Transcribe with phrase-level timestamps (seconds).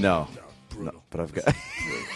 [0.00, 0.28] No.
[0.78, 1.44] No, but I've got.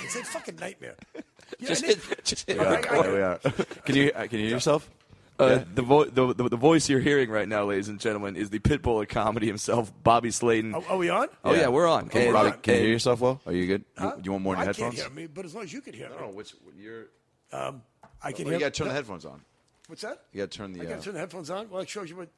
[0.05, 0.97] It's a fucking nightmare.
[1.59, 3.39] You know, Just, Nick- just All right, all There we are.
[3.85, 4.91] Can you uh, can you hear yourself?
[5.39, 8.51] Uh, the, vo- the, the the voice you're hearing right now, ladies and gentlemen, is
[8.51, 10.75] the pitbull of comedy himself, Bobby Slayton.
[10.75, 11.29] Are, are we on?
[11.45, 12.07] Oh yeah, we're on.
[12.07, 13.41] Okay, And- Robbie, Bobby, can you hear yourself well?
[13.47, 13.85] Are you good?
[14.01, 14.17] You- Huh?
[14.25, 14.95] You, want more in your I headphones?
[14.97, 16.15] can't hear me, but as long as you can hear me.
[16.19, 17.05] No, which you're.
[17.53, 17.81] I can
[18.23, 19.43] Well, hear you got to turn the headphones on.
[19.87, 20.23] What's that?
[20.33, 20.81] You got to turn the.
[20.81, 20.89] I the.
[20.89, 21.69] got Uh, to turn the headphones on?
[21.71, 22.29] Well, it shows you what.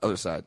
[0.00, 0.44] Other side.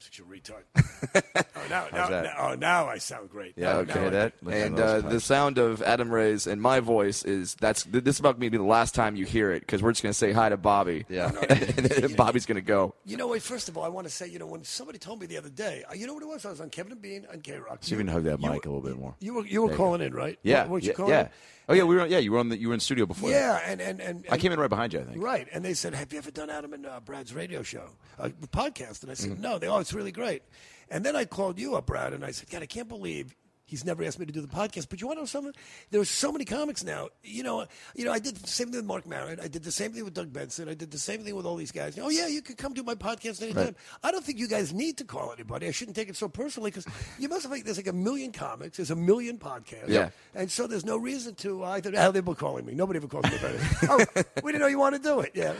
[0.00, 1.44] Oh, God, I'm such a retard.
[1.56, 2.24] oh, now, now, that?
[2.24, 3.54] now, oh, now I sound great.
[3.56, 3.72] yeah.
[3.72, 4.00] Now- Okay.
[4.00, 4.32] now I- That.
[4.42, 8.20] listen And uh, the sound of Adam Ray's and my voice is that's this is
[8.20, 10.48] about to be the last time you hear it because we're just gonna say hi
[10.48, 11.06] to Bobby.
[11.08, 11.32] Yeah.
[11.48, 12.94] and then Bobby's gonna go.
[13.04, 13.42] You know what?
[13.42, 15.50] First of all, I want to say, you know, when somebody told me the other
[15.50, 16.44] day, uh, you know what it was?
[16.44, 17.84] I was on Kevin and Bean on KROQ.
[17.84, 19.14] See if you can hug that mic a little bit more.
[19.20, 20.38] You were you were calling in, right?
[20.42, 20.66] Yeah.
[20.66, 20.94] Weren't you yeah.
[20.94, 21.20] calling yeah.
[21.22, 21.28] in?
[21.70, 21.84] Oh yeah.
[21.84, 22.06] We were.
[22.06, 22.18] Yeah.
[22.18, 22.58] You were on the.
[22.58, 23.30] You were in studio before.
[23.30, 23.36] that.
[23.36, 25.00] Yeah, and, and, and, I came in right behind you.
[25.00, 25.22] I think.
[25.22, 27.84] Right, and they said, "Have you ever done Adam and uh, Brad's radio show,
[28.18, 29.42] uh, podcast?" And I said, Mm-hmm.
[29.42, 30.42] "No." They, "Oh, it's really great."
[30.90, 33.34] And then I called you up, Brad, and I said, "God, I can't believe."
[33.70, 35.54] He's never asked me to do the podcast, but you want to know something?
[35.90, 37.08] There are so many comics now.
[37.22, 38.12] You know, you know.
[38.12, 39.38] I did the same thing with Marc Maron.
[39.40, 40.68] I did the same thing with Doug Benson.
[40.68, 41.96] I did the same thing with all these guys.
[42.00, 43.64] Oh yeah, you could come do my podcast anytime.
[43.66, 43.74] Right.
[44.02, 45.68] I don't think you guys need to call anybody.
[45.68, 46.86] I shouldn't take it so personally because
[47.18, 50.10] you must have like there's like a million comics, there's a million podcasts, Yeah.
[50.34, 51.92] and so there's no reason to either.
[51.92, 52.74] Hell, they've been calling me.
[52.74, 53.60] Nobody ever calls me about it.
[53.88, 55.30] oh, we didn't know you want to do it.
[55.34, 55.54] Yeah.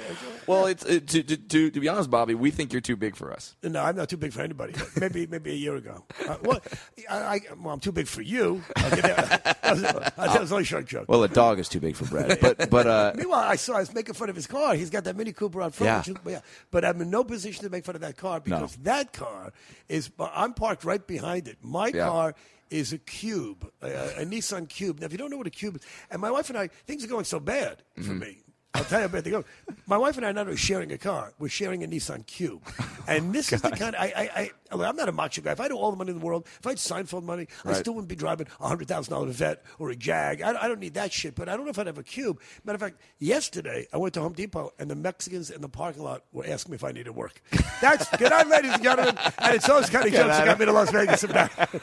[0.46, 3.14] Well, it's it, to, to to to be honest, Bobby, we think you're too big
[3.14, 3.54] for us.
[3.62, 4.74] No, I'm not too big for anybody.
[5.00, 6.04] Maybe maybe a year ago.
[6.28, 6.60] Uh, well,
[7.08, 8.62] I, I, well, I'm too big for you.
[8.78, 11.06] Okay, that, was, that was only a short joke.
[11.08, 12.38] Well, a dog is too big for Brad.
[12.40, 14.74] But but uh, Meanwhile, I saw I was making fun of his car.
[14.74, 16.06] He's got that Mini Cooper on front.
[16.06, 16.12] Yeah.
[16.14, 16.40] Is, yeah.
[16.70, 19.52] But I'm in no position to make fun of that car because that car
[19.88, 20.10] is.
[20.18, 21.58] I'm parked right behind it.
[21.62, 22.06] My Yeah.
[22.08, 22.34] car
[22.70, 23.88] is a cube, a,
[24.22, 25.00] a Nissan Cube.
[25.00, 27.02] Now, if you don't know what a cube is, and my wife and I, things
[27.04, 28.18] are going so bad for Mm-hmm.
[28.20, 28.38] me.
[28.72, 29.44] I'll tell you how bad they go.
[29.88, 32.62] My wife and I are not only sharing a car; we're sharing a Nissan Cube,
[33.08, 33.96] and this is the kind.
[33.96, 35.52] Of, I, I, I, I'm not a macho guy.
[35.52, 37.72] If I had all the money in the world, if I had Seinfeld money, I
[37.74, 40.42] still wouldn't be driving a hundred thousand dollar Vet or a Jag.
[40.42, 41.34] I, I don't need that shit.
[41.34, 42.40] But I don't know if I'd have a cube.
[42.64, 46.02] Matter of fact, yesterday I went to Home Depot, and the Mexicans in the parking
[46.02, 47.42] lot were asking me if I needed work.
[47.80, 49.16] That's good night, ladies and gentlemen.
[49.38, 51.56] And it's those kind of jokes that got me to Las Vegas and back.
[51.58, 51.82] what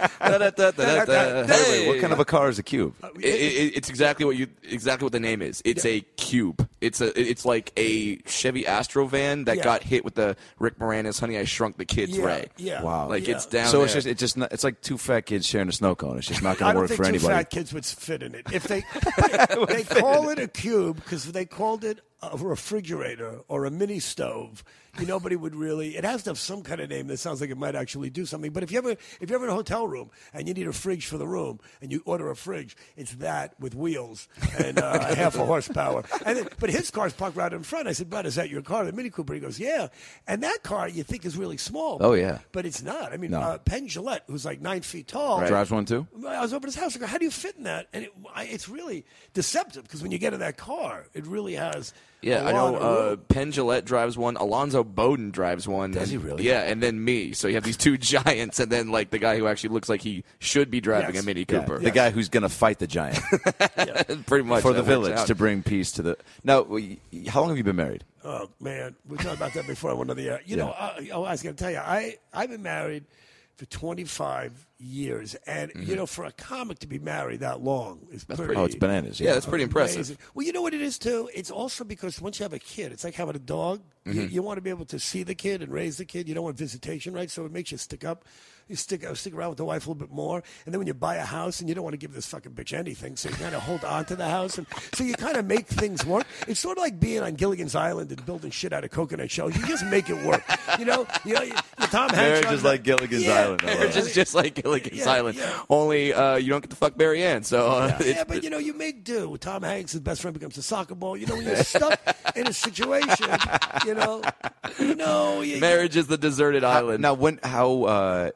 [2.00, 2.94] kind of a car is a cube?
[3.04, 5.62] Uh, it, it, it's exactly what you exactly what the name is.
[5.66, 6.68] It's a cube.
[6.82, 9.64] It's a it's like a Chevy Astro van that Yeah.
[9.64, 12.48] got hit with the Rick Moranis "Honey I Shrunk the Kids" Yeah, Ray.
[12.58, 12.77] yeah.
[12.84, 13.08] Wow.
[13.10, 13.36] Like Yeah.
[13.36, 13.68] it's down.
[13.68, 13.86] so there.
[13.86, 16.18] it's just it's just not, it's like two fat kids sharing a snow cone.
[16.18, 17.34] It's just not going to work think for two anybody.
[17.34, 18.48] fat kids would fit in it.
[18.52, 18.84] If they
[19.74, 24.64] they call it a cube because they called it a refrigerator or a mini stove,
[25.00, 25.96] you nobody would really.
[25.96, 28.26] It has to have some kind of name that sounds like it might actually do
[28.26, 28.52] something.
[28.52, 30.74] But if you ever if you're ever in a hotel room and you need a
[30.74, 35.14] fridge for the room and you order a fridge, it's that with wheels and uh,
[35.16, 36.04] half a horsepower.
[36.26, 37.88] And then, but his car's parked right in front.
[37.88, 39.36] I said, "Brad, is that your car?" The Mini Cooper.
[39.36, 39.90] He goes, "Yeah."
[40.28, 41.98] And that car you think is really small.
[42.02, 42.40] Oh, yeah.
[42.52, 43.14] but it's not.
[43.14, 43.42] I mean, No.
[43.42, 46.08] uh, Penn Jillette, who's like nine feet tall, Drives one too.
[46.28, 46.96] I was over at his house.
[46.96, 47.88] I go, how do you fit in that?
[47.94, 49.06] And it, I, it's really
[49.36, 51.94] deceptive because when you get in that car, it really has.
[52.22, 52.76] Yeah, I I know.
[52.76, 54.38] Uh, Penn Jillette drives one.
[54.38, 55.92] Alonzo Bodden drives one.
[55.92, 56.44] Does and- he really?
[56.46, 57.34] Yeah, and then me.
[57.34, 60.02] So you have these two giants, and then like the guy who actually looks like
[60.02, 61.24] he should be driving Yes.
[61.24, 61.80] a Mini Yeah, Cooper.
[61.80, 63.20] the guy who's going to fight the giant
[64.26, 65.28] pretty much for the that works village out.
[65.28, 66.18] to bring peace to the.
[66.44, 66.98] Now, y-
[67.28, 68.04] how long have you been married?
[68.24, 70.42] Oh man, we talked about that before I went on the air.
[70.46, 73.06] You know, I, oh, I was going to tell you, I I've been married
[73.56, 78.24] for 25 years, and you know, for a comic to be married that long is
[78.24, 78.56] pretty.
[78.56, 79.20] Oh, it's bananas.
[79.20, 79.98] Yeah, that's pretty impressive.
[79.98, 80.18] Amazing.
[80.34, 81.30] Well, you know what it is too.
[81.34, 83.82] It's also because once you have a kid, it's like having a dog.
[84.06, 86.30] You, you want to be able to see the kid and raise the kid.
[86.30, 87.30] You don't want visitation, right?
[87.30, 88.24] So it makes you stick up.
[88.70, 90.88] You stick uh, stick around with the wife a little bit more, and then when
[90.88, 93.30] you buy a house, and you don't want to give this fucking bitch anything, so
[93.30, 96.06] you kind of hold on to the house, and so you kind of make things
[96.06, 96.26] work.
[96.50, 99.56] It's sort of like being on Gilligan's Island and building shit out of coconut shells.
[99.56, 100.44] You just make it work.
[100.80, 102.14] You know, you know, you, you Tom Hanks.
[102.18, 103.40] Marriage on is like Gilligan's Yeah.
[103.42, 103.64] Island.
[103.64, 104.04] Marriage it.
[104.06, 105.38] is just like Gilligan's Yeah, Island.
[105.38, 105.64] yeah.
[105.70, 107.44] Only uh, you don't get to fuck Mary Ann.
[107.44, 109.38] So uh, Yeah, it's- but you know, you make do.
[109.38, 111.16] Tom Hanks' his best friend becomes a soccer ball.
[111.18, 112.00] You know, when you're stuck
[112.36, 113.30] in a situation,
[113.86, 114.22] you know,
[114.80, 117.02] you know, you, marriage is the deserted island.
[117.02, 118.32] Now, when how uh,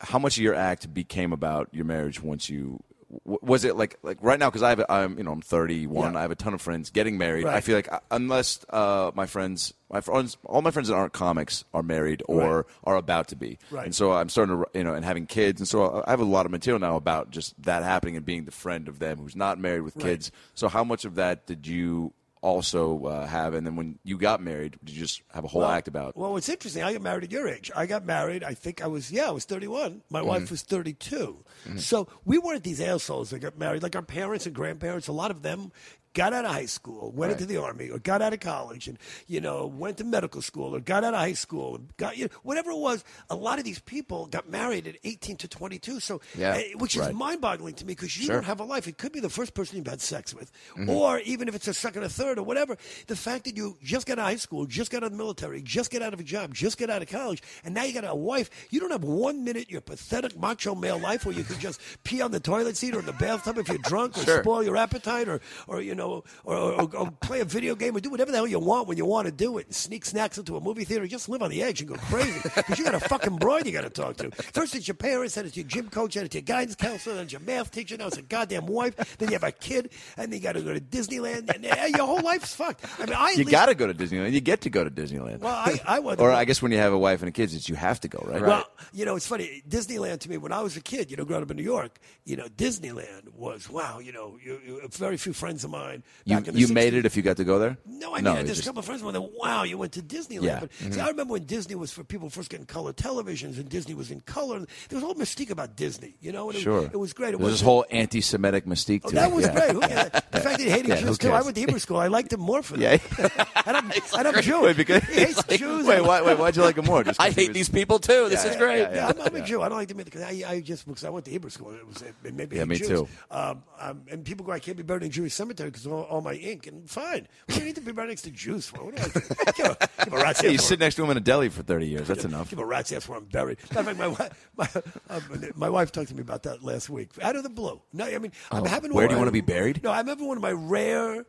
[0.00, 2.78] how much of your act became about your marriage once you w-
[3.24, 4.48] was it like like right now?
[4.48, 6.12] Because I have a- I'm you know I'm 31.
[6.12, 6.18] Yeah.
[6.18, 7.46] I have a ton of friends getting married.
[7.46, 11.12] I feel like uh, unless uh, my friends, my friends, all my friends that aren't
[11.12, 12.64] comics are married or Right.
[12.84, 13.58] are about to be.
[13.70, 13.86] Right.
[13.86, 16.24] And so I'm starting to you know and having kids, and so I have a
[16.24, 19.34] lot of material now about just that happening and being the friend of them who's
[19.36, 20.04] not married with Right.
[20.04, 20.30] kids.
[20.54, 22.12] So how much of that did you?
[22.42, 25.60] Also uh, have, and then when you got married, did you just have a whole
[25.60, 26.16] Well- act about?
[26.16, 26.82] Well, it's interesting.
[26.82, 27.70] I got married at your age.
[27.76, 28.42] I got married.
[28.42, 30.00] I think I was yeah, I was 31.
[30.08, 30.28] My Mm-hmm.
[30.28, 31.44] wife was 32.
[31.76, 33.82] So we weren't these assholes that got married.
[33.82, 35.70] Like our parents and grandparents, a lot of them
[36.14, 38.98] got out of high school, went into the army, or got out of college, and
[39.26, 42.24] you know went to medical school, or got out of high school, and got you
[42.24, 43.04] know whatever it was.
[43.28, 46.00] A lot of these people got married at 18 to 22.
[46.00, 47.14] So Yeah, eh, which is right.
[47.14, 48.36] mind-boggling to me because you Sure.
[48.36, 48.88] don't have a life.
[48.88, 50.90] It could be the first person you've had sex with, Mm-hmm.
[50.90, 52.76] or even if it's a second or third or whatever.
[53.06, 55.18] The fact that you just got out of high school, just got out of the
[55.18, 57.92] military, just get out of a job, just get out of college, and now you
[57.92, 58.50] got a wife.
[58.70, 62.20] You don't have one minute your pathetic macho male life where you could just pee
[62.20, 64.42] on the toilet seat or in the bathtub if you're drunk, or Sure.
[64.42, 68.00] spoil your appetite, or or you know, or, or, or play a video game, or
[68.00, 69.66] do whatever the hell you want when you want to do it.
[69.66, 72.40] And sneak snacks into a movie theater, just live on the edge and go crazy
[72.54, 74.30] because you got a fucking broad you got to talk to.
[74.52, 77.24] First it's your parents, then it's your gym coach, then it's your guidance counselor, then
[77.24, 80.32] it's your math teacher, now it's a goddamn wife, then you have a kid, and
[80.32, 82.84] then you got to go to Disneyland, and uh, your whole life's fucked.
[82.98, 84.32] I mean, I you least- got to go to Disneyland.
[84.32, 85.40] You get to go to Disneyland.
[85.40, 87.74] Well, I, I or I guess when you have a wife and kids, it's you
[87.74, 88.42] have to go, right?
[88.42, 89.62] Well, you know, it's funny.
[89.68, 91.98] Disneyland to me, when I was a kid, you know, growing up in New York,
[92.24, 93.98] you know, Disneyland was wow.
[93.98, 95.89] You know, you, you, very few friends of mine.
[96.24, 97.76] You, back in the you made it if you got to go there.
[97.86, 100.02] No, I mean, no, there's it's a couple of friends that, wow, you went to
[100.02, 100.42] Disneyland.
[100.42, 100.60] Yeah.
[100.60, 100.92] Mm-hmm.
[100.92, 104.10] See, I remember when Disney was for people first getting color televisions and Disney was
[104.10, 104.56] in color.
[104.58, 106.48] And There was a whole mystique about Disney, you know?
[106.50, 107.34] And it, Sure, It was great.
[107.34, 109.34] It There's this whole anti-Semitic mystique Oh, to that it.
[109.34, 109.52] was yeah.
[109.52, 109.72] great.
[109.74, 109.80] The
[110.40, 111.30] fact that he hated Yeah, Jews too.
[111.32, 111.96] I went to Hebrew school.
[111.98, 112.96] I liked him more for Yeah.
[112.96, 113.48] that.
[113.66, 114.62] and I'm, and I'm Jewish.
[114.64, 115.86] Wait, because he hates Jews.
[115.86, 117.04] Wait, why, wait, why'd you like him more?
[117.04, 118.28] Just I hate was- these people too.
[118.28, 118.80] This is great.
[118.80, 119.62] yeah, Yeah, I'm, I'm a Jew.
[119.62, 121.70] I don't like to admit because I, I just because I went to Hebrew school.
[121.72, 123.06] It was it, it made me Yeah, me too.
[123.30, 126.20] Um, um, and people go, I can't be buried in Jewish cemetery because all, all
[126.20, 126.66] my ink.
[126.66, 128.66] And fine, we do you need to be right next to juice.
[128.68, 128.84] for?
[128.84, 131.16] What do I give a, give a rat's Yeah, you sit next to him in
[131.16, 132.08] a deli for 30 years.
[132.08, 132.50] That's enough.
[132.50, 133.58] Give a rat's ass where I'm buried.
[133.62, 134.68] Of fact, my, my,
[135.08, 137.10] um, my wife talked to me about that last week.
[137.22, 137.80] Out of the blue.
[137.92, 139.82] No, I mean, I'm having Oh, where one do you wanna be buried?
[139.82, 141.26] No, I'm having one of my rare.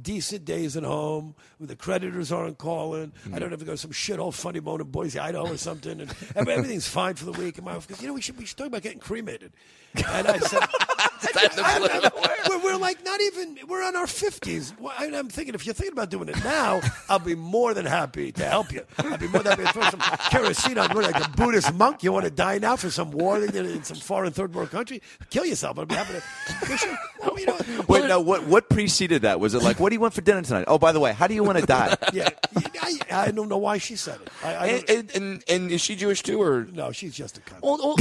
[0.00, 3.12] Decent days at home, where the creditors aren't calling.
[3.24, 3.34] Hmm.
[3.34, 6.00] I don't have to go to some shithole funny bone in Boise, Idaho, or something,
[6.00, 7.58] and everything's fine for the week.
[7.58, 9.52] And my wife goes, "You know, we should we should talk about getting cremated."
[9.94, 10.62] And I said,
[12.48, 15.92] we're, we're like not even we're on our 50s I- i'm thinking if you're thinking
[15.92, 19.42] about doing it now i'll be more than happy to help you i'll be more
[19.42, 20.00] than happy to throw some
[20.30, 23.42] kerosene on you like a buddhist monk you want to die now for some war
[23.42, 25.00] in, in some foreign third world country
[25.30, 26.98] kill yourself i'll be happy to Sure.
[27.20, 28.20] well, you know, Wait, well, no.
[28.20, 29.40] What what preceded that?
[29.40, 30.64] Was it like, what do you want for dinner tonight?
[30.68, 31.96] Oh, by the way, how do you want to die?
[32.12, 32.28] yeah
[32.82, 35.80] I, I don't know why she said it I, I And, and, and, and is
[35.80, 36.66] she Jewish too, or?
[36.72, 37.96] no she's just a cunt Well, well,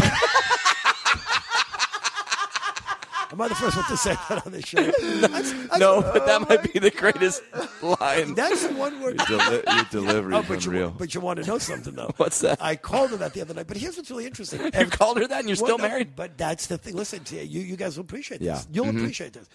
[3.35, 6.25] am i the first one to say that on the show That's- that's- no, but
[6.25, 7.43] that might be the greatest
[7.81, 8.33] line.
[8.35, 10.87] that's the one word Your, deli- your delivery Oh, is but unreal.
[10.89, 12.11] you, but you want to know something though?
[12.17, 12.61] What's that?
[12.61, 13.67] I called her that the other night.
[13.67, 14.61] But here's what's really interesting.
[14.63, 16.15] You called her that, and you're Well, still no, married.
[16.15, 16.95] But that's the thing.
[16.95, 18.47] Listen, to you, you guys will appreciate this.
[18.47, 18.61] Yeah.
[18.71, 18.97] You'll Mm-hmm.
[18.97, 19.47] appreciate this.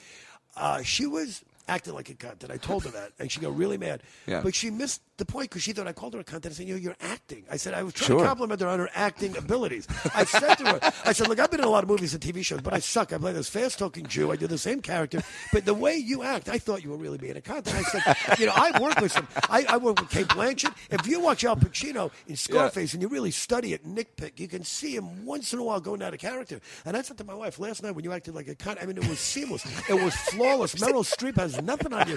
[0.56, 3.56] Uh, she was acting like a cunt, and I told her that, and she got
[3.56, 4.02] really mad.
[4.26, 4.40] Yeah.
[4.42, 6.44] But she missed the point because she thought I called her a cunt.
[6.44, 8.18] And I said, "You know, you're acting." I said I was trying Sure.
[8.20, 9.86] to compliment her on her acting abilities.
[10.14, 12.22] I said to her, "I said, look, I've been in a lot of movies and
[12.22, 13.12] TV shows, but I suck.
[13.12, 14.32] I play this fast-talking Jew.
[14.32, 15.22] I do the same character,
[15.52, 17.82] but the way you act, I thought you were really being a cunt." And I
[17.82, 19.28] said, "You know, I work with some.
[19.48, 20.74] I, I work with Cate Blanchett.
[20.90, 24.64] If you watch Al Pacino in Scarface and you really study it, nitpick, you can
[24.64, 27.34] see him once in a while going out of character." And I said to my
[27.34, 28.82] wife last night when you acted like a cunt.
[28.82, 29.64] I mean, it was seamless.
[29.88, 30.74] It was flawless.
[30.76, 32.16] Meryl Streep has nothing on you,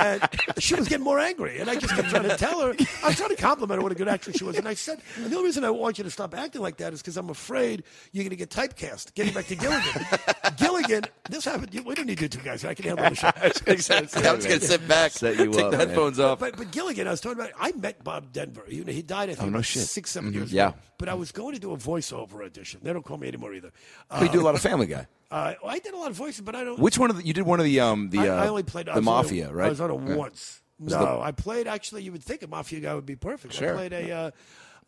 [0.00, 0.22] and
[0.58, 1.58] she was getting more angry.
[1.60, 2.74] And I just kept trying to tell her.
[3.02, 4.56] I was trying to compliment her what a good actress she was.
[4.58, 6.92] And I said, and the only reason I want you to stop acting like that
[6.92, 9.14] is because I'm afraid you're going to get typecast.
[9.14, 10.06] Getting back to Gilligan.
[10.56, 11.70] Gilligan, this happened.
[11.84, 12.64] We don't need you two guys.
[12.64, 13.30] I can handle the show.
[13.66, 14.26] exactly.
[14.26, 15.88] I was going to sit back, Set you take up, the man.
[15.88, 16.38] headphones off.
[16.38, 17.52] But, but Gilligan, I was talking about.
[17.58, 18.64] I met Bob Denver.
[18.68, 19.30] You know, he died.
[19.30, 19.82] I think Oh, no about shit.
[19.82, 20.38] six, 7 mm-hmm.
[20.38, 20.68] years Yeah.
[20.70, 20.78] ago.
[20.98, 22.80] But I was going to do a voiceover audition.
[22.82, 23.72] They don't call me anymore either.
[24.10, 25.06] Oh, you do a uh, lot of Family Guy.
[25.30, 26.78] Uh, I did a lot of voices, but I don't.
[26.78, 28.64] Which one of the, you did one of the um the I, uh, I only
[28.64, 29.66] played I the was on a- mafia, right?
[29.66, 30.16] I was on it Yeah.
[30.16, 30.60] once.
[30.80, 31.66] No, the- I played.
[31.68, 33.54] Actually, you would think a mafia guy would be perfect.
[33.54, 33.74] I Sure.
[33.74, 34.30] played a uh,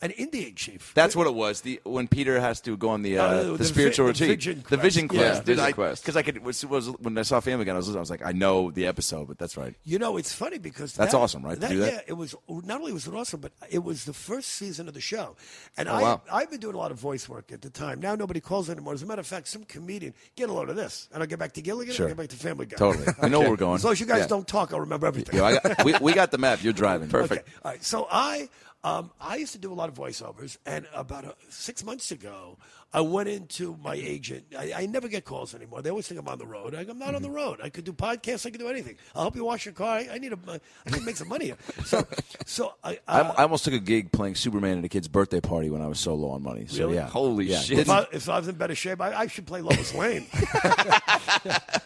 [0.03, 0.93] an Indian chief.
[0.95, 1.63] That's what it was.
[1.63, 4.25] The when Peter has to go on the uh, Uh, the, the spiritual vi- the
[4.27, 4.83] retreat, vision the quest.
[4.83, 5.43] vision Yeah, quest.
[5.45, 6.03] vision I, quest.
[6.03, 8.25] Because I could was, was when I saw Family Guy, I was, I was like,
[8.27, 9.75] I know the episode, but that's right.
[9.85, 11.93] You know, it's funny because That's that- awesome, right, do that?
[11.93, 14.95] Yeah, it was not only was it awesome, but it was the first season of
[14.95, 15.37] the show,
[15.77, 16.23] and I Oh, wow.
[16.33, 18.01] I've been doing a lot of voice work at the time.
[18.01, 18.95] Now nobody calls anymore.
[18.95, 21.39] As a matter of fact, some comedian get a load of this, and I'll get
[21.39, 21.95] back to Gilligan.
[21.95, 22.07] Sure.
[22.07, 22.77] I'll get back to Family Guy.
[22.77, 23.07] Totally.
[23.23, 23.77] I know where we're going.
[23.77, 24.27] As long as you guys Yeah.
[24.27, 25.37] don't talk, I'll remember everything.
[25.39, 26.63] Yo, I got, we, we got the map.
[26.65, 27.15] You're driving.
[27.15, 27.41] Okay.
[27.65, 27.85] All right.
[27.85, 28.49] So I
[28.85, 32.59] Um, I used to do a lot of voiceovers, and about uh, six months ago,
[32.95, 34.45] I went into my agent.
[34.59, 35.81] I, I never get calls anymore.
[35.81, 36.75] They always think I'm on the road.
[36.75, 37.61] I, am not on the road.
[37.63, 38.45] I could do podcasts.
[38.45, 38.97] I could do anything.
[39.15, 39.97] I'll help you wash your car.
[39.97, 40.39] I, I need a.
[40.47, 41.47] I need to make some money.
[41.47, 41.57] Here.
[41.87, 42.07] So,
[42.45, 42.99] so I.
[43.09, 45.81] I, Uh, I almost took a gig playing Superman at a kid's birthday party when
[45.81, 46.67] I was so low on money.
[46.67, 46.97] So Really?
[46.97, 47.61] yeah, Holy yeah.
[47.61, 47.79] shit.
[47.79, 50.27] if I, if I was in better shape, I, I should play Lois Lane.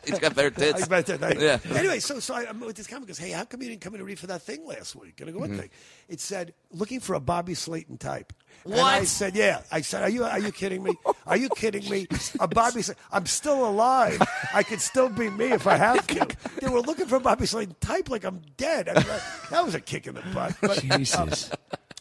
[0.04, 0.82] He's got better tits.
[0.82, 1.22] I bet that.
[1.22, 1.58] I- Yeah.
[1.74, 3.94] Anyway, so so I, I'm with this comic goes, hey, how come you didn't come
[3.94, 5.20] in to read for that thing last week?
[5.20, 5.70] And I go, what thing?
[6.08, 8.32] It said looking for a Bobby Slayton type.
[8.70, 9.62] And I said, yeah.
[9.70, 10.94] I said, are you are you kidding me?
[11.26, 12.06] Are you kidding me?
[12.40, 13.02] A Bobby, Slayton.
[13.12, 14.20] I'm still alive.
[14.52, 16.26] I could still be me if I have to.
[16.60, 18.88] They were looking for Bobby Slayton type like I'm dead.
[18.88, 20.54] I mean, that- that was a kick in the butt.
[20.60, 21.50] But, um, Jesus.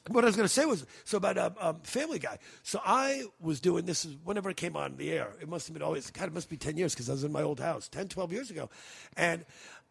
[0.10, 2.38] What I was going to say was so about um, um, Family Guy.
[2.64, 5.34] So I was doing this is whenever it came on the air.
[5.42, 6.28] It must have been always God.
[6.28, 8.52] It must be ten years because I was in my old house 10, 12 years
[8.52, 8.70] ago,
[9.18, 9.46] and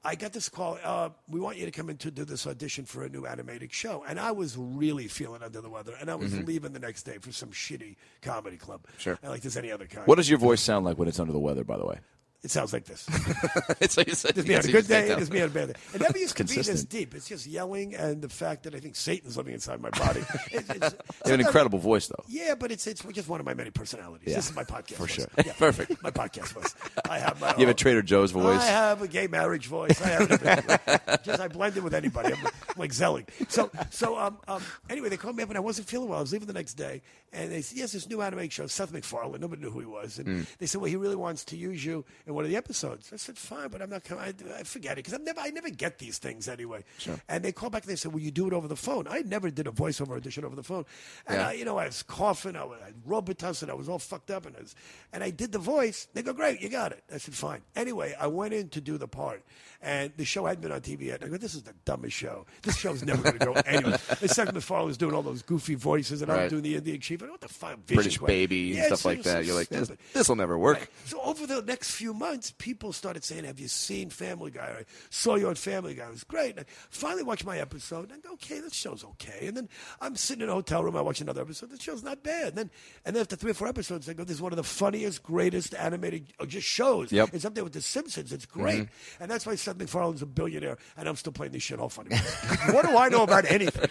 [0.05, 0.79] I got this call.
[0.85, 3.73] Uh, we want you to come in to do this audition for a new animated
[3.73, 7.05] show, and I was really feeling under the weather, and I was leaving the next
[7.05, 8.83] day for some shitty comedy club.
[8.99, 9.19] Sure.
[9.23, 10.07] like there's any other kind.
[10.07, 11.65] What does your voice sound like when it's under the weather?
[11.65, 12.01] By the way,
[12.45, 13.09] It sounds like this.
[13.81, 14.35] it's like you said.
[14.35, 15.81] There's me on a good day, there's me on a bad day.
[15.95, 17.15] It never used to be this deep.
[17.15, 20.21] It's just yelling and the fact that I think Satan's living inside my body.
[20.51, 20.93] It's, it's,
[21.25, 22.23] you have an incredible voice, though.
[22.29, 24.29] Yeah, but it's it's just one of my many personalities.
[24.29, 24.95] Yeah, this is my podcast.
[24.95, 25.13] for voice.
[25.13, 25.27] sure.
[25.45, 26.03] Yeah, Perfect.
[26.03, 26.75] My podcast voice.
[27.09, 27.55] I have my.
[27.55, 28.61] You have a Trader Joe's voice.
[28.61, 30.01] I have a gay marriage voice.
[30.03, 32.35] I have just I blend in with anybody.
[32.35, 32.47] I'm
[32.77, 33.31] like Zelig.
[33.49, 36.19] So so um, um anyway, they called me up and I wasn't feeling well.
[36.19, 37.01] I was leaving the next day,
[37.33, 39.41] and they said, "Yes, this new anime show, Seth MacFarlane.
[39.41, 42.05] Nobody knew who he was." And they said, "Well, he really wants to use you
[42.35, 44.25] in one of the episodes." I said, "Fine, but I'm not coming.
[44.25, 46.85] I, I forget it because I never I never get these things anyway."
[47.29, 49.23] And they called back and they said, "Will you do it over the phone?" I
[49.23, 50.85] never did a voiceover audition over the phone,
[51.27, 51.49] and Yeah.
[51.49, 54.57] I, you know, I was coughing, I was Robitussin, I was all fucked up, and
[54.57, 54.75] I was,
[55.13, 56.09] and I did the voice.
[56.13, 58.99] They go, "Great, you got it." I said, "Fine." Anyway, I went in to do
[58.99, 59.43] the part,
[59.85, 61.23] and the show hadn't been on TV yet.
[61.23, 62.47] I go, "This is the dumbest show.
[62.63, 65.75] This show's never going to go anywhere." And Seth MacFarlane was doing all those goofy
[65.75, 67.21] voices, and I'm doing the Indian chief.
[67.23, 69.45] And what the fuck, British baby and stuff like just so that.
[69.45, 70.79] You're like, this this will never work.
[70.79, 70.89] Right.
[71.07, 74.85] So over the next few months, people started saying, "Have you seen Family Guy?" I
[75.11, 76.07] saw you on Family Guy.
[76.07, 76.53] It was great.
[76.57, 78.11] And I finally watched my episode.
[78.11, 79.69] And I go, "Okay, this show's okay." And then
[80.01, 80.97] I'm sitting in a hotel room.
[80.97, 81.71] I watch another episode.
[81.71, 82.49] The show's not bad.
[82.49, 82.71] And then,
[83.05, 85.23] and then after three or four episodes, I go, "This is one of the funniest,
[85.23, 87.31] greatest animated uh, just shows." Yep.
[87.33, 88.33] It's up there with The Simpsons.
[88.33, 88.89] It's great.
[89.21, 92.17] And that's why Seth MacFarlane's a billionaire, and I'm still playing this shit all funny.
[92.71, 93.89] what do I know about anything?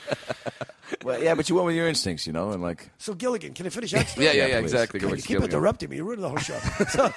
[1.04, 3.66] Well, yeah, but you went with your instincts, you know, and like So Gilligan, can
[3.66, 4.16] I finish that?
[4.18, 4.64] Yeah, yeah, Yeah, yeah, please.
[4.74, 5.00] exactly.
[5.00, 5.50] God, you keep Gilligan.
[5.50, 5.96] interrupting me.
[5.98, 6.58] You're ruining the whole show.
[6.90, 7.12] So,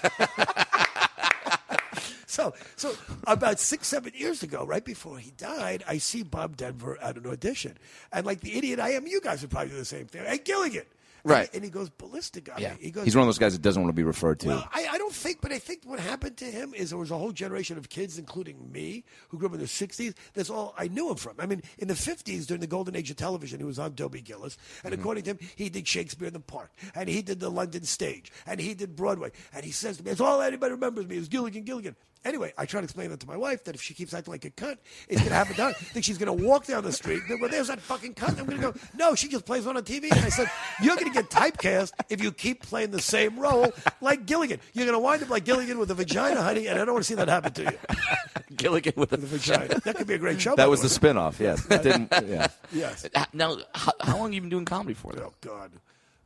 [2.26, 2.94] so, so
[3.26, 7.26] about six, seven years ago, right before he died, I see Bob Denver at an
[7.26, 7.78] audition,
[8.12, 10.24] and like the idiot I am, you guys would probably do the same thing.
[10.24, 10.86] Hey, Gilligan, And
[11.26, 11.50] Right.
[11.52, 12.78] And he goes ballistic on yeah, me.
[12.80, 14.48] He goes, he's one of those guys that doesn't want to be referred to.
[14.48, 17.10] well, I, I don't think, but I think what happened to him is there was
[17.10, 20.14] a whole generation of kids, including me, who grew up in the 60s.
[20.34, 21.34] That's all I knew him from.
[21.38, 24.20] I mean, in the 50s, during the golden age of television, he was on Dobie
[24.20, 24.56] Gillis.
[24.84, 25.00] And mm-hmm.
[25.00, 26.70] according to him, he did Shakespeare in the Park.
[26.94, 28.30] And he did the London stage.
[28.46, 29.32] And he did Broadway.
[29.52, 31.96] And he says to me, that's all anybody remembers me is Gilligan, Gilligan.
[32.26, 34.44] Anyway, I try to explain that to my wife that if she keeps acting like
[34.44, 34.78] a cunt,
[35.08, 35.70] it's going to happen down.
[35.70, 37.22] I think she's going to walk down the street.
[37.28, 38.40] and Well, there's that fucking cunt.
[38.40, 40.10] I'm going to go, no, she just plays one on TV.
[40.10, 40.50] And I said,
[40.82, 44.58] you're going to get typecast if you keep playing the same role like Gilligan.
[44.72, 47.04] You're going to wind up like Gilligan with a vagina, honey, and I don't want
[47.04, 47.78] to see that happen to you.
[48.56, 49.78] Gilligan with a vagina.
[49.84, 50.56] That could be a great show.
[50.56, 50.90] that was the way.
[50.90, 51.64] spin-off, yes.
[51.66, 52.48] Didn't, yeah.
[52.72, 53.06] Yes.
[53.32, 55.12] Now, how, how long have you been doing comedy for?
[55.12, 55.32] Though?
[55.32, 55.70] Oh, God.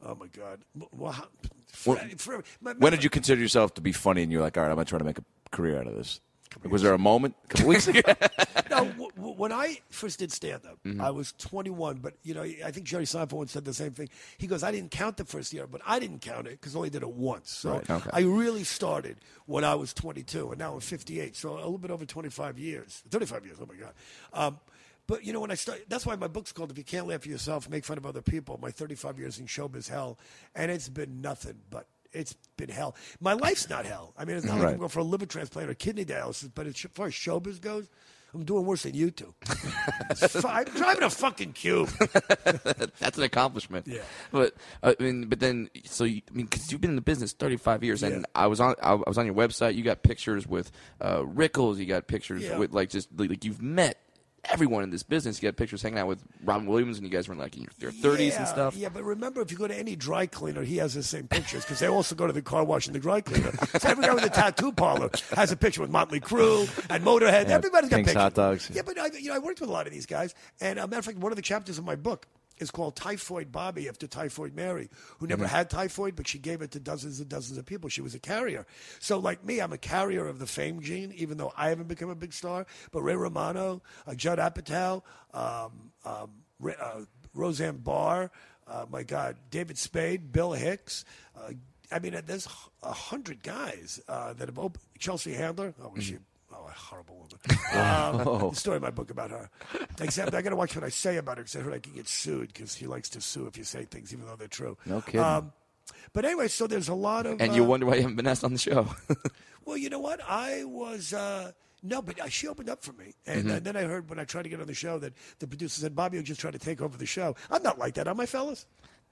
[0.02, 0.60] Oh, my God.
[0.96, 1.28] Well, how-
[1.72, 4.64] for, for, my, When did you consider yourself to be funny and you're like, all
[4.64, 6.20] right, I'm going to try to make a career out of this?
[6.68, 7.36] Was there a moment?
[7.44, 8.00] A couple weeks ago?
[8.70, 11.00] no, w- w- when I first did stand up, Mm-hmm.
[11.00, 14.08] I was 21, but you know, I think Jerry Seinfeld once said the same thing.
[14.36, 16.78] He goes, "I didn't count the first year, but I didn't count it because I
[16.78, 18.10] only did it once." So Right, okay.
[18.12, 21.92] I really started when I was 22, and now I'm 58, so a little bit
[21.92, 23.58] over 25 years, 35 years.
[23.62, 23.92] Oh my God.
[24.32, 24.58] Um,
[25.06, 27.20] but you know, when I start, that's why my book's called "If You Can't Laugh
[27.20, 30.18] at Yourself, Make Fun of Other People." My 35 years in showbiz hell,
[30.56, 32.94] and it's been nothing but it's been hell.
[33.20, 34.14] My life's not hell.
[34.18, 34.72] I mean, it's not like Right.
[34.72, 37.88] I'm going for a liver transplant or kidney dialysis, but as far as showbiz goes,
[38.32, 39.34] I'm doing worse than you two.
[40.44, 41.88] I'm driving a fucking cube.
[43.00, 43.86] That's an accomplishment.
[43.88, 44.02] Yeah.
[44.30, 47.32] But I mean, but then so you, I mean, because you've been in the business
[47.32, 48.22] 35 years, and Yeah.
[48.34, 49.74] I was on I was on your website.
[49.74, 51.78] You got pictures with uh, Rickles.
[51.78, 52.58] You got pictures Yeah.
[52.58, 53.98] with like just like, like you've met
[54.44, 55.42] everyone in this business.
[55.42, 57.92] You got pictures hanging out with Robin Williams, and you guys were like in your
[57.92, 58.76] 30s yeah, and stuff.
[58.76, 61.64] Yeah, but remember, if you go to any dry cleaner, he has the same pictures
[61.64, 63.52] because they also go to the car wash and the dry cleaner.
[63.78, 67.48] So every guy with a tattoo parlor has a picture with Motley Crue and Motorhead.
[67.48, 68.22] Yeah, Everybody's got Pink's pictures.
[68.22, 68.70] Hot Dogs.
[68.72, 70.86] Yeah, but I, you know, I worked with a lot of these guys, and a
[70.86, 72.26] matter of fact, one of the chapters of my book
[72.60, 74.88] is called Typhoid Bobby after Typhoid Mary,
[75.18, 75.54] who never Mm-hmm.
[75.56, 77.88] had typhoid, but she gave it to dozens and dozens of people.
[77.88, 78.66] She was a carrier.
[79.00, 82.10] So, like me, I'm a carrier of the fame gene, even though I haven't become
[82.10, 82.66] a big star.
[82.92, 85.02] But Ray Romano, uh, Judd Apatow,
[85.34, 86.30] um, um,
[86.64, 87.00] uh,
[87.34, 88.30] Roseanne Barr,
[88.66, 91.04] uh, my God, David Spade, Bill Hicks.
[91.36, 91.52] Uh,
[91.92, 92.46] I mean, there's
[92.82, 94.84] a hundred guys uh, that have opened.
[94.98, 95.74] Chelsea Handler.
[95.82, 96.18] Oh, was she?
[96.70, 97.30] A horrible woman.
[97.72, 99.48] Um, the story in my book about her.
[100.00, 101.92] Except I got to watch what I say about her because I heard I can
[101.94, 104.76] get sued because she likes to sue if you say things even though they're true.
[104.86, 105.20] No kidding.
[105.20, 105.52] Um,
[106.12, 107.40] but anyway, so there's a lot of.
[107.40, 108.88] And uh, you wonder why you haven't been asked on the show.
[109.64, 110.20] well, you know what?
[110.26, 111.12] I was.
[111.12, 113.14] Uh, no, but uh, she opened up for me.
[113.26, 113.56] And Mm-hmm.
[113.56, 115.80] uh, then I heard when I tried to get on the show that the producer
[115.80, 117.34] said, Bobby, you're just trying to take over the show.
[117.50, 118.66] I'm not like that, am I, fellas?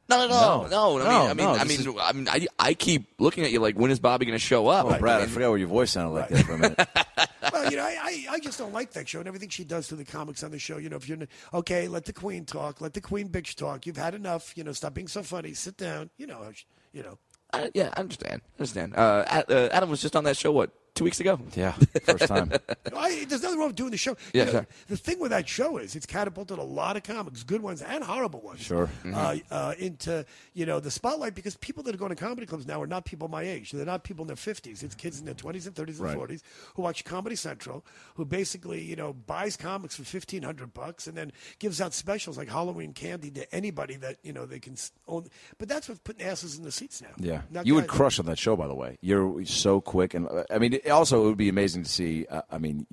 [0.09, 0.69] Not at all.
[0.69, 3.09] No, No, I mean, no, I mean, I this mean, I mean, I, I keep
[3.19, 4.87] looking at you like, when is Bobby going to show up?
[4.87, 6.89] Oh, Brad, I mean, forgot what your voice sounded like there for a minute.
[7.53, 9.89] well, you know, I, I, I just don't like that show and everything she does
[9.89, 10.79] to the comics on the show.
[10.79, 11.19] You know, if you're
[11.53, 13.85] okay, let the queen talk, let the queen bitch talk.
[13.85, 14.57] You've had enough.
[14.57, 15.53] You know, stop being so funny.
[15.53, 16.09] Sit down.
[16.17, 16.51] You know,
[16.93, 17.19] you know.
[17.53, 18.41] I, yeah, I understand.
[18.45, 18.95] I understand.
[18.97, 21.39] Uh, uh, Adam was just on that show what two weeks ago.
[21.55, 22.53] Yeah, first time.
[22.97, 24.17] I, there's nothing wrong with doing the show.
[24.33, 24.67] Yeah, You know, sure.
[24.89, 28.03] The thing with that show is it's catapulted a lot of comics, good ones and
[28.05, 28.89] horrible ones, Sure.
[29.13, 30.25] uh, uh, into
[30.55, 33.05] you know the spotlight because people that are going to comedy clubs now are not
[33.05, 33.73] people my age.
[33.73, 34.83] They're not people in their 50s.
[34.83, 36.17] It's kids in their 20s and 30s and Right.
[36.17, 36.43] 40s
[36.75, 41.33] who watch Comedy Central, who basically you know buys comics for 1500 bucks and then
[41.59, 44.77] gives out specials like Halloween candy to anybody that you know they can
[45.07, 45.27] own.
[45.59, 47.09] But that's what's putting asses in the seats now.
[47.19, 48.57] Yeah, Not you would guys- crush on that show.
[48.57, 51.49] By the way, you're so quick, and uh, I mean, it, also it would be
[51.49, 52.27] amazing to see.
[52.27, 52.87] Uh, I mean,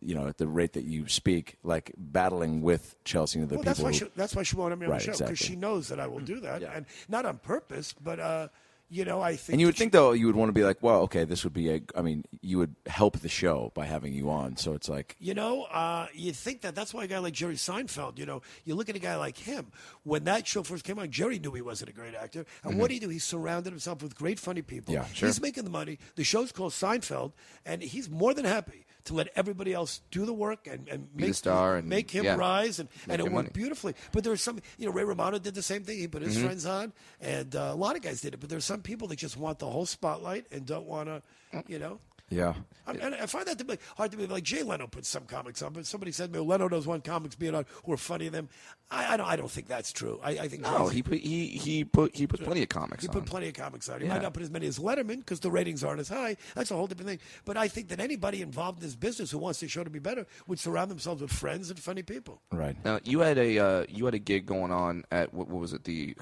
[0.00, 3.62] you know, at the rate that you speak, like battling with Chelsea and the Well,
[3.62, 3.70] people.
[3.70, 5.46] that's why who- she, that's why she wanted me on Right, the show because exactly.
[5.54, 6.72] she knows that I will do that, Yeah.
[6.74, 8.48] and not on purpose, but uh,
[8.90, 9.54] you know, I think.
[9.54, 11.52] and you would think though you would want to be like, well, okay, this would
[11.52, 11.80] be a.
[11.96, 14.56] I mean, you would help the show by having you on.
[14.56, 17.54] So it's like, You know, uh, you think that that's why a guy like Jerry
[17.54, 19.70] Seinfeld, you know, you look at a guy like him.
[20.02, 22.44] When that show first came out, Jerry knew he wasn't a great actor.
[22.64, 23.08] And what did he do?
[23.08, 24.92] He surrounded himself with great, funny people.
[24.92, 25.28] Yeah, sure.
[25.28, 25.98] He's making the money.
[26.16, 27.32] The show's called Seinfeld,
[27.64, 31.22] and he's more than happy to let everybody else do the work and, and Be
[31.22, 32.36] make, the star and- make him yeah.
[32.36, 32.78] rise.
[32.78, 33.48] And, and it worked money.
[33.52, 33.94] beautifully.
[34.12, 35.98] But there was some, you know, Ray Romano did the same thing.
[35.98, 36.44] He put his Mm-hmm.
[36.46, 38.40] friends on, and uh, a lot of guys did it.
[38.40, 41.22] But there's some people that just want the whole spotlight and don't want to,
[41.66, 41.98] you know.
[42.30, 42.54] Yeah,
[42.86, 44.30] I, and I find that to be hard to believe.
[44.30, 47.34] Like Jay Leno puts some comics on, but somebody said, "Well, Leno does one comics
[47.34, 48.48] being on who are funny than them."
[48.90, 49.26] I, I don't.
[49.26, 50.18] I don't think that's true.
[50.22, 53.04] I, I think No, he put he he put he puts plenty of comics.
[53.04, 53.12] On.
[53.12, 53.22] He on.
[53.22, 54.00] put plenty of comics on.
[54.00, 54.14] He Yeah.
[54.14, 56.36] might not put as many as Letterman because the ratings aren't as high.
[56.54, 57.18] That's a whole different thing.
[57.44, 59.98] But I think that anybody involved in this business who wants their show to be
[59.98, 62.40] better would surround themselves with friends and funny people.
[62.52, 62.76] right.
[62.84, 65.72] Now you had a uh, you had a gig going on at what, what was
[65.72, 66.16] it the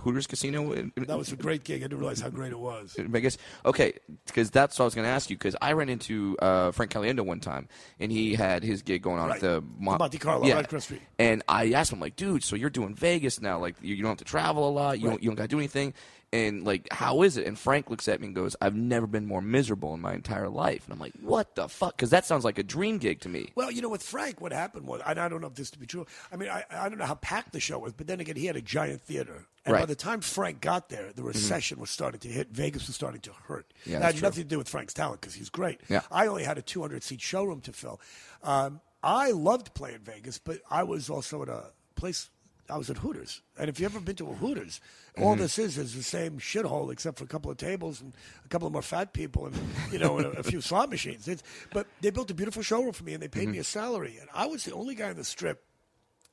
[0.00, 1.80] Hooters Casino in, in- That was a great gig.
[1.80, 2.94] I didn't realize how great it was.
[2.98, 3.38] Vegas.
[3.64, 3.94] Okay,
[4.26, 5.36] because that's what I was going to ask you.
[5.36, 9.18] Because I ran into uh, Frank Caliendo one time, and he had his gig going
[9.18, 9.36] on Right.
[9.36, 10.54] at the Mo- Monte Carlo, yeah.
[10.54, 11.02] right street.
[11.18, 13.58] And I asked him like, dude, so you're doing Vegas now?
[13.58, 14.98] Like, you, you don't have to travel a lot.
[14.98, 15.12] You Right.
[15.14, 15.94] don't you don't got to do anything.
[16.32, 17.46] And like, how is it?
[17.46, 20.48] And Frank looks at me and goes, I've never been more miserable in my entire
[20.48, 20.84] life.
[20.84, 21.96] And I'm like, what the fuck?
[21.96, 23.50] Because that sounds like a dream gig to me.
[23.56, 25.78] Well, you know, with Frank, what happened was, and I don't know if this to
[25.78, 26.06] be true.
[26.30, 28.46] I mean, I, I don't know how packed the show was, but then again, he
[28.46, 29.46] had a giant theater.
[29.66, 32.48] And by the time Frank got there, the recession was starting to hit.
[32.50, 33.66] Vegas was starting to hurt.
[33.84, 34.26] Yeah, that had true.
[34.26, 35.80] nothing to do with Frank's talent because he's great.
[35.88, 36.00] Yeah.
[36.10, 38.00] I only had a 200 seat showroom to fill.
[38.42, 41.64] Um, I loved playing Vegas, but I was also at a
[41.94, 42.30] place.
[42.70, 44.80] I was at Hooters, and if you've ever been to a Hooters,
[45.18, 45.42] all Mm-hmm.
[45.42, 48.12] this is is the same shithole except for a couple of tables and
[48.44, 49.56] a couple of more fat people and
[49.92, 51.26] you know and a, a few slot machines.
[51.28, 53.60] It's, but they built a beautiful showroom for me, and they paid me Mm-hmm.
[53.60, 55.62] a salary, and I was the only guy on the strip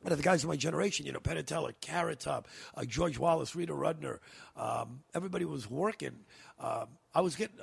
[0.05, 2.85] out of the guys of my generation, you know, Penn & Teller, Carrot Top, uh,
[2.85, 4.19] George Wallace, Rita Rudner,
[4.55, 6.19] um, everybody was working.
[6.59, 7.57] Um, I was getting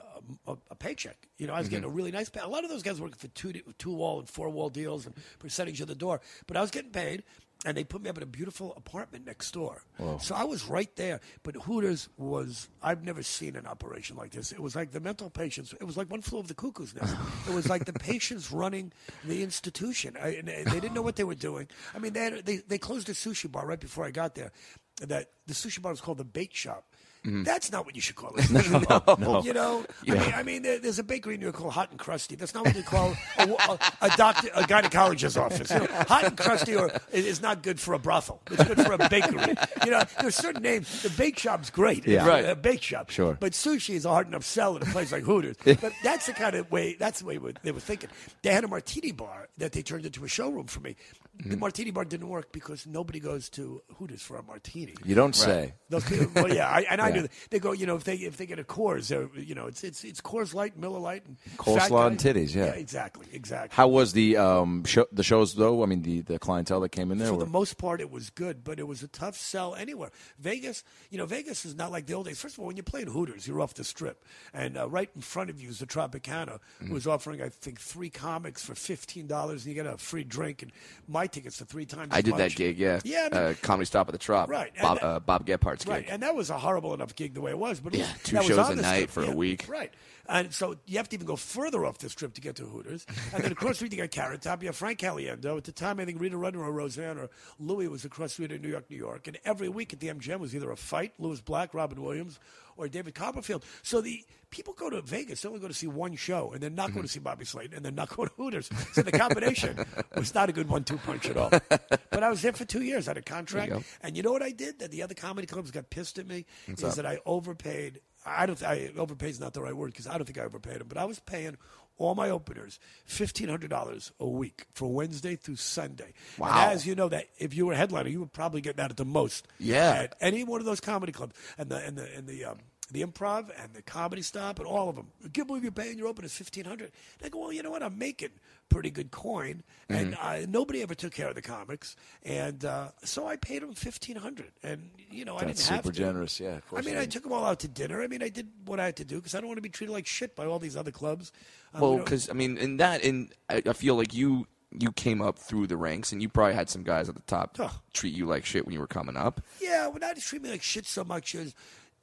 [0.47, 1.17] a, a, a paycheck.
[1.39, 2.41] You know, I was getting a really nice pay.
[2.41, 5.15] A lot of those guys working for two two wall and four wall deals and
[5.39, 7.23] percentage of the door, but I was getting paid.
[7.67, 9.85] And they put me up in a beautiful apartment next door.
[10.21, 11.21] So I was right there.
[11.43, 14.53] But Hooters was, I've never seen an operation like this.
[14.53, 15.73] It was like the mental patients.
[15.73, 17.17] It was like one flew of the cuckoo's nest.
[17.49, 18.93] it was like the patients running
[19.25, 20.15] the institution.
[20.23, 21.69] I, and they didn't know what they were doing.
[21.95, 24.53] I mean, they, had, they, they closed a sushi bar right before I got there.
[25.01, 26.85] That The sushi bar was called the Bake Shop.
[27.25, 27.43] Mm-hmm.
[27.45, 28.51] That's not what you should call it.
[29.45, 31.91] You know, I mean, I mean, there, there's a bakery in New York called Hot
[31.91, 32.37] and Crusty.
[32.37, 35.71] That's not what you call a, a, a doctor, a gynecologist's office.
[35.71, 38.41] You know, hot and crusty or is not good for a brothel.
[38.51, 39.55] It's good for a bakery.
[39.85, 41.03] You know, there's certain names.
[41.03, 42.07] The bake shop's great.
[42.07, 42.27] Yeah.
[42.27, 42.45] Right.
[42.45, 43.11] A bake shop.
[43.11, 43.37] Sure.
[43.41, 45.57] But sushi is a hard enough sell at a place like Hooters.
[45.65, 46.95] but that's the kind of way.
[46.95, 48.11] That's the way they were thinking.
[48.43, 50.97] They had a martini bar that they turned into a showroom for me.
[51.37, 54.95] The martini bar didn't work because nobody goes to Hooters for a martini.
[55.05, 55.75] You don't say.
[55.89, 57.27] Those people, well, yeah, I, and I do.
[57.51, 59.83] They go, you know, if they if they get a Coors, they're, you know, it's
[59.83, 62.07] it's it's Coors Light, Miller Light, and Coleslaw fat guy.
[62.07, 62.67] and titties, yeah.
[62.67, 63.75] exactly, exactly.
[63.75, 65.83] How was the um show, the shows though?
[65.83, 67.29] I mean, the, the clientele that came in there.
[67.29, 70.11] For were- the most part, it was good, but it was a tough sell anywhere.
[70.39, 72.41] Vegas, you know, Vegas is not like the old days.
[72.41, 75.11] First of all, when you play in Hooters, you're off the strip, and uh, right
[75.15, 78.75] in front of you is the Tropicana, who was offering, I think, three comics for
[78.75, 80.63] fifteen dollars, and you get a free drink.
[80.63, 80.73] And
[81.09, 82.09] my buy tickets to three times.
[82.13, 83.01] I did that gig, yeah.
[83.05, 84.49] Yeah, I mean- uh, comedy stop at the Trop.
[84.49, 86.13] Right, Bob, that- uh, Bob Gephardt's Right, gig.
[86.13, 88.23] and that was a horrible enough gig the way it was, but it Yeah, was,
[88.23, 89.67] two that was shows a night for a week.
[89.69, 89.93] Right,
[90.29, 93.07] and so you have to even go further off the strip to get to Hooters,
[93.33, 94.63] and then across the street you got Carrot Top.
[94.63, 95.57] You have Frank Caliendo.
[95.57, 98.53] At the time, I think Rita Rudner or Roseanne or Louis was across the street
[98.53, 101.13] in New York, New York, and every week at the MGM was either a fight,
[101.19, 102.39] Lewis Black, Robin Williams,
[102.77, 103.65] or David Copperfield.
[103.83, 106.71] So the people go to Vegas, they only go to see one show, and they're
[106.71, 106.95] not Mm-hmm.
[106.95, 108.69] going to see Bobby Slayton, and they're not going to Hooters.
[108.93, 109.85] So the combination
[110.17, 111.51] was not a good one-two punch at all.
[111.51, 113.07] But I was there for two years.
[113.09, 113.83] I had a contract, go.
[114.03, 114.79] and you know what I did?
[114.81, 118.01] That the other comedy clubs got pissed at me is that I overpaid.
[118.27, 118.63] I don't.
[118.63, 120.89] I overpaid is not the right word because I don't think I overpaid them.
[120.89, 121.57] But I was paying
[121.97, 126.13] all my openers fifteen hundred dollars a week for Wednesday through Sunday.
[126.39, 126.49] Wow.
[126.49, 128.91] And as you know, that if you were a headliner, you were probably getting that
[128.91, 129.47] at the most.
[129.59, 129.93] Yeah.
[129.93, 132.45] At any one of those comedy clubs, and the and the and the.
[132.45, 132.59] Um,
[132.95, 135.09] the improv and the comedy stop and all of them.
[135.25, 136.93] I can't believe you're paying your openers fifteen hundred.
[137.23, 137.83] I go, well, you know what?
[137.83, 138.31] I'm making
[138.71, 140.45] pretty good coin, and Mm-hmm.
[140.45, 144.17] uh, nobody ever took care of the comics, and uh, so I paid them fifteen
[144.17, 144.53] hundred.
[144.63, 146.41] And you know, I didn't have super generous.
[146.41, 148.03] Yeah, I mean, I took them all out to dinner.
[148.03, 149.69] I mean, I did what I had to do because I don't want to be
[149.69, 151.33] treated like shit by all these other clubs.
[151.75, 154.47] Um, Well, you know- because I mean, in that, in I, I feel like you
[154.77, 157.57] you came up through the ranks, and you probably had some guys at the top
[157.61, 157.79] Oh.
[157.93, 159.41] treat you like shit when you were coming up.
[159.61, 161.55] Yeah, well, not treat me like shit so much as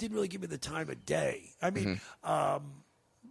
[0.02, 1.52] didn't really give me the time of day.
[1.62, 2.81] I mean, um,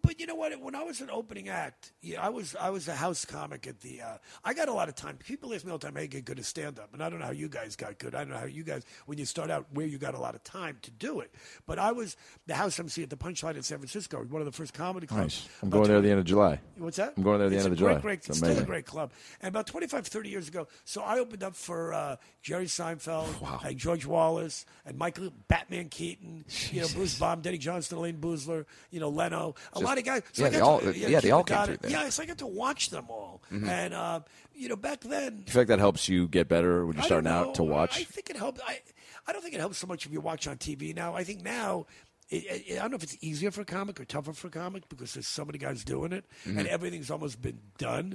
[0.02, 0.58] but you know what?
[0.60, 3.80] When I was an opening act, yeah, I was I was a house comic at
[3.80, 4.00] the.
[4.02, 5.16] Uh, I got a lot of time.
[5.16, 7.18] People ask me all the time, "Hey, get good at stand up," and I don't
[7.18, 8.14] know how you guys got good.
[8.14, 10.34] I don't know how you guys when you start out where you got a lot
[10.34, 11.34] of time to do it.
[11.66, 14.52] But I was the house MC at the Punchline in San Francisco, one of the
[14.52, 15.22] first comedy clubs.
[15.22, 15.48] Nice.
[15.62, 16.60] I'm About going there at the end of July.
[16.76, 17.14] What's that?
[17.16, 17.92] I'm going there at the It's end of July.
[17.92, 19.12] Great, great, It's it's still a great club.
[19.40, 23.76] And about 25, 30 years ago, so I opened up for uh, Jerry Seinfeld and
[23.76, 29.00] George Wallace and Michael Batman Keaton, you know, Bruce Baum, Denny Johnston, Elayne Boosler, you
[29.00, 30.22] know, Leno, a of guys.
[30.32, 31.90] So yeah, they all- to, yeah, they all came through there.
[31.90, 32.04] Mm-hmm.
[32.04, 33.42] Yeah, so I got to watch them all.
[33.50, 34.20] And, uh,
[34.54, 37.30] you know, back then, You feel like that helps you get better when you're starting
[37.30, 37.98] out to watch?
[38.00, 38.60] I think it helps.
[38.66, 38.80] I,
[39.26, 41.14] I don't think it helps so much if you watch on TV now.
[41.14, 41.86] I think now,
[42.28, 44.50] it, it, I don't know if it's easier for a comic or tougher for a
[44.50, 48.14] comic because there's so many guys doing it and everything's almost been done.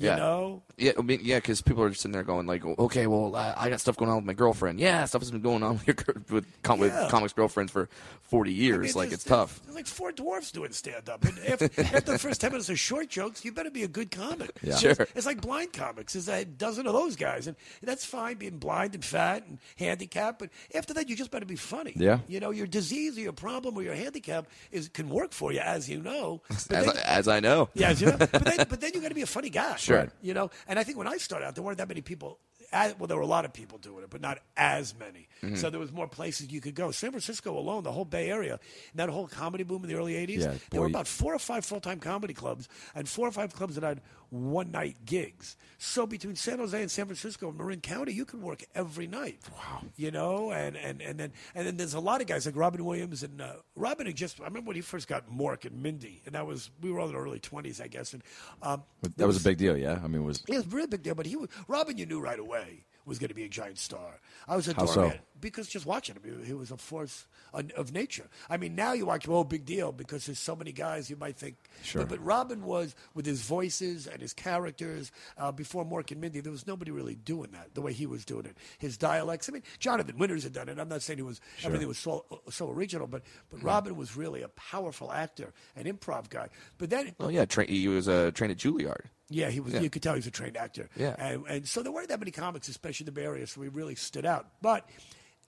[0.00, 0.08] You.
[0.08, 0.16] Yeah.
[0.16, 0.62] know?
[0.78, 3.52] Yeah, I mean, yeah, because people are just sitting there going like, okay, well, I,
[3.54, 4.80] I got stuff going on with my girlfriend.
[4.80, 5.96] Yeah, stuff has been going on with, your,
[6.30, 7.90] with, com- with comics girlfriends for
[8.22, 8.78] forty years.
[8.78, 9.60] I mean, like there's- it's tough.
[9.64, 11.22] There's like four dwarfs doing stand up.
[11.24, 11.64] And after,
[11.96, 14.50] after the first 10 minutes of short jokes, you better be a good comic.
[14.62, 14.76] Yeah.
[14.76, 14.92] Sure.
[14.92, 16.14] It's, it's like blind comics.
[16.14, 17.46] There's a dozen of those guys.
[17.46, 20.38] And that's fine being blind and fat and handicapped.
[20.38, 21.92] But after that, you just better be funny.
[21.94, 22.20] Yeah.
[22.26, 25.60] You know, your disease or your problem or your handicap is can work for you,
[25.60, 26.40] as you know.
[26.50, 27.68] As, then- I, as I know.
[27.74, 28.16] yeah, as you know.
[28.16, 29.76] but then, but then you got to be a funny guy.
[29.76, 29.89] Sure.
[30.22, 32.38] You know, and I think when I started out, there weren't that many people.
[32.72, 35.26] As, well, there were a lot of people doing it, but not as many.
[35.42, 35.56] Mm-hmm.
[35.56, 36.92] So there was more places you could go.
[36.92, 38.60] San Francisco alone, the whole Bay Area,
[38.94, 40.40] that whole comedy boom in the early '80s.
[40.40, 43.74] Yeah, there were about four or five full-time comedy clubs, and four or five clubs
[43.74, 43.98] that
[44.30, 45.56] had one-night gigs.
[45.78, 49.40] So between San Jose and San Francisco and Marin County, you could work every night.
[49.56, 49.82] Wow.
[49.96, 52.84] You know, and and and then and then there's a lot of guys like Robin
[52.84, 54.40] Williams and uh, Robin had just.
[54.40, 57.08] I remember when he first got Mork and Mindy, and that was we were all
[57.08, 58.12] in our early 20s, I guess.
[58.12, 58.22] And
[58.62, 58.82] um,
[59.16, 60.00] that was a big deal, yeah.
[60.02, 62.06] I mean, it was it was a really big deal, but he was, Robin, you
[62.06, 64.20] knew right away was going to be a giant star.
[64.46, 65.12] I was a How so?
[65.40, 68.28] because just watching him, he, was a force of nature.
[68.48, 71.16] I mean, now you watch, him, oh, big deal because there's so many guys you
[71.16, 71.56] might think.
[71.82, 72.02] Sure.
[72.02, 75.10] But, but Robin was with his voices and his characters.
[75.38, 78.24] Uh, before Mork and Mindy, there was nobody really doing that the way he was
[78.24, 78.56] doing it.
[78.78, 79.48] His dialects.
[79.48, 80.78] I mean, Jonathan Winters had done it.
[80.78, 84.42] I'm not saying he was everything was so so original, but but Robin was really
[84.42, 86.48] a powerful actor, an improv guy.
[86.78, 89.06] But then Oh yeah, tra- he was uh, trained at Juilliard.
[89.30, 89.72] Yeah, he was.
[89.74, 90.90] You could tell he was a trained actor.
[90.96, 91.14] Yeah.
[91.18, 93.68] and, and so there weren't that many comics, especially in the Bay Area, so we
[93.68, 94.46] really stood out.
[94.60, 94.88] But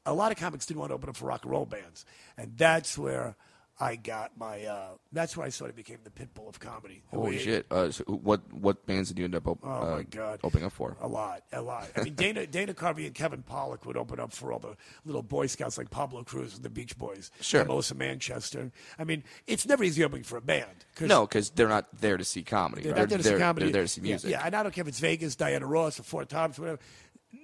[0.07, 2.07] a lot of comics didn't want to open up for rock and roll bands,
[2.39, 3.37] and that's where
[3.81, 4.65] I got my.
[4.65, 7.03] Uh, that's where I sort of became the pit bull of comedy.
[7.11, 7.67] Holy We- shit!
[7.71, 10.41] Uh, so what what bands did you end up op- Oh uh, my God!
[10.45, 10.97] opening up for?
[11.01, 11.89] A lot, a lot.
[11.97, 15.23] I mean, Dana Dana Carvey and Kevin Pollak would open up for all the little
[15.23, 17.65] Boy Scouts like Pablo Cruise and the Beach Boys, Sure.
[17.65, 18.71] Melissa Manchester.
[18.99, 20.85] I mean, it's never easy opening for a band.
[20.95, 22.83] 'cause No, because they're not there to see comedy.
[22.83, 23.67] They're not there to see comedy.
[23.67, 24.31] They're there to see Yeah, music.
[24.31, 26.79] Yeah, and I don't care if it's Vegas, Diana Ross, or Four Tops, whatever.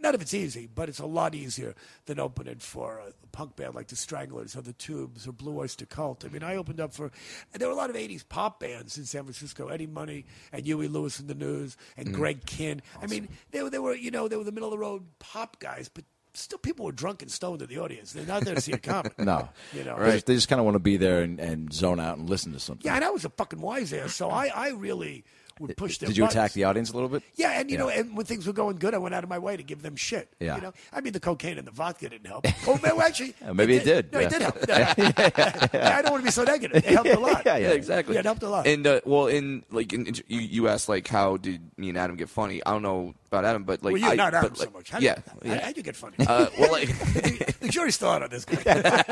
[0.03, 1.75] None of it's easy, but it's a lot easier
[2.07, 5.87] than opening for a punk band like the Stranglers or the Tubes or Blue Oyster
[5.87, 6.25] Cult.
[6.25, 7.11] I mean, I opened up for,
[7.53, 10.67] and there were a lot of 80s pop bands in San Francisco Eddie Money and
[10.67, 12.17] Huey Lewis and the News and Mm-hmm.
[12.17, 12.81] Greg Kihn.
[13.03, 15.05] I mean, they, were- they were, you know, they were the middle of the road
[15.21, 18.13] pop guys, but still people were drunk and stoned in the audience.
[18.13, 19.19] They're not there to see a comic.
[19.19, 19.49] no.
[19.73, 21.99] You know, They just, they just kind of want to be there and, and zone
[21.99, 22.85] out and listen to something.
[22.87, 25.25] Yeah, and I was a fucking wise ass, so I, I really
[25.61, 26.37] would push their Did you buttons.
[26.37, 27.23] attack the audience a little bit?
[27.37, 27.83] Yeah, and you Yeah.
[27.85, 29.83] know, and when things were going good, I went out of my way to give
[29.83, 30.29] them shit.
[30.41, 30.57] Yeah.
[30.57, 32.47] You know, I mean, the cocaine and the vodka didn't help.
[32.67, 34.27] Oh, no, actually, Yeah, maybe it did, No, yeah.
[34.27, 34.57] it did help.
[35.75, 36.77] Yeah, I don't want to be so negative.
[36.77, 37.43] It helped a lot.
[37.47, 38.15] Yeah, Yeah, exactly.
[38.15, 38.67] Yeah, it helped a lot.
[38.67, 41.99] And uh, well, in like in, in- you, you asked like how did me and
[41.99, 42.61] Adam get funny?
[42.67, 44.91] I don't know about Adam, but like well, you I, not Adam but, so much.
[44.91, 45.61] How yeah, do you, yeah.
[45.65, 46.17] How, you get funny?
[46.29, 46.89] Uh, well, like,
[47.61, 49.05] the jury's still out on this guy.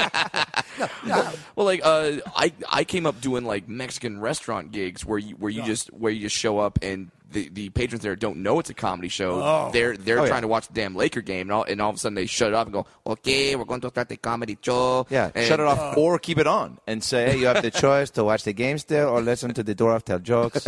[0.79, 1.33] no, no.
[1.55, 5.50] well, like, uh, I I came up doing like Mexican restaurant gigs where you where
[5.50, 5.66] you Yeah.
[5.66, 8.74] just where you just show up and the, the patrons there don't know it's a
[8.74, 9.40] comedy show.
[9.42, 9.70] Oh.
[9.72, 10.28] They're they're Oh, yeah.
[10.28, 12.26] trying to watch the damn Laker game, and all, and all of a sudden they
[12.26, 15.46] shut it off and go, "Okay, we're going to start the comedy show." Yeah, And-
[15.46, 18.24] shut it off or keep it on and say, hey, you have the choice to
[18.24, 20.66] watch the game still or listen to the Dwarf tell jokes.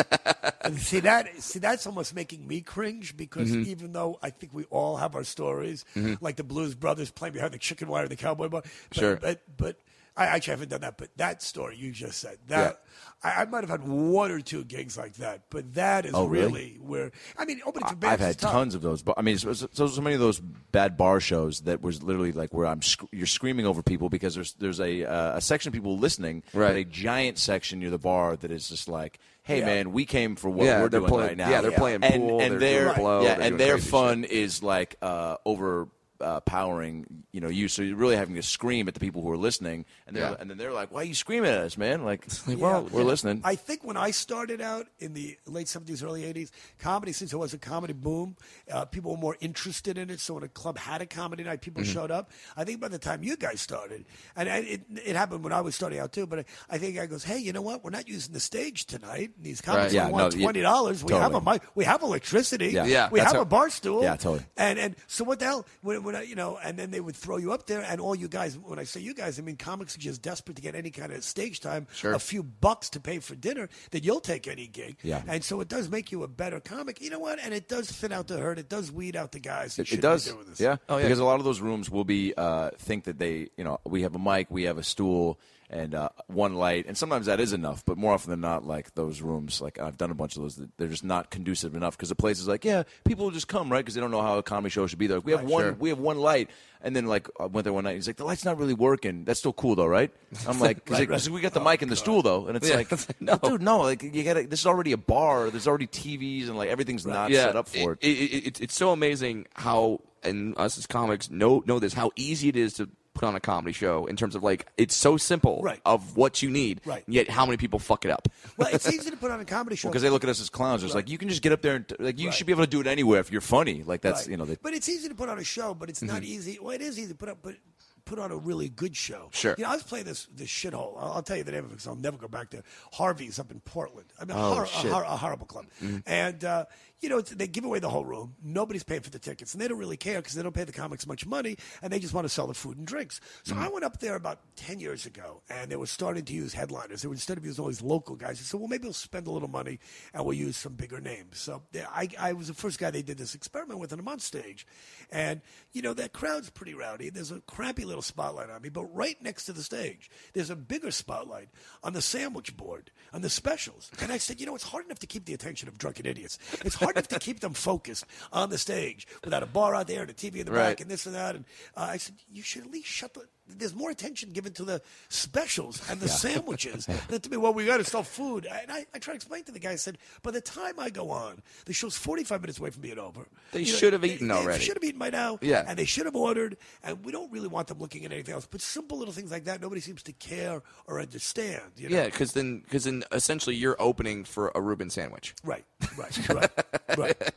[0.63, 3.71] And see that see that's almost making me cringe because Mm-hmm.
[3.71, 5.85] even though I think we all have our stories,
[6.21, 8.63] like the Blues Brothers playing behind the chicken wire, the cowboy bar.
[8.91, 9.17] But, Sure.
[9.17, 9.77] but but
[10.17, 10.99] I actually haven't done that.
[10.99, 12.83] But that story you just said that.
[13.23, 16.27] I, I might have had one or two gigs like that, but that is Oh,
[16.27, 16.53] really?
[16.53, 16.79] really?
[16.81, 18.13] where I mean, opening for bands.
[18.15, 18.53] I've had is tough.
[18.53, 19.03] tons of those.
[19.03, 22.31] But I mean, so, so, so many of those bad bar shows that was literally
[22.33, 25.69] like where I'm sc- you're screaming over people because there's there's a uh, a section
[25.71, 26.69] of people listening, Right.
[26.69, 29.67] but a giant section near the bar that is just like, hey Yeah.
[29.67, 31.51] man, we came for what Yeah, we're they're doing playing- right now.
[31.51, 33.91] yeah, they're playing and, pool, and they're their doing blow, yeah, they're and their crazy
[33.91, 35.89] fun is like uh, over.
[36.21, 39.31] Uh, powering, you know, you so you're really having to scream at the people who
[39.31, 40.37] are listening, and they're Yeah.
[40.41, 42.89] and then they're like, "Why are you screaming at us, man?" Like, like, well, Yeah.
[42.91, 43.41] we're listening.
[43.45, 46.51] I think when I started out in the late 70s, early 80s,
[46.81, 48.35] comedy, since it was a comedy boom,
[48.69, 50.19] uh, people were more interested in it.
[50.19, 51.93] So when a club had a comedy night, people Mm-hmm.
[51.93, 52.33] showed up.
[52.57, 54.05] I think by the time you guys started,
[54.35, 56.99] and and it, it happened when I was starting out too, but I, I think
[56.99, 57.85] I goes, hey, you know what?
[57.85, 59.31] We're not using the stage tonight.
[59.41, 59.93] These comics Right.
[59.93, 61.05] Yeah, want no, $20.
[61.05, 61.63] We have a mic.
[61.77, 62.71] We have electricity.
[62.71, 62.87] Yeah.
[62.87, 63.09] Yeah.
[63.13, 64.03] We have how- a bar stool.
[64.03, 64.45] Yeah, totally.
[64.57, 65.65] And and so what the hell?
[65.83, 68.29] When, when you know, and then they would throw you up there, and all you
[68.29, 68.59] guys.
[68.59, 71.13] When I say you guys, I mean comics are just desperate to get any kind
[71.13, 72.13] of stage time, Sure.
[72.15, 73.69] a few bucks to pay for dinner.
[73.93, 74.97] That you'll take any gig.
[75.03, 75.23] Yeah.
[75.29, 77.01] And so it does make you a better comic.
[77.01, 77.39] You know what?
[77.43, 78.59] And it does thin out the herd.
[78.59, 79.77] It does weed out the guys.
[79.77, 80.61] That It, it does, Be doing this.
[80.61, 80.77] yeah.
[80.89, 81.05] Oh, yeah.
[81.05, 84.03] Because a lot of those rooms will be uh, think that they, you know, we
[84.03, 85.39] have a mic, we have a stool,
[85.71, 87.85] and uh, one light, and sometimes that is enough.
[87.85, 90.61] But more often than not, like those rooms, like I've done a bunch of those,
[90.79, 93.71] they're just not conducive enough because the place is like, yeah, people will just come,
[93.71, 93.81] right?
[93.81, 95.21] Because they don't know how a comedy show should be there.
[95.21, 95.73] We have Right, one, sure.
[95.75, 96.49] we have one light,
[96.81, 97.97] and then like I went there one night.
[97.97, 99.25] He's like, the light's not really working.
[99.25, 100.11] That's still cool though, right?
[100.47, 101.29] I'm like, because Right, right.
[101.29, 102.77] we got the mic and the stool though, and it's Yeah.
[102.77, 103.37] like, no.
[103.37, 105.51] dude, no, like you got to This is already a bar.
[105.51, 107.99] There's already TVs and like everything's not set up for it.
[108.01, 112.11] It, it, it- it's so amazing how, and us as comics know know this, how
[112.17, 115.17] easy it is to put on a comedy show in terms of like it's so
[115.17, 115.81] simple Right.
[115.85, 117.03] of what you need, Right.
[117.09, 118.29] Yet how many people fuck it up?
[118.57, 120.49] Well, it's easy to put on a comedy show because they look at us as
[120.51, 120.83] clowns.
[120.85, 121.01] It's Right.
[121.05, 122.35] like you can just get up there and like you Right.
[122.35, 123.83] should be able to do it anywhere if you're funny.
[123.83, 124.31] Like that's Right.
[124.31, 124.45] you know.
[124.45, 126.15] They, but it's easy to put on a show, but it's Mm-hmm.
[126.15, 126.59] not easy.
[126.61, 127.57] Well, it is easy to put up, but
[128.05, 129.29] put on a really good show.
[129.33, 129.55] Sure.
[129.59, 130.97] You know, I was playing this this shithole.
[130.99, 132.63] I'll, I'll tell you the name of it because I'll never go back there.
[132.93, 134.07] Harvey's up in Portland.
[134.19, 134.91] I mean, a, Oh, hor- a, shit.
[134.93, 135.67] hor- a horrible club.
[136.07, 136.65] And uh,
[137.01, 138.35] you know, it's, they give away the whole room.
[138.43, 140.73] Nobody's paying for the tickets, and they don't really care because they don't pay the
[140.73, 143.21] comics much money, and they just want to sell the food and drinks.
[143.45, 143.65] So mm-hmm.
[143.65, 147.03] I went up there about ten years ago, and they were starting to use headliners.
[147.03, 149.27] They were instead of using all these local guys, they said, "Well, maybe we'll spend
[149.27, 149.79] a little money
[150.13, 153.03] and we'll use some bigger names." So yeah, I, I was the first guy they
[153.03, 154.67] did this experiment with, and I'm on stage,
[155.11, 155.41] and
[155.73, 157.11] you know that crowd's pretty rowdy.
[157.11, 160.57] There's a crappy little spotlight on me, but right next to the stage, there's a
[160.57, 161.49] bigger spotlight
[161.83, 163.91] on the sandwich board, on the specials.
[164.01, 166.39] And I said, you know, it's hard enough to keep the attention of drunken idiots.
[166.65, 170.03] It's hard enough to keep them focused on the stage without a bar out there
[170.03, 170.71] and a TV in the Right.
[170.71, 171.37] back and this and that.
[171.37, 171.45] And
[171.77, 173.29] uh, I said, you should at least shut the.
[173.49, 177.37] There's more attention given to the specials and the sandwiches than to me.
[177.37, 178.47] Well, we got to sell food.
[178.51, 179.73] And I, I try to explain to the guy.
[179.73, 182.99] I said, by the time I go on, the show's 45 minutes away from being
[182.99, 183.27] over.
[183.53, 184.59] They You know, should have they- eaten they already.
[184.59, 185.39] They should have eaten by now.
[185.43, 185.65] Yeah.
[185.67, 186.57] And they should have ordered.
[186.83, 188.47] And we don't really want them looking at anything else.
[188.51, 191.63] But simple little things like that, nobody seems to care or understand.
[191.77, 191.97] You know?
[191.97, 195.35] Yeah, because then because then essentially you're opening for a Reuben sandwich.
[195.45, 195.65] Right,
[195.97, 196.51] right, right,
[196.97, 197.33] right.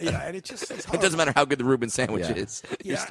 [0.00, 2.34] Yeah, and it just It doesn't matter how good the Reuben sandwich Yeah.
[2.34, 2.62] is.
[2.84, 3.06] Yeah,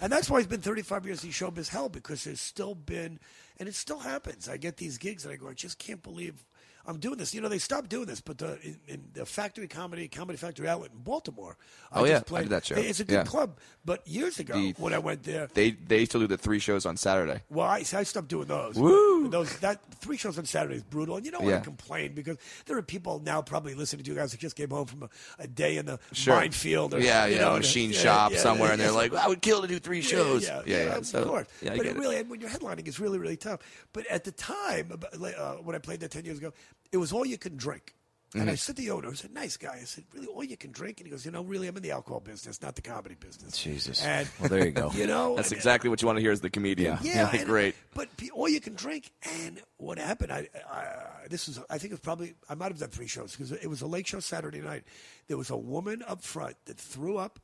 [0.00, 3.20] and that's why he's been 35 years in showbiz hell because there's still been,
[3.58, 4.48] and it still happens.
[4.48, 6.44] I get these gigs and I go, I just can't believe
[6.86, 7.32] I'm doing this.
[7.34, 10.68] You know, they stopped doing this, but the, in, in the Factory Comedy Comedy Factory
[10.68, 11.56] outlet in Baltimore,
[11.92, 12.74] I Oh, yeah, just I played, did that show.
[12.76, 13.24] It's a good Yeah.
[13.24, 16.58] club, but years ago The- when I went there, they they still do the three
[16.58, 17.42] shows on Saturday.
[17.50, 18.76] well, I, I stopped doing those.
[18.76, 19.28] Woo!
[19.28, 21.58] Those that three shows on Saturday is brutal, and you don't want Yeah.
[21.60, 24.70] to complain because there are people now probably listening to you guys who just came
[24.70, 26.34] home from a, a day in the Sure.
[26.34, 29.62] minefield, or yeah, you know, machine shop yeah, somewhere, and they're like, "I would kill
[29.62, 30.96] to do three shows." Yeah, yeah, yeah.
[30.96, 31.46] of So, course.
[31.60, 31.98] yeah, I but it it.
[31.98, 33.60] really, and when you're headlining, it's really, really tough.
[33.92, 36.52] But at the time, uh, when I played there ten years ago,
[36.92, 37.94] it was all you can drink.
[38.34, 38.50] And Mm-hmm.
[38.52, 40.72] I said to the owner, I said, "Nice guy." I said, "Really, all you can
[40.72, 43.14] drink?" And he goes, "You know, really, I'm in the alcohol business, not the comedy
[43.14, 44.02] business." Jesus.
[44.02, 44.90] And Well, there you go.
[44.94, 46.96] You know, That's and- uh, exactly what you want to hear as the comedian.
[47.02, 47.14] Yeah.
[47.14, 47.74] yeah, and- uh, great.
[47.92, 50.32] But all you can drink, and what happened?
[50.32, 53.06] I, I uh, this was I think it was probably I might have done three
[53.06, 54.84] shows because it was a late show Saturday night.
[55.28, 57.38] There was a woman up front that threw up,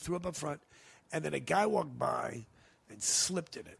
[0.00, 0.60] threw up up front,
[1.12, 2.46] and then a guy walked by
[2.90, 3.78] and slipped in it.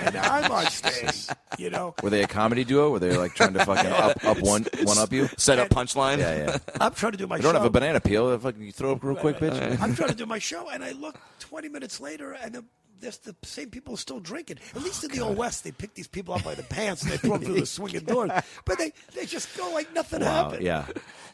[0.00, 1.26] And I'm on stage.
[1.58, 2.90] You know, Were they a comedy duo?
[2.90, 5.28] Were they like trying to fucking up, up one, one up you?
[5.38, 6.18] Set up punchline.
[6.18, 6.58] Yeah, yeah.
[6.80, 7.58] I'm trying to do my You don't show.
[7.60, 8.36] have a banana peel.
[8.38, 9.80] Fucking you throw up real quick, bitch.
[9.80, 12.64] I'm trying to do my show, and I look 20 minutes later, and the,
[13.00, 14.58] there's the same people still drinking.
[14.74, 17.12] At least in the old west, they pick these people up by the pants and
[17.12, 18.30] they throw them through the swinging doors.
[18.64, 20.62] But they, they just go like nothing Wow, happened.
[20.62, 20.86] yeah.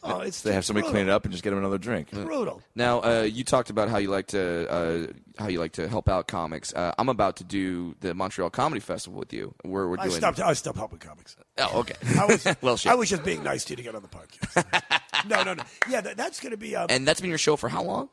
[0.03, 0.93] Oh, it's They have somebody brutal.
[0.99, 2.11] clean it up and just get them another drink.
[2.11, 2.61] Brutal.
[2.75, 5.07] Now, uh, you talked about how you like to uh,
[5.39, 6.73] how you like to help out comics.
[6.73, 9.55] Uh, I'm about to do the Montreal Comedy Festival with you.
[9.63, 10.17] Where we're I doing.
[10.17, 10.39] stopped.
[10.41, 11.35] I stopped helping comics.
[11.57, 11.95] Oh, okay.
[12.19, 12.45] I was.
[12.61, 12.91] well, shit.
[12.91, 15.27] I was just being nice to you to get on the podcast.
[15.29, 15.63] no, no, no.
[15.89, 16.75] Yeah, that, that's going to be.
[16.75, 18.09] Um, and that's been your show for how long?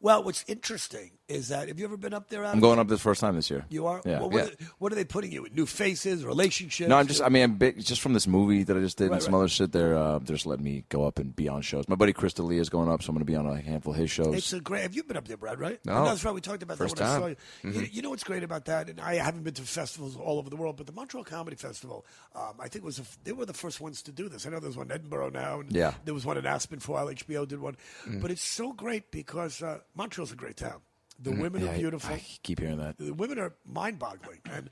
[0.00, 2.44] Well, what's interesting is that have you ever been up there?
[2.44, 3.64] I'm going up this first time this year.
[3.68, 4.00] You are.
[4.04, 4.20] Yeah.
[4.20, 4.42] Well, Yeah.
[4.44, 5.54] what, Are, what are they putting you in?
[5.54, 6.88] New faces, relationships?
[6.88, 7.20] No, I'm just.
[7.20, 9.32] I mean, I'm big, just from this movie that I just did Right, and some
[9.34, 9.40] right.
[9.40, 9.72] other shit.
[9.72, 11.88] They're uh, they're just letting me go up and be on shows.
[11.88, 13.92] My buddy Chris D'Elia is going up, so I'm going to be on a handful
[13.92, 14.34] of his shows.
[14.36, 14.82] It's a great.
[14.82, 15.58] Have you been up there, Brad?
[15.58, 15.84] Right?
[15.84, 16.04] No.
[16.04, 16.32] that's right.
[16.34, 17.36] We talked about First that when I saw time.
[17.74, 17.80] you.
[17.80, 17.88] you.
[17.92, 18.88] You know what's great about that?
[18.88, 22.06] And I haven't been to festivals all over the world, but the Montreal Comedy Festival,
[22.36, 24.46] um, I think was a, they were the first ones to do this.
[24.46, 25.94] I know there's one in Edinburgh now, and Yeah.
[26.04, 27.06] there was one in Aspen for a while.
[27.14, 27.76] HBO did one,
[28.20, 30.80] but it's so great because uh, Montreal's a great town.
[31.18, 32.14] The women Yeah, are beautiful.
[32.14, 32.98] I keep hearing that.
[32.98, 34.68] the women are mind-boggling and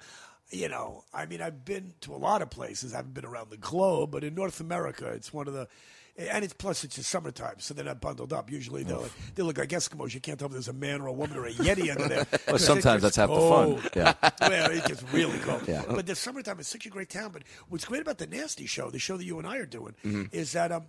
[0.51, 3.49] you know i mean i've been to a lot of places i haven't been around
[3.49, 5.67] the globe but in north america it's one of the
[6.17, 8.49] and it's plus it's the summertime, so they're not bundled up.
[8.49, 8.95] Usually they
[9.35, 10.15] they look like Eskimos.
[10.15, 12.27] You can't tell if there's a man or a woman or a yeti under there.
[12.47, 13.83] Well, sometimes that's half the fun.
[13.97, 14.15] Yeah.
[14.49, 15.67] well, it gets really cold.
[15.67, 15.83] Yeah.
[15.89, 17.31] But the summertime is such a great town.
[17.33, 19.97] But what's great about the Nasty Show, the show that you and I are doing,
[20.05, 20.27] Mm-hmm.
[20.31, 20.85] is that um,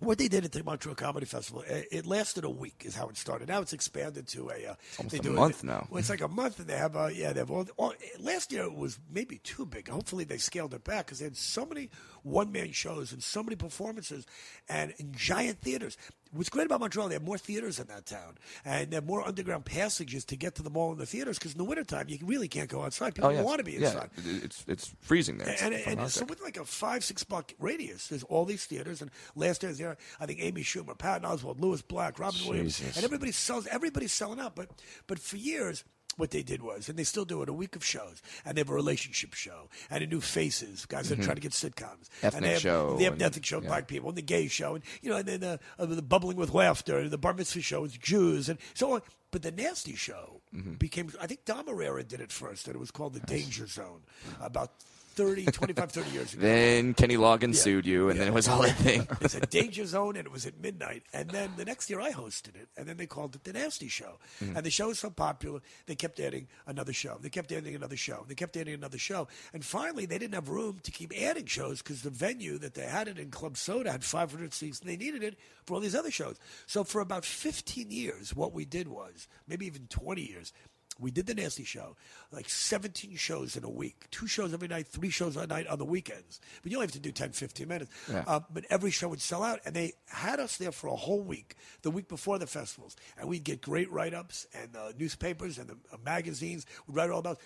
[0.00, 3.08] what they did at the Montreal Comedy Festival, it, it lasted a week, is how
[3.08, 3.48] it started.
[3.48, 4.70] Now it's expanded to a.
[4.70, 5.86] Uh, almost they a month now.
[5.90, 7.94] Well, it's like a month, and they have uh, yeah, they have all, all.
[8.20, 9.88] Last year it was maybe too big.
[9.88, 11.90] Hopefully they scaled it back because they had so many
[12.28, 14.26] one man shows and so many performances,
[14.68, 15.96] and in giant theaters.
[16.30, 19.26] What's great about Montreal, they have more theaters in that town, and they have more
[19.26, 21.38] underground passages to get to the mall and the theaters.
[21.38, 23.14] Because in the wintertime, you really can't go outside.
[23.14, 24.10] People Oh yeah, want to be inside.
[24.22, 24.40] yeah.
[24.42, 25.48] It's it's freezing there.
[25.48, 29.00] It's And, and so with like a five, six block radius, there's all these theaters.
[29.00, 33.02] And last year, there, I think Amy Schumer, Patton Oswalt, Lewis Black, Robin Williams, and
[33.04, 33.66] everybody sells.
[33.66, 34.54] Everybody's selling out.
[34.54, 34.68] But
[35.06, 35.82] but for years,
[36.18, 38.60] what they did was, and they still do it, a week of shows, and they
[38.60, 42.08] have a relationship show, and a new faces, guys that are trying to get sitcoms,
[42.20, 42.26] Mm-hmm.
[42.26, 43.68] Ethnic and they have, show they have and- ethnic show, yeah.
[43.68, 46.36] black people, and the gay show, and you know, and then the, uh, the bubbling
[46.36, 49.02] with laughter, and the bar mitzvah show is Jews, and so on.
[49.30, 50.74] But the nasty show Mm-hmm.
[50.74, 51.12] became.
[51.20, 54.00] I think Dom Irrera did it first, and it was called the Danger Zone
[54.40, 54.72] about
[55.18, 56.42] 30, 25, 30 years ago.
[56.42, 57.60] Then Kenny Loggins Yeah.
[57.62, 58.24] sued you, and Yeah.
[58.24, 59.06] then it was all that thing.
[59.20, 61.02] It's a danger zone, and it was at midnight.
[61.12, 63.88] And then the next year, I hosted it, and then they called it the Nasty
[63.88, 64.20] Show.
[64.40, 64.56] Mm-hmm.
[64.56, 67.18] And the show was so popular, they kept adding another show.
[67.20, 68.24] They kept adding another show.
[68.28, 69.26] They kept adding another show.
[69.52, 72.86] And finally, they didn't have room to keep adding shows because the venue that they
[72.86, 75.96] had it in, Club Soda, had 500 seats, and they needed it for all these
[75.96, 76.36] other shows.
[76.66, 80.52] So for about 15 years, what we did was, maybe even 20 years,
[80.98, 81.96] we did the Nasty Show,
[82.32, 85.78] like 17 shows in a week, two shows every night, three shows a night on
[85.78, 86.40] the weekends.
[86.62, 87.90] But you only have to do 10, 15 minutes.
[88.10, 88.24] Yeah.
[88.26, 91.22] Uh, but every show would sell out, and they had us there for a whole
[91.22, 95.68] week, the week before the festivals, and we'd get great write-ups, and the newspapers and
[95.68, 97.38] the uh, magazines would write all about.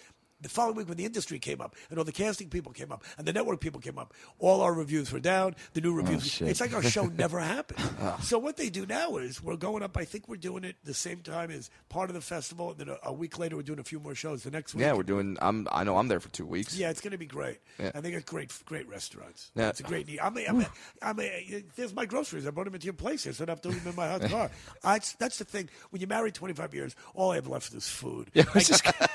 [0.43, 3.05] The following week, when the industry came up, and all the casting people came up,
[3.17, 5.55] and the network people came up, all our reviews were down.
[5.73, 6.49] The new oh, reviews, shit.
[6.49, 7.81] it's like our show never happened.
[8.23, 9.97] So what they do now is we're going up.
[9.97, 12.89] I think we're doing it the same time as part of the festival, and then
[12.89, 14.43] a, a week later we're doing a few more shows.
[14.43, 15.37] The next week, Yeah, we're doing.
[15.41, 15.69] I'm.
[15.71, 16.77] I know I'm there for two weeks.
[16.77, 17.59] yeah, it's going to be great.
[17.79, 17.93] Yeah.
[17.95, 19.51] And they got great, great restaurants.
[19.55, 19.69] Yeah.
[19.69, 20.09] It's a great.
[20.21, 20.71] I'm a, I'm a,
[21.03, 22.47] I'm a, there's my groceries.
[22.47, 23.27] I brought them into your place.
[23.27, 24.51] I said I have to leave them in my hot car.
[24.85, 25.69] I, that's the thing.
[25.91, 28.31] When you're married 25 years, all I have left is food.
[28.35, 28.63] Yeah, I,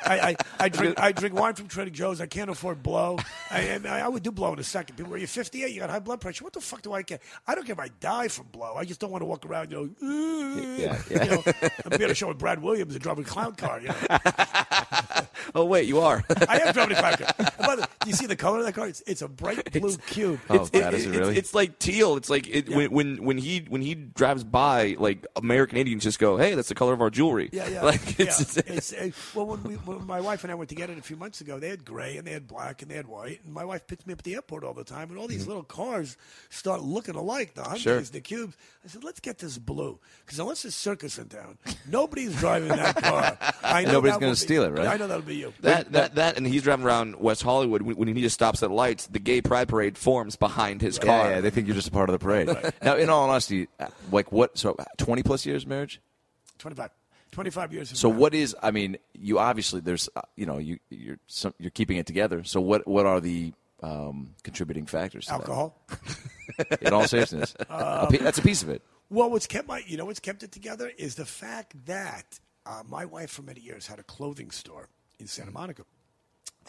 [0.06, 2.22] I, I, I drink, I drink wine from Trader Joe's.
[2.22, 3.18] I can't afford blow.
[3.52, 4.96] I, I, I would do blow in a second.
[4.96, 5.72] People, are you 58?
[5.74, 6.44] You got high blood pressure.
[6.44, 7.22] What the fuck do I get?
[7.48, 8.74] I don't care if I die from blow.
[8.76, 9.72] I just don't want to walk around.
[9.72, 11.24] You know, Yeah, yeah.
[11.28, 11.44] You know,
[11.92, 13.82] I'm being a show with Brad Williams and driving a clown car.
[13.82, 13.96] You know.
[15.56, 16.24] Oh wait, you are.
[16.50, 17.16] I am driving a car.
[17.60, 18.88] By the way, do you see the color of that car?
[18.88, 20.40] It's, it's a bright blue cube.
[20.50, 21.38] Oh, It's- God, is it it's- really?
[21.38, 22.16] It's, like teal.
[22.18, 26.20] It's like it, when, when when he when he drives by, like American Indians just
[26.20, 27.82] go, "Hey, that's the color of our jewelry." Yeah, yeah.
[27.88, 28.64] Like it's, yeah.
[28.68, 28.94] It's,
[29.36, 31.42] well, when, we, when my wife and I went to get it a few months
[31.42, 33.40] ago, they had gray and they had black and they had white.
[33.46, 35.48] And my wife picked me up at the airport all the time, and all these
[35.48, 36.18] little cars
[36.50, 37.54] start looking alike.
[37.54, 37.78] The Hyundais, Mm-hmm.
[37.78, 38.02] Sure.
[38.02, 38.58] the Cubes.
[38.84, 41.58] I said, let's get this blue because unless there's circus in town,
[41.90, 43.38] nobody's driving that car.
[43.64, 44.88] I know Nobody's gonna steal it, right?
[44.88, 45.54] I know that'll be you.
[45.62, 48.72] that, that that and he's driving around West Hollywood when, when he just stops at
[48.72, 49.08] lights.
[49.08, 51.30] The gay pride parade forms behind his car.
[51.30, 52.48] Yeah, yeah, they think you're just a part of the parade.
[52.82, 54.58] Now, in all honesty, uh, like what?
[54.58, 56.02] So, 20 plus years marriage.
[56.60, 56.90] 25.
[57.32, 58.00] 25 years.
[58.00, 58.20] So, marriage.
[58.20, 58.56] what is?
[58.62, 62.44] I mean, you obviously there's, uh, you know, you you're some, you're keeping it together.
[62.44, 65.26] So, what what are the um, contributing factors?
[65.26, 65.40] To that?
[65.42, 65.82] Alcohol.
[66.82, 68.82] In all seriousness, A that's a piece of it.
[69.10, 72.84] Well, what's kept my, you know, what's kept it together is the fact that uh,
[72.88, 74.90] my wife for many years had a clothing store
[75.20, 75.84] in Santa Monica.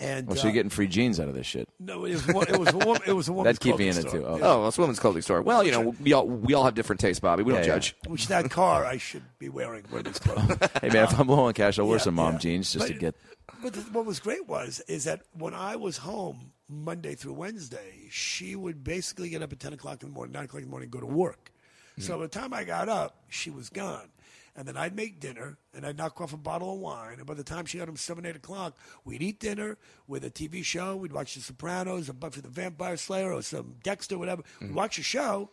[0.00, 1.68] And Well, so uh, you're getting free jeans out of this shit.
[1.80, 3.02] no, it was, one- it was a woman.
[3.04, 4.20] It was a woman's That'd keep me clothing in it, store.
[4.20, 4.26] too.
[4.26, 4.36] Oh.
[4.38, 4.46] Yeah.
[4.46, 5.42] Oh, it's a women's clothing store.
[5.42, 7.42] Well, you know, we all we all have different tastes, Bobby.
[7.42, 7.74] We don't Yeah, yeah.
[7.74, 7.96] judge.
[8.06, 10.56] Which that car I should be wearing women's clothes.
[10.80, 12.38] Hey man, if I'm low on cash, I'll wear Yeah, some mom yeah.
[12.38, 13.16] jeans just But- to get.
[13.60, 18.06] But th- what was great was is that when I was home Monday through Wednesday,
[18.08, 20.70] she would basically get up at ten o'clock in the morning, nine o'clock in the
[20.70, 21.50] morning, and go to work.
[21.98, 24.10] So by the time I got up, she was gone.
[24.58, 27.18] And then I'd make dinner, and I'd knock off a bottle of wine.
[27.18, 29.78] And by the time she got home seven, eight o'clock, we'd eat dinner
[30.08, 30.96] with a TV show.
[30.96, 34.42] We'd watch The Sopranos, or Buffy the Vampire Slayer, or some Dexter, whatever.
[34.60, 34.74] We'd mm-hmm.
[34.74, 35.50] watch a show,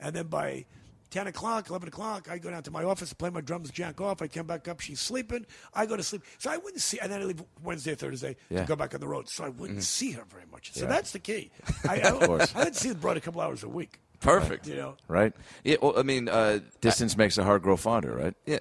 [0.00, 0.64] and then by
[1.10, 4.22] 10 o'clock, 11 o'clock, I go down to my office, play my drums, jack off.
[4.22, 5.46] I come back up, she's sleeping.
[5.72, 6.24] I go to sleep.
[6.38, 8.62] So I wouldn't see, and then I leave Wednesday, Thursday Yeah.
[8.62, 9.28] to go back on the road.
[9.28, 9.82] So I wouldn't mm-hmm.
[9.82, 10.72] see her very much.
[10.72, 10.88] So Yeah.
[10.88, 11.52] that's the key.
[11.88, 12.52] I, I, course.
[12.56, 14.00] I didn't see the broad a couple hours a week.
[14.20, 14.66] Perfect.
[14.66, 14.96] You know?
[15.06, 15.32] Right?
[15.64, 18.34] Yeah, well, I mean, uh, Distance makes the heart grow fonder, right?
[18.46, 18.58] yeah,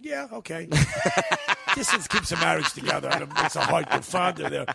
[0.00, 0.68] Yeah, okay.
[1.74, 3.08] Distance keeps a marriage together.
[3.10, 4.66] I don't, it's a heart to fonder there.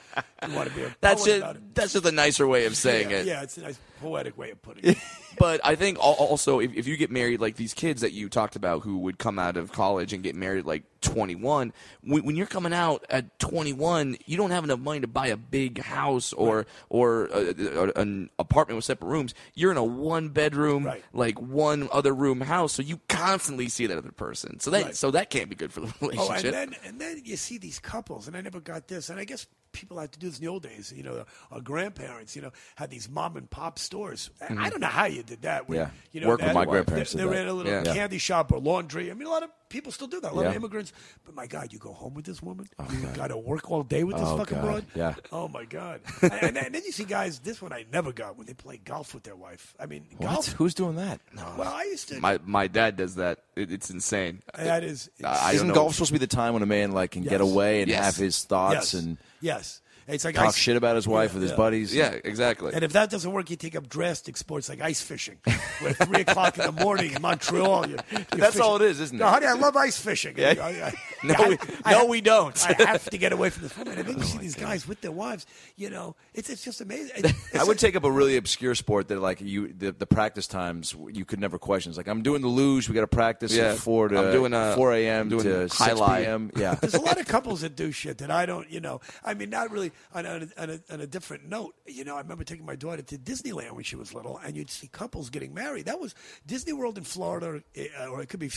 [0.48, 1.76] You want to be a that's poet just about it.
[1.76, 3.26] that's just a nicer way of saying yeah, it.
[3.26, 4.98] Yeah, it's a nice poetic way of putting it.
[5.38, 8.56] But I think also if, if you get married, like these kids that you talked
[8.56, 11.74] about who would come out of college and get married like 21,
[12.04, 15.38] when, when you're coming out at 21, you don't have enough money to buy a
[15.38, 17.54] big house or or a,
[17.90, 19.34] a- an apartment with separate rooms.
[19.56, 21.04] You're in a one bedroom, Right.
[21.14, 24.60] like one other room house, so you constantly see that other person.
[24.60, 24.96] So that Right.
[24.96, 26.54] so that can't be good for the relationship.
[26.56, 29.20] Oh, and then and then you see these couples, and I never got this, and
[29.20, 30.94] I guess people had to do this in the old days.
[30.96, 34.30] You know, our grandparents, you know, had these mom and pop stores.
[34.42, 35.68] I- I don't know how you did that.
[35.70, 35.90] where, Yeah.
[36.12, 37.84] you know, Work with my grandparents They, they ran a little Yeah.
[37.94, 39.10] candy shop or laundry.
[39.12, 40.32] I mean, a lot of people still do that.
[40.32, 40.92] A lot of immigrants.
[41.26, 42.68] But my God, you go home with this woman.
[42.80, 44.66] Oh, you got to work all day with this Oh, fucking God.
[44.66, 44.86] broad.
[44.96, 45.16] Yeah.
[45.32, 46.02] Oh my God.
[46.22, 47.40] and, and, then- and then you see guys.
[47.40, 49.74] This one I never got when they play golf with their wife.
[49.80, 50.30] I mean, What?
[50.30, 50.48] golf.
[50.54, 51.20] Who's doing that?
[51.36, 52.20] Well, I used to.
[52.20, 53.40] my my dad does that.
[53.56, 54.42] It, it's insane.
[54.56, 55.10] that is.
[55.24, 57.82] I Isn't golf supposed to be the time when a man like can get away
[57.82, 58.04] and Yes.
[58.06, 59.04] have his thoughts yes.
[59.04, 59.82] and yes.
[60.12, 61.58] It's like talk ice- shit about his wife Yeah, with his yeah.
[61.58, 61.96] buddies?
[61.96, 62.74] Yeah, exactly.
[62.74, 65.38] And if that doesn't work, you take up drastic sports like ice fishing.
[65.80, 68.62] Where at 3 o'clock in the morning in Montreal, you, you're That's fishing.
[68.62, 69.20] all it is, isn't it?
[69.20, 69.32] No, it?
[69.32, 70.36] honey, I love ice fishing.
[70.38, 70.54] Yeah.
[70.62, 70.94] I- I-
[71.24, 72.68] No, I- we- I no, have- we don't.
[72.68, 73.88] I have to get away from the phone.
[73.88, 75.46] And then you see these guys with their wives.
[75.76, 77.12] You know, it's it's just amazing.
[77.18, 80.08] It's- I would like- take up a really obscure sport that like you the, the
[80.08, 81.92] practice times you could never question.
[81.92, 82.90] It's like I'm doing the luge.
[82.90, 83.74] We got to practice Yeah.
[83.74, 85.30] at four to I'm doing, uh, four a.m.
[85.30, 86.24] doing to six highlight.
[86.24, 86.52] p.m.
[86.56, 89.00] Yeah, There's a lot of couples that do shit that I don't, you know.
[89.24, 91.76] I mean, not really on, on, a, on, a, on a different note.
[91.86, 94.70] You know, I remember taking my daughter to Disneyland when she was little, and you'd
[94.70, 95.86] see couples getting married.
[95.86, 98.52] That was Disney World in Florida, uh, or it could be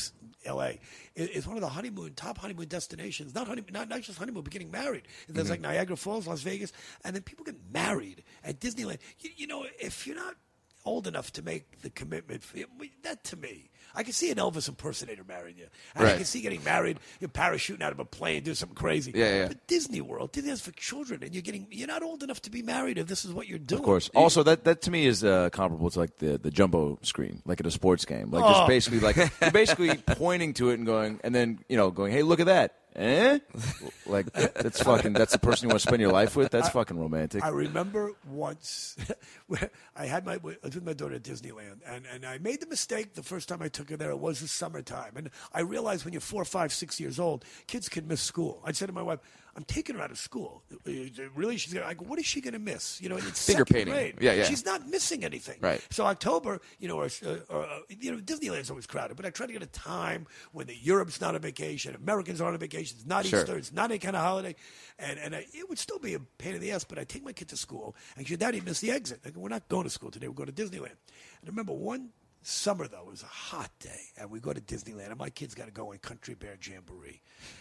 [0.45, 0.81] L.A.
[1.15, 3.35] It's one of the honeymoon top honeymoon destinations.
[3.35, 5.03] Not honey, not, not just honeymoon, but getting married.
[5.29, 6.73] There's like Niagara Falls, Las Vegas,
[7.05, 8.99] and then people get married at Disneyland.
[9.21, 10.35] You, you know, if you're not
[10.85, 12.43] old enough to make the commitment,
[13.03, 13.71] that to me.
[13.95, 15.67] I can see an Elvis impersonator marrying you.
[15.95, 19.13] And I can see getting married, you're parachuting out of a plane, do something crazy.
[19.15, 19.49] Yeah, yeah.
[19.49, 22.63] But Disney World, Disney's for children, and you're getting you're not old enough to be
[22.63, 23.81] married if this is what you're doing.
[23.81, 24.11] of course.
[24.15, 27.61] Also, that that to me is uh, comparable to like the the jumbo screen, like
[27.61, 28.31] at a sports game.
[28.31, 28.49] Like Oh.
[28.53, 32.13] just basically like you're basically pointing to it and going, and then you know going,
[32.13, 32.75] hey, look at that.
[32.97, 33.39] Eh?
[34.07, 35.15] Like that's fucking.
[35.15, 36.51] That's the person you want to spend your life with.
[36.51, 37.43] That's fucking romantic.
[37.43, 38.97] I remember once
[39.97, 42.67] I had my I was with my daughter at Disneyland, and, and I made the
[42.67, 44.11] mistake the first time I took her there.
[44.11, 47.89] It was the summertime, and I realized when you're four, five, six years old, kids
[47.89, 48.61] can miss school.
[48.63, 49.21] I said to my wife,
[49.57, 50.63] "I'm taking her out of school.
[50.87, 50.91] Uh,
[51.35, 53.01] Really, she's gonna." I go, "What is she gonna miss?
[53.01, 53.95] You know, it's Finger painting.
[53.95, 54.15] grade.
[54.21, 54.45] Yeah, yeah.
[54.45, 55.59] She's not missing anything.
[55.61, 55.81] Right.
[55.91, 59.31] So October, you know, or, uh, or uh, you know, Disneyland's always crowded, but I
[59.31, 62.97] try to get a time when the Europe's not on vacation, Americans are on vacation.
[62.99, 63.41] It's not Sure.
[63.41, 63.57] Easter.
[63.57, 64.55] It's not any kind of holiday,
[64.99, 66.85] and and I, it would still be a pain in the ass.
[66.85, 69.21] But I take my kid to school, and your daddy missed the exit.
[69.25, 70.29] I go, we're not going to school today.
[70.29, 70.97] We're going to Disneyland.
[71.41, 72.11] And I remember one
[72.47, 75.67] summer though, was a hot day, and we go to Disneyland, and my kid's got
[75.67, 77.21] to go in Country Bear Jamboree,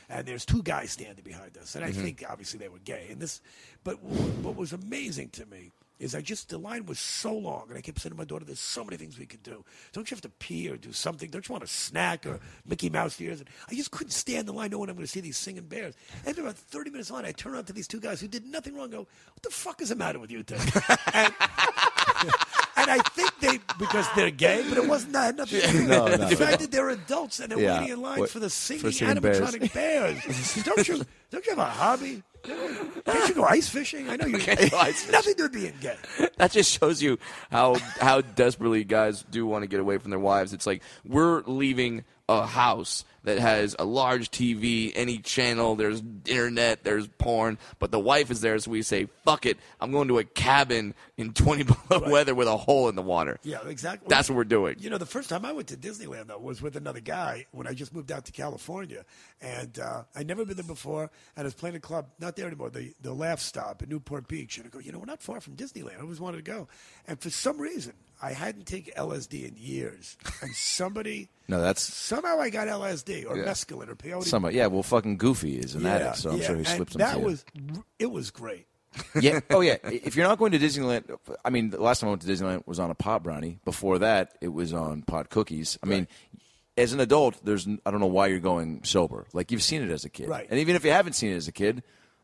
[0.10, 2.02] and there's two guys standing behind us, and I mm-hmm.
[2.02, 3.08] think obviously they were gay.
[3.10, 3.42] And this,
[3.84, 7.78] but what was amazing to me is I just the line was so long, and
[7.78, 9.64] I kept saying to my daughter, "There's so many things we could do.
[9.94, 11.30] Don't you have to pee or do something?
[11.30, 14.54] Don't you want a snack or Mickey Mouse ears?" And I just couldn't stand the
[14.54, 15.96] line knowing I'm going to see these singing bears.
[16.26, 18.76] After about 30 minutes on, I turn around to these two guys who did nothing
[18.76, 18.90] wrong.
[18.90, 20.44] Go, what the fuck is the matter with you
[21.14, 21.34] and,
[22.76, 25.36] and I think they because they're gay, but it wasn't that.
[25.36, 25.88] Nothing.
[25.88, 27.80] No, no, the fact that they're adults and they're Yeah.
[27.80, 29.40] waiting in line What- for the for singing, singing bears.
[29.40, 30.64] animatronic bears.
[30.64, 31.06] don't you?
[31.32, 32.24] Don't you have a hobby?
[33.06, 34.10] Can't you go ice fishing?
[34.10, 34.38] I know you.
[34.40, 35.12] Can't go ice fishing.
[35.12, 35.98] Nothing to be being gay.
[36.38, 37.18] that just shows you
[37.52, 40.54] how how desperately guys do want to get away from their wives.
[40.54, 46.84] It's like we're leaving a house that has a large TV, any channel, there's internet,
[46.84, 50.20] there's porn, but the wife is there, so we say, fuck it, I'm going to
[50.20, 53.40] a cabin in 20 below weather with a hole in the water.
[53.44, 54.08] Yeah, exactly.
[54.10, 54.76] That's what we're doing.
[54.80, 57.66] You know, the first time I went to Disneyland though was with another guy when
[57.66, 59.06] I just moved out to California,
[59.42, 61.10] and uh, I'd never been there before.
[61.36, 64.28] And I was playing a club, not there anymore, the the Laff Stop in Newport
[64.28, 64.58] Beach.
[64.58, 65.98] And I go, you know, we're not far from Disneyland.
[65.98, 66.68] I always wanted to go,
[67.08, 71.30] and for some reason, I hadn't taken LSD in years, and somebody.
[71.50, 73.44] No, that's Somehow I got LSD or Yeah.
[73.44, 74.24] mescaline or peyote.
[74.24, 74.56] somebody.
[74.56, 77.16] Yeah, well, fucking Goofy is an addict, so I'm yeah, sure he slipped some That
[77.16, 77.84] to you.
[78.00, 78.66] it was great.
[79.20, 79.42] yeah.
[79.50, 79.76] Oh, yeah.
[79.84, 82.66] If you're not going to Disneyland, I mean, the last time I went to Disneyland
[82.66, 83.60] was on a pot brownie.
[83.66, 85.78] Before that, it was on pot cookies.
[85.84, 86.08] I mean,
[86.78, 89.28] as an adult, there's I don't know why you're going sober.
[89.34, 90.48] Like you've seen it as a kid, Right.
[90.50, 91.84] And even if you haven't seen it as a kid,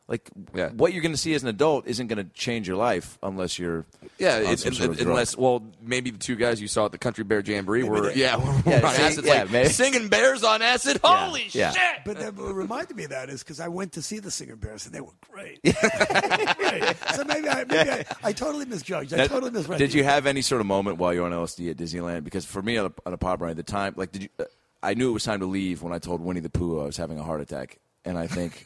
[0.10, 0.70] like Yeah.
[0.70, 3.58] what you're going to see as an adult isn't going to change your life unless
[3.58, 3.86] you're
[4.18, 5.08] Yeah, on it, some un- sort of drug.
[5.08, 8.16] unless well, maybe the two guys you saw at the Country Bear Jamboree were they-
[8.16, 8.36] yeah,
[8.66, 9.70] were Yeah, on see, acid, yeah, like maybe.
[9.70, 11.00] singing bears on acid.
[11.04, 11.72] Holy yeah.
[11.72, 12.00] shit!
[12.06, 14.56] But that what reminded me of that is because I went to see the singing
[14.58, 15.62] Bears and they were great.
[15.64, 16.84] Great.
[17.16, 19.14] So maybe I maybe I, I totally misjudged.
[19.14, 19.78] I That- totally misread.
[19.80, 22.24] Did you have any sort of moment while you were on LSD at Disneyland?
[22.24, 24.30] Because for me, on a, on a pop ride, the time, like, did you?
[24.40, 24.46] Uh,
[24.82, 26.96] I knew it was time to leave when I told Winnie the Pooh I was
[26.98, 28.66] having a heart attack, and I think,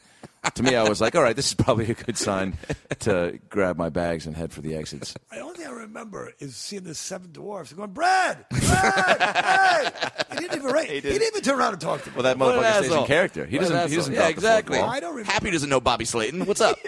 [0.56, 2.58] to me, I was like, all right, this is probably a good sign
[3.00, 5.14] to grab my bags and head for the exits.
[5.32, 9.90] The only thing I remember is seeing the seven dwarfs and going, Brad, Brad, hey!
[10.32, 10.90] He didn't even rate.
[10.90, 12.16] He, didn't even turn around and talk to me.
[12.16, 13.46] Well, that What an motherfucker stays in character.
[13.46, 13.90] He What doesn't.
[13.90, 14.14] He doesn't.
[14.14, 14.80] Yeah, drop the exactly.
[14.80, 14.90] wall.
[14.90, 15.32] I don't remember.
[15.32, 16.46] Happy doesn't know Bobby Slayton.
[16.46, 16.78] What's up?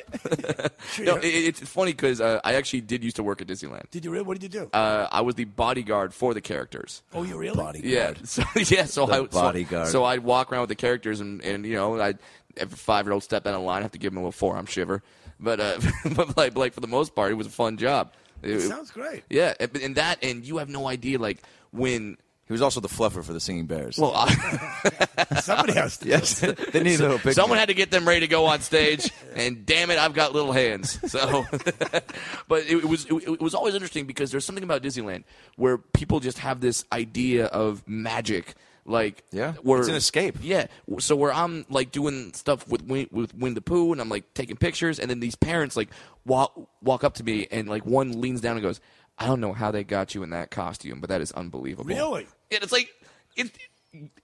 [0.91, 3.89] Sure, no, it, it's funny because uh, I actually did used to work at Disneyland.
[3.89, 4.24] did you really?
[4.24, 4.70] What did you do?
[4.72, 7.01] Uh, I was the bodyguard for the characters.
[7.14, 7.56] oh, you really?
[7.56, 7.91] bodyguard.
[7.91, 9.88] Yeah, so yeah, so The I so- bodyguard.
[9.88, 12.14] So, I'd walk around with the characters, and, and you know, I
[12.58, 14.32] every five year old step down the line, I have to give him a little
[14.32, 15.01] forearm shiver.
[15.39, 15.80] But uh,
[16.16, 18.14] but like like for the most part, it was a fun job.
[18.41, 19.24] It- Sounds great.
[19.30, 21.41] yeah, and, and that, and you have no idea, like
[21.72, 22.18] when.
[22.47, 23.97] He was also the fluffer for the Singing Bears.
[23.97, 24.30] Well, I,
[25.41, 26.08] Somebody has to.
[26.08, 26.39] yes,
[26.74, 27.34] they need a little picture.
[27.34, 30.34] someone had to get them ready to go on stage, and damn it, I've got
[30.34, 30.99] little hands.
[31.12, 31.43] So,
[32.47, 35.24] but it, it was it, it was always interesting because there's something about Disneyland
[35.56, 38.53] where people just have this idea of magic,
[38.86, 40.38] like Yeah, where, it's an escape.
[40.41, 40.67] Yeah,
[40.99, 44.33] so where I'm like doing stuff with Win- with Winnie the Pooh, and I'm like
[44.33, 45.89] taking pictures, and then these parents like
[46.25, 48.79] walk walk up to me, and like one leans down and goes,
[49.17, 52.27] "I don't know how they got you in that costume, but that is unbelievable." Really?
[52.51, 52.89] And it's like
[53.36, 53.51] it,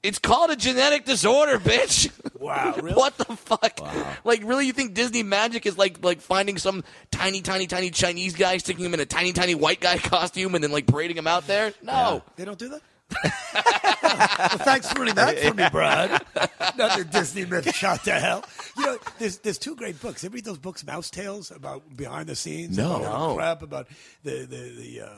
[0.04, 2.12] it's called a genetic disorder, bitch.
[2.40, 2.94] Wow, really?
[2.98, 3.80] what the fuck?
[3.82, 4.14] Wow.
[4.24, 8.36] Like, really, you think Disney magic is like like finding some tiny, tiny, tiny Chinese
[8.36, 11.28] guy, sticking him in a tiny, tiny white guy costume, and then like parading him
[11.28, 11.74] out there?
[11.82, 12.24] No.
[12.36, 12.82] They don't do that?
[13.24, 16.24] Well, thanks for ruining that for me, Brad.
[16.74, 18.44] Another Disney myth shot to hell.
[18.78, 20.24] You know, there's there's two great books.
[20.24, 22.78] Ever read those books, Mouse Tales, about behind the scenes?
[22.78, 22.96] No.
[22.98, 23.36] about the No.
[23.36, 23.88] crap about
[24.24, 25.02] the the the.
[25.02, 25.10] Uh,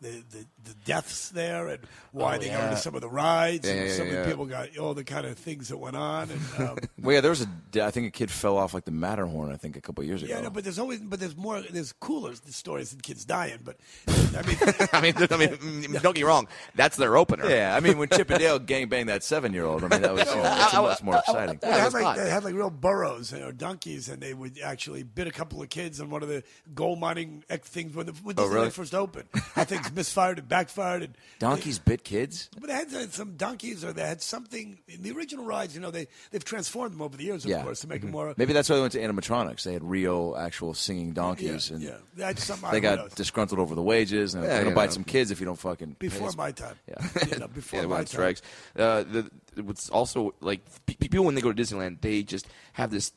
[0.00, 1.80] the, the, the deaths there and
[2.12, 2.68] why Oh, they go yeah.
[2.70, 5.02] into some of the rides Yeah, and yeah, some of the people got all the
[5.04, 7.84] kind of things that went on and um, Well, yeah, there was a.
[7.84, 9.52] I think a kid fell off like the Matterhorn.
[9.52, 10.34] I think a couple years ago.
[10.34, 13.76] yeah no, but there's always but there's more there's cooler stories than kids dying but
[14.08, 14.56] I mean
[14.92, 16.48] I mean, I mean, don't get me wrong.
[16.74, 17.48] That's their opener.
[17.48, 20.02] yeah, I mean, when Chip and Dale gang banged that seven year old, I mean,
[20.02, 21.58] that was you know, that's I- I- much more exciting.
[21.62, 25.02] Well, they, had like, they had like real burros or donkeys, and they would actually
[25.02, 26.42] bit a couple of kids on one of the
[26.74, 28.70] gold mining things when the when Oh, really?
[28.70, 29.28] first opened.
[29.56, 31.02] I think misfired and backfired.
[31.02, 32.48] And Donkeys bit kids.
[32.58, 35.74] but they had uh, some donkeys, or they had something in the original rides.
[35.74, 37.62] You know, they they've transformed them over the years, of Yeah.
[37.62, 38.34] course, to make them more.
[38.36, 39.62] Maybe that's why they went to animatronics.
[39.62, 41.96] They had real, actual singing donkeys, yeah, and yeah.
[42.16, 43.14] They had some they got ideas.
[43.14, 44.94] disgruntled over the wages, and Yeah, they're gonna bite know.
[44.94, 46.36] some kids if you don't fucking before us.
[46.36, 46.76] my time.
[46.88, 47.06] Yeah.
[47.30, 48.02] You know, before Yeah, my when time.
[48.04, 48.42] it strikes.
[48.76, 49.30] Uh, the,
[49.62, 53.12] what's also like people when they go to Disneyland, they just have this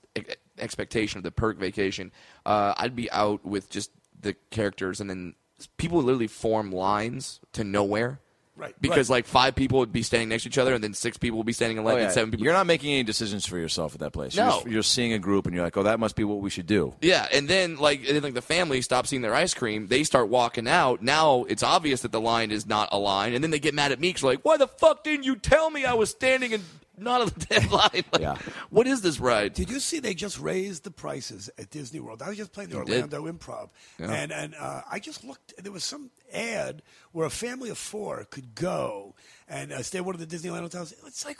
[0.57, 2.11] expectation of the perk vacation.
[2.45, 5.35] Uh, I'd be out with just the characters, and then
[5.77, 8.19] people literally form lines to nowhere.
[8.57, 9.15] Right, Because right.
[9.15, 11.47] like five people would be standing next to each other, and then six people would
[11.47, 12.03] be standing in line, Oh, yeah.
[12.03, 12.43] and seven people.
[12.43, 14.35] You're not making any decisions for yourself at that place.
[14.35, 14.51] You're, No.
[14.51, 16.67] just, you're seeing a group, and you're like, "Oh, that must be what we should
[16.67, 19.87] do." Yeah, and then like and then, like the family stops seeing their ice cream,
[19.87, 21.01] they start walking out.
[21.01, 23.93] Now it's obvious that the line is not a line, and then they get mad
[23.93, 26.61] at me 'cause like, "Why the fuck didn't you tell me I was standing in
[26.97, 28.37] not a dead line?" Like, Yeah.
[28.69, 29.53] What is this ride?
[29.53, 32.21] Did you see they just raised the prices at Disney World?
[32.21, 33.03] I was just playing the did.
[33.03, 33.69] Orlando Improv,
[33.99, 35.53] and and uh, I just looked.
[35.61, 36.81] There was some ad
[37.11, 39.15] where a family of four could go
[39.47, 40.93] and uh, stay at one of the Disneyland hotels.
[41.05, 41.39] It's like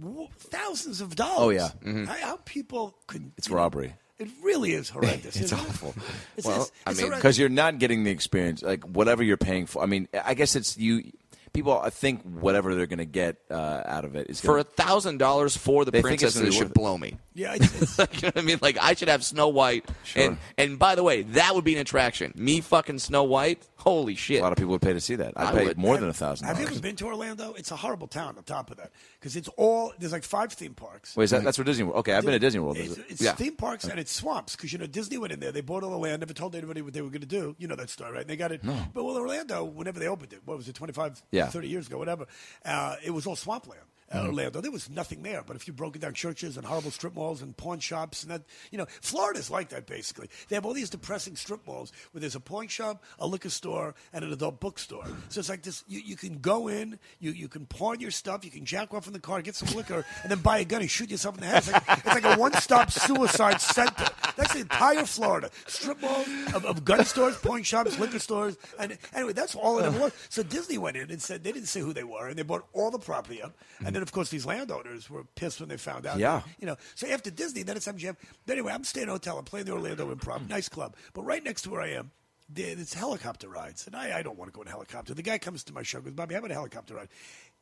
[0.00, 1.38] w- thousands of dollars.
[1.38, 2.04] Oh, yeah.
[2.06, 3.32] How, how people could?
[3.36, 3.94] It's you know, robbery.
[4.18, 5.36] It really is horrendous.
[5.36, 5.62] It's isn't it?
[5.68, 5.94] awful.
[6.36, 9.66] It's, Well, it's, I mean, because you're not getting the experience like whatever you're paying
[9.66, 11.10] for i mean i guess it's you
[11.52, 14.64] people I think whatever they're going to get uh, out of it is For a
[14.64, 16.74] thousand dollars for the They think it's princesses be should it.
[16.74, 17.16] blow me.
[17.34, 18.58] Yeah, it's, it's, you know what I mean?
[18.62, 20.22] Like I should have Snow White, Sure.
[20.24, 22.32] and and by the way, that would be an attraction.
[22.36, 23.66] Me fucking Snow White.
[23.82, 24.40] Holy shit!
[24.40, 25.32] a lot of people would pay to see that.
[25.36, 25.78] I'd I pay would.
[25.78, 27.52] more than a thousand Have you ever been to Orlando?
[27.54, 28.36] It's a horrible town.
[28.38, 31.16] On top of that, because it's all there's like five theme parks.
[31.16, 31.96] Wait, is that, that's where Disney World?
[31.98, 32.76] Okay, I've been to Disney World.
[32.76, 33.04] It's, it?
[33.08, 33.32] it's Yeah.
[33.32, 35.50] theme parks and it's swamps because you know Disney went in there.
[35.52, 37.56] They bought all the land, never told anybody what they were going to do.
[37.58, 38.20] You know that story, right?
[38.20, 38.62] And they got it.
[38.62, 38.76] No.
[38.94, 41.46] But well, Orlando, whenever they opened it, what was it, 25, Yeah.
[41.48, 42.26] 30 years ago, whatever,
[42.64, 43.82] uh, it was all swampland.
[44.12, 44.26] Mm-hmm.
[44.26, 45.42] Orlando, there was nothing there.
[45.46, 48.42] But if you broke down churches and horrible strip malls and pawn shops and that,
[48.70, 50.28] you know, Florida's like that basically.
[50.48, 53.94] They have all these depressing strip malls where there's a pawn shop, a liquor store,
[54.12, 55.06] and an adult bookstore.
[55.28, 58.44] So it's like this: you, you can go in, you, you can pawn your stuff,
[58.44, 60.82] you can jack off in the car, get some liquor, and then buy a gun
[60.82, 61.58] and shoot yourself in the head.
[61.58, 64.06] It's like, it's like a one-stop suicide center.
[64.36, 68.98] That's the entire Florida: strip malls of, of gun stores, pawn shops, liquor stores, and
[69.14, 70.12] anyway, that's all it was.
[70.28, 72.66] So Disney went in and said they didn't say who they were, and they bought
[72.72, 73.54] all the property up.
[73.84, 76.18] And then, of course, these landowners were pissed when they found out.
[76.18, 76.42] Yeah.
[76.58, 78.16] You know, so after Disney, then it's MGM.
[78.46, 79.38] But anyway, I'm staying in a hotel.
[79.38, 80.96] I'm playing the Orlando Improv, nice club.
[81.14, 82.10] But right next to where I am,
[82.48, 85.14] there- it's helicopter rides, and I, I don't want to go in a helicopter.
[85.14, 87.08] The guy comes to my show, goes, Bobby, how about a helicopter ride?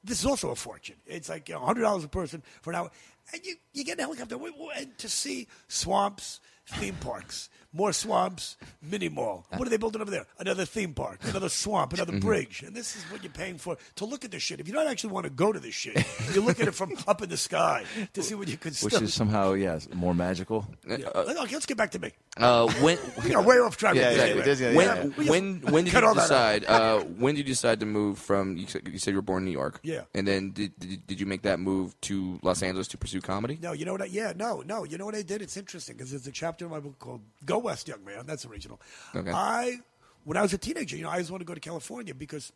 [0.02, 0.96] This is also a fortune.
[1.06, 2.90] It's like you know, $100 a person for an hour.
[3.34, 4.36] And you, you get in a helicopter
[4.76, 9.46] and to see swamps, theme parks, more swamps, mini mall.
[9.56, 10.26] What are they building over there?
[10.38, 12.26] Another theme park, another swamp, another Mm-hmm.
[12.26, 12.62] bridge.
[12.66, 14.58] And this is what you're paying for to look at this shit.
[14.58, 16.04] If you don't actually want to go to this shit,
[16.34, 18.92] you look at it from up in the sky to see what you could Which
[18.94, 19.02] still.
[19.04, 20.66] is somehow, yes, more magical.
[20.88, 21.06] Yeah.
[21.14, 22.10] okay, let's get back to me.
[22.36, 23.94] Uh, when We got way off track.
[23.94, 24.42] Yeah, with yeah, Disney.
[24.44, 25.04] Disney, yeah, when yeah.
[25.16, 26.64] We when when did cut you all that decide?
[26.64, 28.56] Uh, when did you decide to move from?
[28.56, 29.78] You said, you said you were born in New York.
[29.82, 30.02] Yeah.
[30.14, 33.58] And then did, did did you make that move to Los Angeles to pursue comedy?
[33.62, 34.02] No, you know what?
[34.02, 34.84] I, yeah, no, no.
[34.84, 35.42] You know what I did?
[35.42, 38.44] It's interesting because there's a chapter in my book called "Go West, Young Man." That's
[38.44, 38.80] original.
[39.14, 39.30] Okay.
[39.30, 39.78] I,
[40.24, 42.52] when I was a teenager, you know, I always wanted to go to California because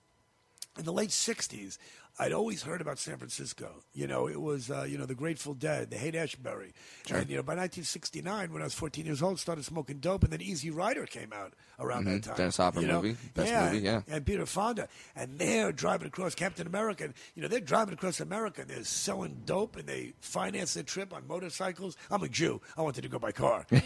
[0.78, 1.78] in the late '60s,
[2.18, 3.82] I'd always heard about San Francisco.
[3.92, 6.72] You know, it was uh, you know the Grateful Dead, the Haight Ashbury,
[7.10, 10.32] and you know by 1969, when I was 14 years old, started smoking dope, and
[10.32, 12.36] then Easy Rider came out around that time.
[12.36, 13.02] Dennis Hopper you know?
[13.02, 13.16] movie.
[13.34, 14.02] Best yeah, movie, yeah.
[14.08, 14.86] and Peter Fonda,
[15.16, 17.04] and they're driving across Captain America.
[17.04, 18.60] And, you know, they're driving across America.
[18.60, 21.96] and They're selling dope, and they finance their trip on motorcycles.
[22.12, 22.60] I'm a Jew.
[22.76, 23.66] I wanted to go by car.
[23.70, 23.82] 'Cause,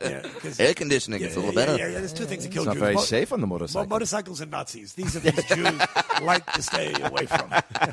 [0.00, 1.76] yeah, 'cause- Air conditioning yeah, is a little better.
[1.76, 2.80] Yeah, yeah, there's two things that kill not Jews.
[2.82, 3.86] very safe on the motorcycle.
[3.88, 4.92] Mo- motorcycles and Nazis.
[4.94, 5.80] These are things Jews
[6.22, 7.52] like to stay away from.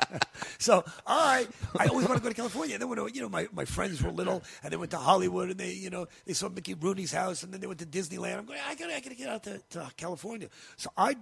[0.57, 1.47] so, right,
[1.79, 2.77] I always want to go to California.
[2.77, 5.59] Then when you know my, my friends were little, and they went to Hollywood, and
[5.59, 8.37] they you know they saw Mickey Rooney's house, and then they went to Disneyland.
[8.37, 10.49] I'm going, I gotta, I gotta get out to, to California.
[10.77, 11.15] So I,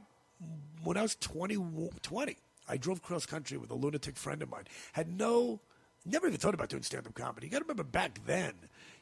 [0.84, 1.58] when I was 20,
[2.02, 2.38] 20,
[2.68, 4.66] I drove cross country with a lunatic friend of mine.
[4.94, 5.60] Had no,
[6.06, 7.48] never even thought about doing stand up comedy.
[7.48, 8.54] You got to remember back then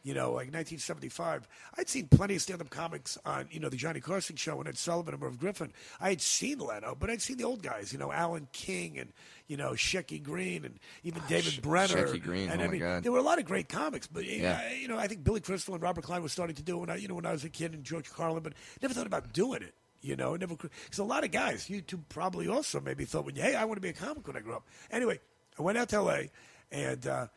[0.04, 1.48] you know, like 1975.
[1.78, 4.78] I'd seen plenty of stand-up comics on, you know, the Johnny Carson show and Ed
[4.78, 5.72] Sullivan and Merv Griffin.
[6.00, 9.14] I had seen Leno, but I'd seen the old guys, you know, Alan King and,
[9.48, 12.08] you know, Shecky Greene and even David Brenner.
[12.08, 13.04] Shecky Greene, And oh I my mean, God.
[13.04, 14.60] there were a lot of great comics, but Yeah.
[14.64, 16.80] I, you know, I think Billy Crystal and Robert Klein were starting to do it
[16.80, 19.08] when I, you know, when I was a kid and George Carlin, but never thought
[19.08, 19.74] about doing it.
[20.02, 23.36] You know, never because a lot of guys, you two probably also maybe thought when
[23.36, 24.68] you, hey, I want to be a comic when I grow up.
[24.90, 25.20] Anyway,
[25.60, 26.32] I went out to L.A.
[26.72, 27.28] and uh,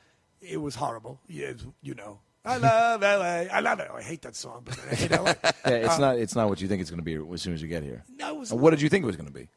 [0.40, 1.20] it was horrible.
[1.28, 1.52] Yeah,
[1.82, 3.48] you know, I love L.A.
[3.48, 3.88] I love it.
[3.94, 5.36] I hate that song, but I hate L.A.
[5.44, 6.18] Yeah, Uh, it's not.
[6.18, 8.04] It's not what you think it's going to be as soon as you get here.
[8.18, 9.48] No, it was Uh, What did you think it was going to be?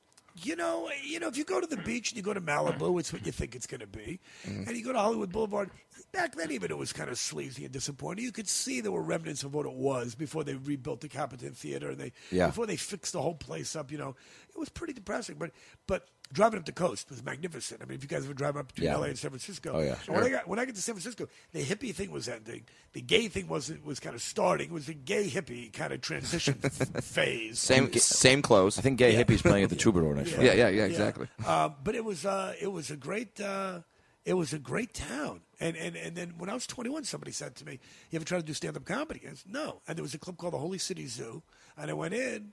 [0.44, 3.00] you know, you know, if you go to the beach and you go to Malibu,
[3.00, 4.20] it's what you think it's going to be.
[4.46, 5.72] And you go to Hollywood Boulevard.
[6.12, 8.24] Back then, even it was kind of sleazy and disappointing.
[8.24, 11.54] You could see there were remnants of what it was before they rebuilt the Capitan
[11.54, 12.46] Theater and they Yeah.
[12.48, 13.92] before they fixed the whole place up.
[13.92, 14.16] You know,
[14.50, 15.38] it was pretty depressing.
[15.40, 15.54] But
[15.88, 17.82] but driving up the coast was magnificent.
[17.82, 18.98] I mean, if you guys ever drive up between Yeah.
[18.98, 19.96] LA and San Francisco, Oh, yeah.
[20.08, 22.64] And when I got when I got to San Francisco, the hippie thing was ending.
[22.94, 24.68] The gay thing was was kind of starting.
[24.70, 26.54] It was the gay hippie kind of transition
[27.02, 27.60] phase.
[27.60, 28.78] Same same clothes.
[28.78, 30.58] I think Gay Hippie's playing at the Troubadour next Yeah, Friday.
[30.58, 31.28] yeah, yeah, exactly.
[31.46, 33.80] Uh, but it was uh, it was a great uh,
[34.26, 35.42] it was a great town.
[35.60, 37.80] And, and and then when I was 21, somebody said to me,
[38.12, 40.20] "You ever try to do stand up comedy?" I said, "No." And there was a
[40.20, 41.42] club called the Holy City Zoo,
[41.78, 42.52] and I went in.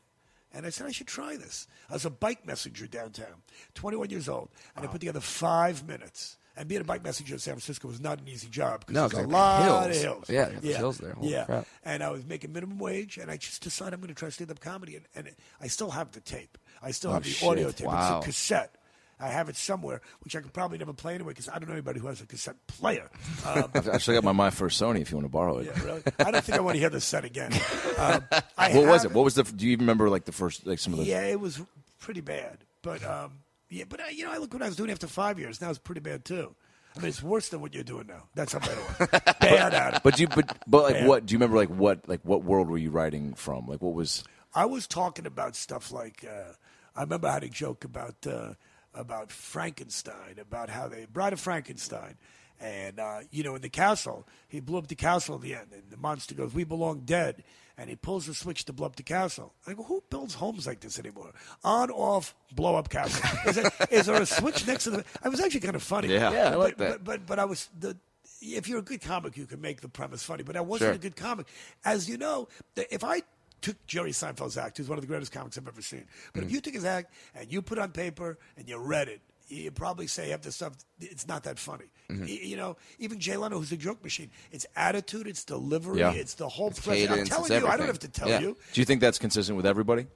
[0.55, 1.67] And I said, I should try this.
[1.91, 3.43] I was a bike messenger downtown,
[3.75, 4.51] 21 years old.
[4.77, 6.37] And I put together five minutes.
[6.57, 9.09] And being a bike messenger in San Francisco was not an easy job because No,
[9.09, 10.03] there's a lot have of hills.
[10.03, 10.31] hills.
[10.31, 11.15] Yeah, the hills there.
[11.15, 11.45] Holy yeah.
[11.47, 11.67] crap.
[11.85, 14.53] And I was making minimum wage, and I just decided I'm going to try stand
[14.53, 14.95] up comedy.
[14.95, 15.31] And, and
[15.61, 16.57] I still have the tape.
[16.81, 17.49] I still oh, have the shit.
[17.49, 17.89] audio tape.
[17.89, 18.19] Wow.
[18.19, 18.77] It's a cassette.
[19.21, 21.75] I have it somewhere, which I can probably never play anyway because I don't know
[21.75, 23.11] anybody who has a cassette player.
[23.47, 25.01] Um, I've actually got my My First Sony.
[25.01, 25.67] If you want to borrow it.
[25.67, 26.03] yeah, really.
[26.19, 27.53] I don't think I want to hear this set again.
[27.99, 28.25] Um,
[28.57, 29.13] What was it?
[29.13, 29.45] What was the?
[29.45, 31.05] Do you even remember like the first like some of the?
[31.05, 31.61] Yeah, it was
[32.01, 32.59] pretty bad.
[32.83, 33.33] But um,
[33.71, 35.61] yeah, but uh, you know, I look what I was doing after five years.
[35.61, 36.55] Now it's pretty bad too.
[36.97, 38.25] I mean, it's worse than what you're doing now.
[38.35, 39.09] That's a better one.
[39.41, 40.03] bad at it.
[40.03, 41.07] But you but but like Yeah.
[41.07, 41.27] what?
[41.27, 43.67] Do you remember like what like what world were you writing from?
[43.67, 44.25] Like what was?
[44.55, 46.53] I was talking about stuff like uh,
[46.97, 48.55] I remember I had a joke about uh,
[48.95, 52.17] about Frankenstein, about how they Bride of Frankenstein.
[52.61, 55.69] And uh, you know, in the castle, he blew up the castle at the end,
[55.73, 57.43] and the monster goes, "We belong dead."
[57.77, 59.53] And he pulls the switch to blow up the castle.
[59.67, 61.33] I go, who builds homes like this anymore?
[61.65, 63.29] On, off, blow up castle.
[63.51, 65.05] Is, it, is there a switch next to the?
[65.25, 66.07] I was actually kind of funny.
[66.07, 66.31] Yeah.
[66.31, 67.05] Yeah, I like but, that.
[67.05, 67.97] But, but but I was the.
[68.41, 70.45] If you're a good comic, you can make the premise funny.
[70.45, 70.95] But I wasn't Sure.
[70.95, 71.47] a good comic,
[71.85, 72.47] as you know.
[72.77, 73.23] If I
[73.65, 76.05] took Jerry Seinfeld's act, who's one of the greatest comics I've ever seen,
[76.35, 76.47] but Mm.
[76.47, 79.21] if you took his act and you put it on paper and you read it,
[79.49, 80.73] you probably say after stuff.
[81.01, 81.85] It's not that funny.
[82.11, 82.25] Mm-hmm.
[82.51, 84.31] You know, even Jay Leno, who's a joke machine.
[84.53, 86.13] It's attitude, it's delivery, Yeah.
[86.13, 86.69] it's the whole.
[86.69, 87.11] It's present.
[87.11, 88.41] I'm telling you, I don't have to tell Yeah.
[88.41, 88.57] you.
[88.73, 90.07] Do you think that's consistent with everybody?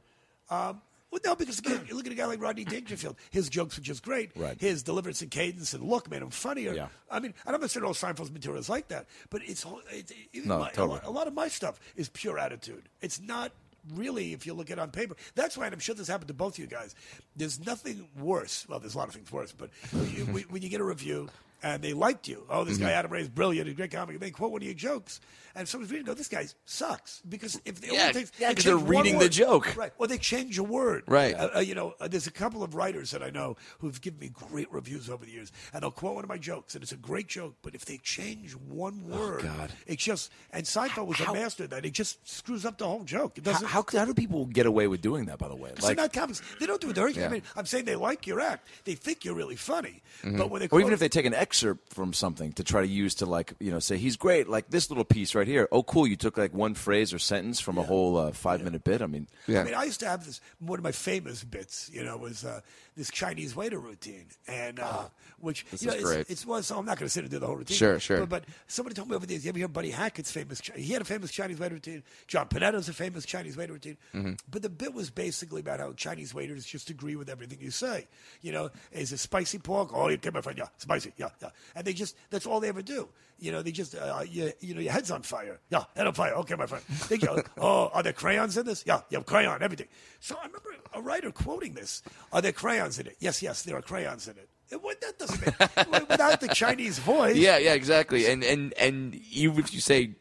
[1.10, 3.16] Well, no, because again, you look at a guy like Rodney Dangerfield.
[3.30, 4.30] His jokes are just great.
[4.36, 4.60] Right.
[4.60, 6.74] His deliverance and cadence and look made him funnier.
[6.74, 6.88] Yeah.
[7.10, 10.12] I mean, and I'm not saying all Seinfeld's material is like that, but it's, it's
[10.34, 10.86] even No, my, totally.
[10.88, 12.88] a, lot, a lot of my stuff is pure attitude.
[13.00, 13.52] It's not
[13.94, 15.16] really, if you look at it on paper.
[15.34, 16.94] That's why, and I'm sure this happened to both of you guys.
[17.36, 18.66] There's nothing worse.
[18.68, 19.70] Well, there's a lot of things worse, but
[20.14, 21.30] you, when you get a review
[21.62, 22.86] and they liked you, oh, this Mm-hmm.
[22.86, 24.74] guy Adam Ray is brilliant, he's a great comic, and they quote one of your
[24.74, 25.20] jokes,
[25.54, 28.62] and someone's reading, go, this guy sucks because if they Yeah, only takes, yeah, they
[28.62, 29.74] they're reading the joke.
[29.76, 29.92] right?
[29.98, 31.34] Or they change a word, Right.
[31.34, 34.20] Uh, uh, you know, uh, there's a couple of writers that I know who've given
[34.20, 36.92] me great reviews over the years, and they'll quote one of my jokes, and it's
[36.92, 39.72] a great joke, but if they change one word, Oh, God.
[39.86, 41.84] it just and Seinfeld was How- a master at that.
[41.84, 43.38] It just screws up the whole joke.
[43.38, 43.68] It How, doesn't.
[43.68, 45.38] how, how do people get away with doing that?
[45.38, 46.40] By the way, so not comics.
[46.60, 46.94] They don't do it.
[46.94, 48.68] They're, I mean, I'm saying they like your act.
[48.84, 50.02] They think you're really funny.
[50.22, 52.86] But when they or even if they take an excerpt from something to try to
[52.86, 55.82] use to like you know say he's great like this little piece right here oh
[55.82, 59.00] cool you took like one phrase or sentence from a whole uh, five minute bit
[59.00, 59.62] i mean Yeah.
[59.62, 60.42] I mean, I used to have this.
[60.60, 62.60] One of my famous bits, you know, was uh,
[62.98, 65.04] this Chinese waiter routine, and uh,
[65.40, 66.30] which This you know, is it's, great.
[66.30, 66.66] it's was.
[66.66, 67.76] So I'm not going to sit and do the whole routine.
[67.76, 68.20] Sure, sure.
[68.20, 69.44] But, but somebody told me over the years.
[69.44, 70.60] You ever hear Buddy Hackett's famous?
[70.60, 72.02] He had a famous Chinese waiter routine.
[72.26, 73.96] John Panetta's a famous Chinese waiter routine.
[74.14, 74.32] Mm-hmm.
[74.50, 78.06] But the bit was basically about how Chinese waiters just agree with everything you say.
[78.42, 79.90] You know, is it spicy pork?
[79.94, 80.58] Oh, you my friend.
[80.58, 81.12] Yeah, spicy.
[81.16, 81.50] Yeah, yeah.
[81.74, 83.08] And they just that's all they ever do.
[83.38, 85.60] You know, they just uh, you, you know your head's on fire.
[85.70, 86.34] Yeah, head on fire.
[86.34, 86.84] Okay, my friend.
[87.08, 88.84] They go, oh, are there crayons in this?
[88.86, 89.88] Yeah, yeah, crayon, everything.
[90.20, 92.02] So I remember a writer quoting this.
[92.32, 93.16] Are there crayons in it?
[93.20, 94.48] Yes, yes, there are crayons in it.
[94.70, 97.36] It, what, that doesn't make without the Chinese voice.
[97.36, 98.26] Yeah, yeah, exactly.
[98.26, 100.16] And and and even if you say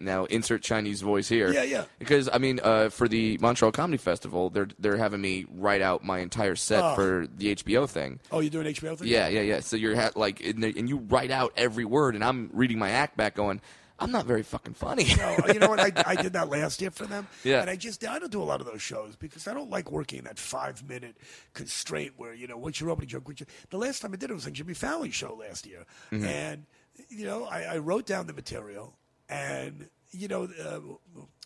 [0.00, 1.52] now insert Chinese voice here.
[1.52, 1.84] Yeah, yeah.
[1.98, 6.02] Because I mean, uh, for the Montreal Comedy Festival, they're they're having me write out
[6.04, 6.94] my entire set Oh.
[6.94, 8.20] for the HBO thing.
[8.32, 9.08] Oh, you're doing HBO thing?
[9.08, 9.60] Yeah, yeah, yeah.
[9.60, 12.90] So you're ha- like, and, and you write out every word, and I'm reading my
[12.90, 13.60] act back, going,
[14.02, 15.06] I'm not very fucking funny.
[15.18, 15.78] No, you know what?
[15.78, 17.28] I, I did that last year for them.
[17.44, 17.60] Yeah.
[17.60, 19.92] And I just, I don't do a lot of those shows because I don't like
[19.92, 21.16] working in that five minute
[21.52, 23.28] constraint where, you know, what's your opening joke?
[23.28, 25.84] What's your, the last time I did it was on Jimmy Fallon's show last year.
[26.10, 26.24] Mm-hmm.
[26.24, 26.66] And,
[27.10, 28.94] you know, I, I wrote down the material
[29.30, 30.80] and, you know, uh,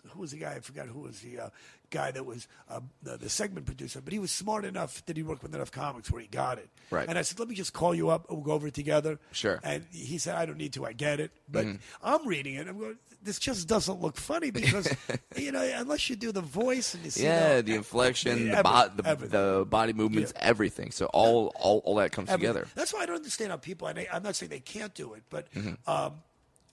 [0.08, 0.54] who was the guy?
[0.54, 1.48] I forgot who was the uh,
[1.90, 5.22] guy that was uh, the, the segment producer, but he was smart enough that he
[5.22, 6.68] worked with enough comics where he got it.
[6.90, 7.08] Right.
[7.08, 9.18] And I said, let me just call you up and we'll go over it together.
[9.32, 9.60] Sure.
[9.62, 10.84] And he said, I don't need to.
[10.84, 11.30] I get it.
[11.50, 11.76] But Mm-hmm.
[12.02, 12.68] I'm reading it.
[12.68, 14.94] I'm going, this just doesn't look funny because,
[15.36, 18.62] you know, unless you do the voice and you see yeah, the, the inflection, the,
[18.62, 20.90] bo- the, the body movements, everything.
[20.90, 22.54] So all, all all that comes everything.
[22.54, 22.68] together.
[22.74, 25.14] That's why I don't understand how people, and I, I'm not saying they can't do
[25.14, 25.90] it, but Mm-hmm.
[25.90, 26.14] um,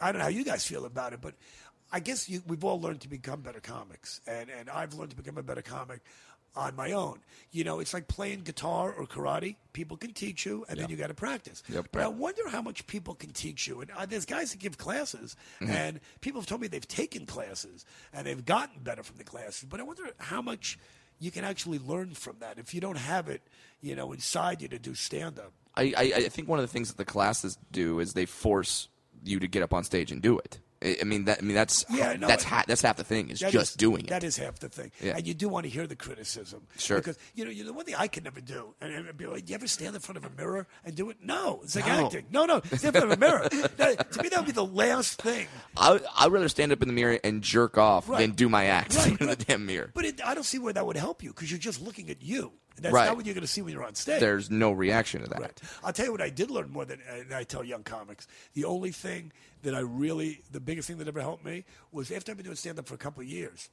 [0.01, 1.35] I don't know how you guys feel about it, but
[1.91, 4.21] I guess you, we've all learned to become better comics.
[4.27, 5.99] And, and I've learned to become a better comic
[6.55, 7.19] on my own.
[7.51, 9.55] You know, it's like playing guitar or karate.
[9.73, 11.63] People can teach you, and then you got to practice.
[11.69, 11.87] Yep.
[11.93, 13.81] But I wonder how much people can teach you.
[13.81, 15.71] And uh, there's guys that give classes, Mm-hmm.
[15.71, 19.65] and people have told me they've taken classes and they've gotten better from the classes.
[19.69, 20.77] But I wonder how much
[21.19, 23.41] you can actually learn from that if you don't have it,
[23.81, 25.53] you know, inside you to do stand up.
[25.75, 28.89] I, I, I think one of the things that the classes do is they force
[29.23, 30.59] you to get up on stage and do it.
[30.83, 31.37] I, mean that.
[31.37, 34.01] I mean that's Yeah, no, that's ha- that's half the thing is just is- doing
[34.05, 34.07] it.
[34.09, 34.91] That is half the thing.
[34.99, 35.15] Yeah.
[35.15, 36.63] And you do want to hear the criticism.
[36.79, 36.97] Sure.
[36.97, 39.27] Because, you know, you know, the one thing I could never do, and I'd be
[39.27, 41.17] like, do you ever stand in front of a mirror and do it?
[41.23, 41.59] No.
[41.63, 42.05] It's like No.
[42.07, 42.25] acting.
[42.31, 42.61] No, no.
[42.61, 43.47] Stand in front of a mirror.
[43.77, 45.45] That- to me, that would be the last thing.
[45.77, 48.17] I I'd rather stand up in the mirror and jerk off Right.
[48.21, 49.91] than do my act Right, in the damn mirror.
[49.93, 52.23] But it, I don't see where that would help you because you're just looking at
[52.23, 52.53] you.
[52.79, 53.05] That's Right.
[53.05, 54.19] not what you're going to see when you're on stage.
[54.19, 55.39] There's no reaction to that.
[55.39, 55.61] Right.
[55.83, 56.99] I'll tell you what I did learn more than
[57.33, 58.27] I tell young comics.
[58.53, 59.31] The only thing
[59.63, 62.55] that I really, the biggest thing that ever helped me was after I've been doing
[62.55, 63.69] stand up for a couple of years.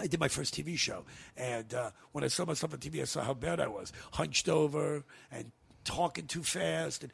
[0.00, 1.04] I did my first TV show,
[1.36, 4.48] and uh, when I saw myself on TV, I saw how bad I was, hunched
[4.48, 5.52] over and
[5.84, 7.12] talking too fast and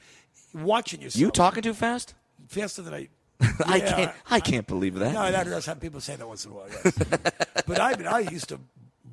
[0.54, 1.20] watching yourself.
[1.20, 2.14] You talking too fast?
[2.46, 3.08] faster than I.
[3.66, 4.12] I can't.
[4.30, 5.12] I can't believe that.
[5.12, 6.68] No, that does have people say that once in a while.
[6.70, 6.92] Yes.
[7.66, 8.60] but I mean, I used to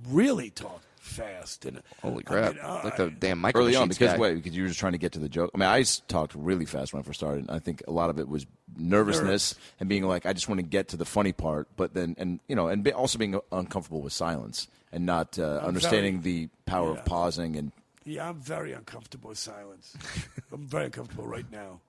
[0.07, 1.66] really talk fast.
[1.66, 2.56] And Holy I crap!
[2.56, 4.18] mean, uh, like the damn micro early on because guy.
[4.18, 5.51] wait because you were just trying to get to the joke.
[5.53, 7.49] I mean, I talked really fast when I first started.
[7.49, 8.45] I think a lot of it was
[8.78, 12.16] nervousness and being like, I just want to get to the funny part, but then
[12.18, 16.49] and you know, and be, also being uncomfortable with silence and not uh, understanding the
[16.66, 16.99] power yeah.
[16.99, 17.72] of pausing and
[18.03, 19.95] Yeah, I'm very uncomfortable with silence.
[20.51, 21.82] I'm very uncomfortable right now.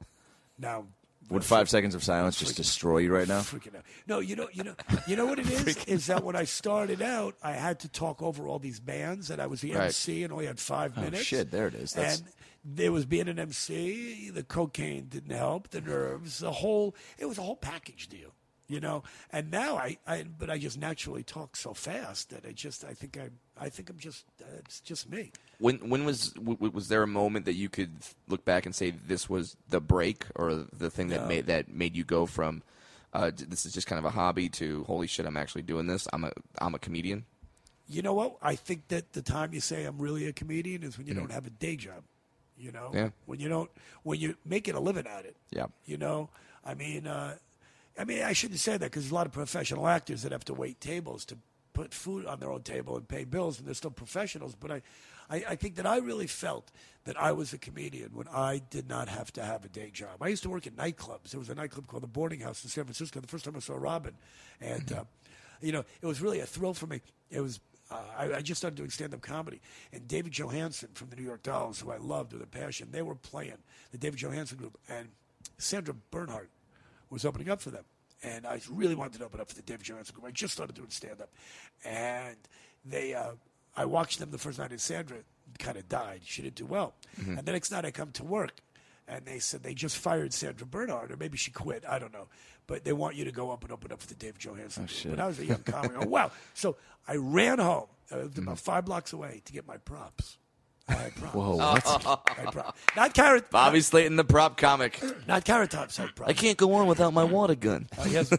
[0.58, 0.86] Now,
[1.30, 3.40] would five seconds of silence just destroy you right now?
[3.40, 3.82] freaking out.
[4.06, 4.74] No, you know, you know,
[5.06, 5.84] you know what it is.
[5.86, 9.40] is that when I started out, I had to talk over all these bands, and
[9.40, 9.86] I was the Right.
[9.86, 11.20] MC, and only had five oh, minutes.
[11.20, 11.92] Oh, shit, there it is.
[11.92, 12.28] That's- and
[12.64, 14.30] there was being an MC.
[14.30, 15.68] The cocaine didn't help.
[15.68, 16.38] The nerves.
[16.38, 16.96] The whole.
[17.18, 18.32] It was a whole package deal.
[18.66, 19.04] You know.
[19.30, 22.92] And now I, I, but I just naturally talk so fast that I just, I
[22.94, 25.32] think I, I think I'm just, uh, it's just me.
[25.58, 27.92] When when was w- was there a moment that you could
[28.28, 31.28] look back and say this was the break or the thing that No.
[31.28, 32.62] made that made you go from
[33.14, 36.06] uh, this is just kind of a hobby to holy shit I'm actually doing this
[36.12, 37.24] I'm a I'm a comedian
[37.88, 38.36] You know what?
[38.42, 41.30] I think that the time you say I'm really a comedian is when you don't
[41.32, 42.02] have a day job.
[42.58, 43.10] You know, Yeah.
[43.26, 43.70] when you don't,
[44.02, 45.36] when you're making a living at it.
[45.50, 45.66] Yeah.
[45.84, 46.28] You know,
[46.64, 47.36] I mean, uh,
[47.98, 50.44] I mean, I shouldn't say that because there's a lot of professional actors that have
[50.46, 51.36] to wait tables to
[51.76, 54.54] put food on their own table and pay bills, and they're still professionals.
[54.58, 54.82] But I,
[55.28, 56.72] I, I think that I really felt
[57.04, 60.22] that I was a comedian when I did not have to have a day job.
[60.22, 61.32] I used to work at nightclubs.
[61.32, 63.20] There was a nightclub called the Boarding House in San Francisco.
[63.20, 64.14] The first time I saw Robin,
[64.58, 65.04] and uh,
[65.60, 67.02] you know, it was really a thrill for me.
[67.30, 67.60] It was.
[67.88, 69.60] Uh, I, I just started doing stand-up comedy,
[69.92, 73.02] and David Johansen from the New York Dolls, who I loved with a passion, they
[73.02, 73.58] were playing
[73.92, 75.10] the David Johansen group, and
[75.58, 76.48] Sandra Bernhard
[77.10, 77.84] was opening up for them.
[78.22, 80.26] And I really wanted to open up for the Dave Johansen group.
[80.26, 81.30] I just started doing stand up.
[81.84, 82.36] And
[82.84, 83.32] they, uh,
[83.76, 85.18] I watched them the first night, and Sandra
[85.58, 86.20] kind of died.
[86.24, 86.94] She didn't do well.
[87.18, 88.52] And the next night I come to work,
[89.06, 91.84] and they said they just fired Sandra Bernhard, or maybe she quit.
[91.88, 92.26] I don't know.
[92.66, 94.88] But they want you to go up and open up for the Dave Johansen group.
[94.90, 95.10] shit.
[95.12, 95.92] But I was a young comic.
[95.96, 96.32] oh, wow.
[96.54, 100.38] So I ran home, uh, it was about five blocks away, to get my props.
[100.88, 101.34] I had props.
[101.34, 101.84] Whoa, what?
[102.28, 102.54] I had.
[102.94, 103.50] Not carrot.
[103.50, 105.98] Bobby Slayton the prop comic Not, not carrot tops.
[105.98, 106.30] I had props.
[106.30, 108.30] I can't go on without my water gun Uh, here's,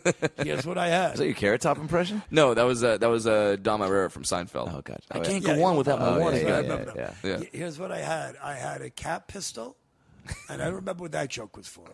[0.41, 1.14] here's what I had.
[1.14, 2.24] Is that your carrot top impression?
[2.32, 5.22] no that was uh, that was uh, Dom Irrera from Seinfeld Oh, God, I Oh,
[5.22, 5.56] can't yeah.
[5.56, 7.41] go on without my Oh, water yeah, gun yeah, remember yeah, that.
[7.41, 7.48] yeah.
[7.52, 8.38] Here's what I had.
[8.41, 9.76] I had a cap pistol,
[10.50, 11.86] and I don't remember what that joke was for.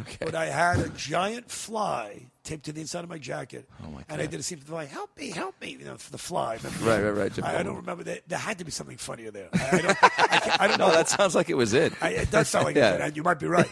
[0.00, 0.24] Okay.
[0.24, 3.68] But I had a giant fly taped to the inside of my jacket.
[3.84, 4.84] Oh, my And I did a scene for the fly.
[4.84, 6.58] Help me, help me, you know, for the fly.
[6.82, 8.28] Right, right, right, I, I don't remember that.
[8.28, 9.48] There had to be something funnier there.
[9.52, 10.90] I, I don't, I, don't know.
[10.90, 11.92] That sounds like it was it.
[12.00, 12.94] I, it does sound like Yeah.
[12.94, 13.68] it, and you might be right.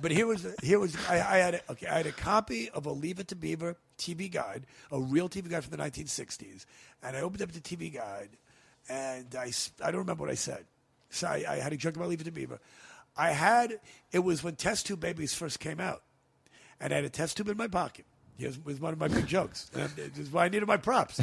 [0.00, 1.86] but here was here was I, I had a, okay.
[1.86, 5.48] I had a copy of a Leave It to Beaver TV guide, a real TV
[5.48, 6.64] guide from the 1960s,
[7.02, 8.30] and I opened up the TV guide,
[8.88, 9.52] and I
[9.84, 10.64] I don't remember what I said.
[11.10, 12.58] So I, I had a joke about Leave It to Beaver.
[13.16, 13.80] I had
[14.12, 16.02] it was when Test Tube Babies first came out,
[16.80, 18.04] and I had a test tube in my pocket.
[18.38, 19.70] It was one of my big jokes.
[19.72, 21.20] This is why I needed my props.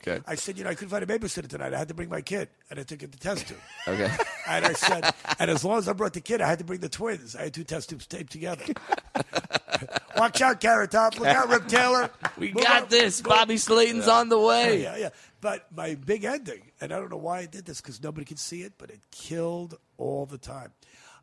[0.00, 0.20] Okay.
[0.26, 1.74] I said, you know, I couldn't find a babysitter tonight.
[1.74, 3.58] I had to bring my kid, and I took it to test tube.
[3.86, 4.10] okay
[4.48, 6.80] And I said, and as long as I brought the kid, I had to bring
[6.80, 7.34] the twins.
[7.34, 8.64] I had two test tubes taped together.
[10.16, 11.18] Watch out, Carrot Top.
[11.18, 12.10] Look out, Rip Taylor.
[12.36, 12.90] we Move got up.
[12.90, 15.08] this Go- Bobby Slayton's on the way Yeah, yeah.
[15.40, 18.38] But my big ending, and I don't know why I did this because nobody could
[18.40, 20.72] see it, but it killed all the time.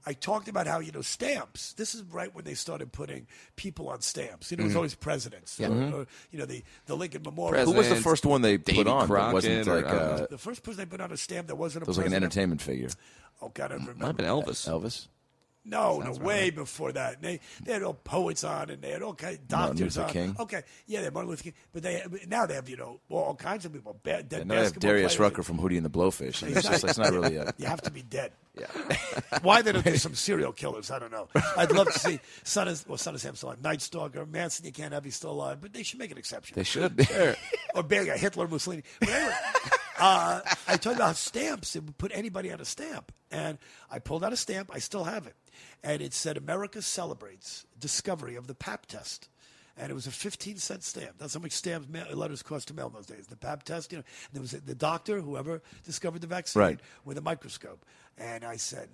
[0.06, 3.26] I talked about how, you know, stamps, this is right when they started putting
[3.56, 4.51] people on stamps.
[4.51, 5.60] You know, it was always presidents.
[5.60, 7.66] Or, or, you know, the, the Lincoln Memorial.
[7.66, 9.08] Who was the first one they Davy put on?
[9.10, 10.28] that wasn't Crockett, or, like uh.
[10.30, 12.14] The first person they put on a stamp that wasn't a it was like an
[12.14, 12.89] entertainment figure.
[13.41, 13.95] Oh, God, I remember.
[13.95, 15.08] Might have been Elvis Elvis.
[15.66, 17.22] No, no, way before that.
[17.22, 20.07] They they had all poets on, and they had all kinds of Martin doctors Luther
[20.07, 20.13] on.
[20.13, 20.36] King.
[20.39, 23.36] Okay, yeah, they had Martin Luther King, but they now they have you know all
[23.36, 23.99] kinds of people.
[24.03, 25.32] Ba- dead And now they have Darius players.
[25.32, 26.43] Rucker from Hootie and the Blowfish.
[26.43, 27.53] And it's just it's not really a.
[27.57, 28.32] You have to be dead.
[28.59, 28.68] Yeah.
[29.41, 30.91] Why they don't do some serial killers?
[30.91, 31.28] I don't know.
[31.57, 33.61] I'd love to see Son of well, Son of Sam still alive.
[33.63, 34.66] Night Stalker, Manson.
[34.66, 36.55] You can't have he's still alive, but they should make an exception.
[36.55, 36.99] They should.
[37.74, 38.84] or guy, Hitler, Mussolini.
[38.99, 39.36] But anyway,
[39.98, 41.76] uh, I told you about stamps.
[41.76, 43.12] It would put anybody on a stamp.
[43.32, 43.58] And
[43.89, 44.70] I pulled out a stamp.
[44.74, 45.36] I still have it.
[45.84, 49.30] And it said, America celebrates discovery of the PAP test.
[49.78, 51.18] And it was a 15 cent stamp.
[51.18, 53.28] That's how much stamps letters cost to mail in those days.
[53.28, 54.04] The PAP test, you know.
[54.32, 56.80] There was the doctor, whoever discovered the vaccine, Right.
[57.04, 57.86] with a microscope.
[58.18, 58.89] And I said,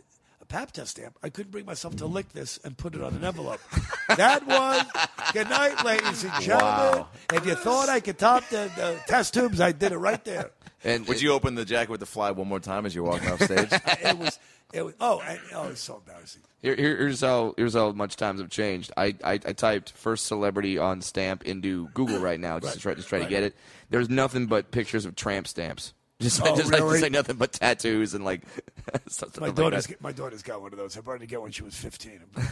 [0.52, 1.18] PAP test stamp.
[1.24, 3.62] I couldn't bring myself to lick this and put it on an envelope.
[4.10, 4.86] that was
[5.32, 7.00] good night, ladies and gentlemen.
[7.00, 7.08] Wow.
[7.32, 10.52] If you thought I could top the, the test tubes, I did it right there.
[10.84, 13.30] and Would you open the jacket with the fly one more time as you're walking
[13.30, 13.70] off stage?
[14.04, 14.40] It was,
[14.74, 14.94] it was.
[15.00, 16.42] Oh, and, oh, it's so embarrassing.
[16.62, 18.92] Here, here, here's how here's how much times have changed.
[18.98, 22.94] I, I, I typed first celebrity on stamp into Google right now just to try
[22.94, 23.56] just try to get it.
[23.90, 25.94] There's nothing but pictures of tramp stamps.
[26.22, 26.92] Just, Oh, just, like, really?
[26.94, 28.42] just like nothing but tattoos and like
[29.08, 30.02] stuff My like daughter's that.
[30.02, 30.98] my daughter's got one of those.
[30.98, 31.52] I brought her to get one.
[31.52, 32.20] She was 15.
[32.36, 32.48] I'm.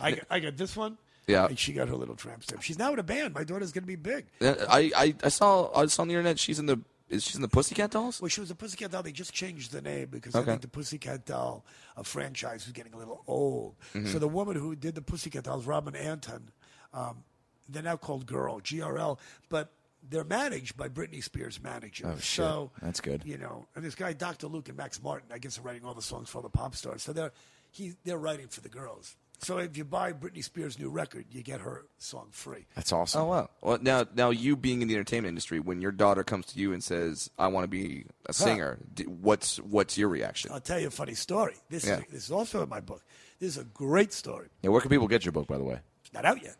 [0.00, 0.98] I got, I got this one.
[1.26, 1.46] Yeah.
[1.46, 2.60] and she got her little tramp stamp.
[2.62, 3.32] She's now in a band.
[3.34, 4.26] My daughter's going to be big.
[4.42, 7.42] I, I, I saw I saw on the internet she's in the is she in
[7.42, 8.20] the Pussycat Dolls?
[8.20, 9.02] Well, she was a Pussycat Doll.
[9.02, 11.64] They just changed the name because I think the Pussycat Doll
[11.96, 13.74] a franchise was getting a little old.
[13.94, 14.08] Mm-hmm.
[14.10, 16.50] So the woman who did the Pussycat Dolls, Robin Antin,
[16.92, 17.22] um,
[17.68, 19.70] they're now called Girl, G-R-L, but
[20.08, 22.06] they're managed by Britney Spears' manager.
[22.08, 22.24] Oh, shit.
[22.24, 23.22] So That's good.
[23.24, 24.46] You know, and this guy, Dr.
[24.48, 26.74] Luke and Max Martin, I guess are writing all the songs for all the pop
[26.74, 27.02] stars.
[27.02, 27.32] So they're
[27.70, 29.16] he they're writing for the girls.
[29.38, 32.66] So if you buy Britney Spears' new record, you get her song free.
[32.76, 33.22] That's awesome.
[33.22, 33.50] Oh wow!
[33.60, 36.72] Well, now, now you being in the entertainment industry, when your daughter comes to you
[36.72, 40.50] and says, "I want to be a singer," d what's what's your reaction?
[40.52, 41.56] I'll tell you a funny story.
[41.68, 41.98] This Yeah.
[41.98, 43.02] is this is also in my book.
[43.40, 44.48] This is a great story.
[44.62, 45.80] Yeah, where can people get your book, by the way?
[46.04, 46.56] It's not out yet.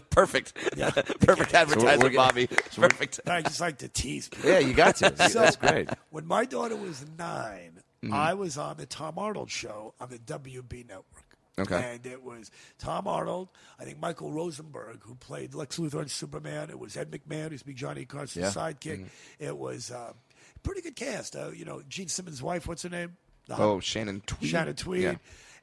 [0.10, 0.90] Perfect, Yeah.
[1.20, 2.46] perfect advertisement, we're- Bobby.
[2.46, 3.20] Perfect.
[3.26, 4.50] I just like to tease people.
[4.50, 5.10] Yeah, you got to.
[5.10, 5.88] That's great.
[6.10, 8.14] When my daughter was 9 Mm-hmm.
[8.14, 11.04] I was on the Tom Arnold show on the WB network.
[11.56, 11.92] Okay.
[11.94, 12.50] And it was
[12.80, 13.48] Tom Arnold,
[13.78, 16.68] I think Michael Rosenbaum, who played Lex Luthor in Superman.
[16.68, 18.50] It was Ed McMahon, who's be Johnny Carson's Yeah.
[18.50, 18.96] sidekick.
[19.02, 19.04] Mm-hmm.
[19.44, 20.14] It was uh,
[20.64, 21.36] pretty good cast.
[21.36, 23.16] Uh, you know, Gene Simmons' wife, what's her name?
[23.46, 24.50] The Oh, Shannon Tweed.
[24.50, 25.02] Shannon Tweed.
[25.04, 25.14] Yeah.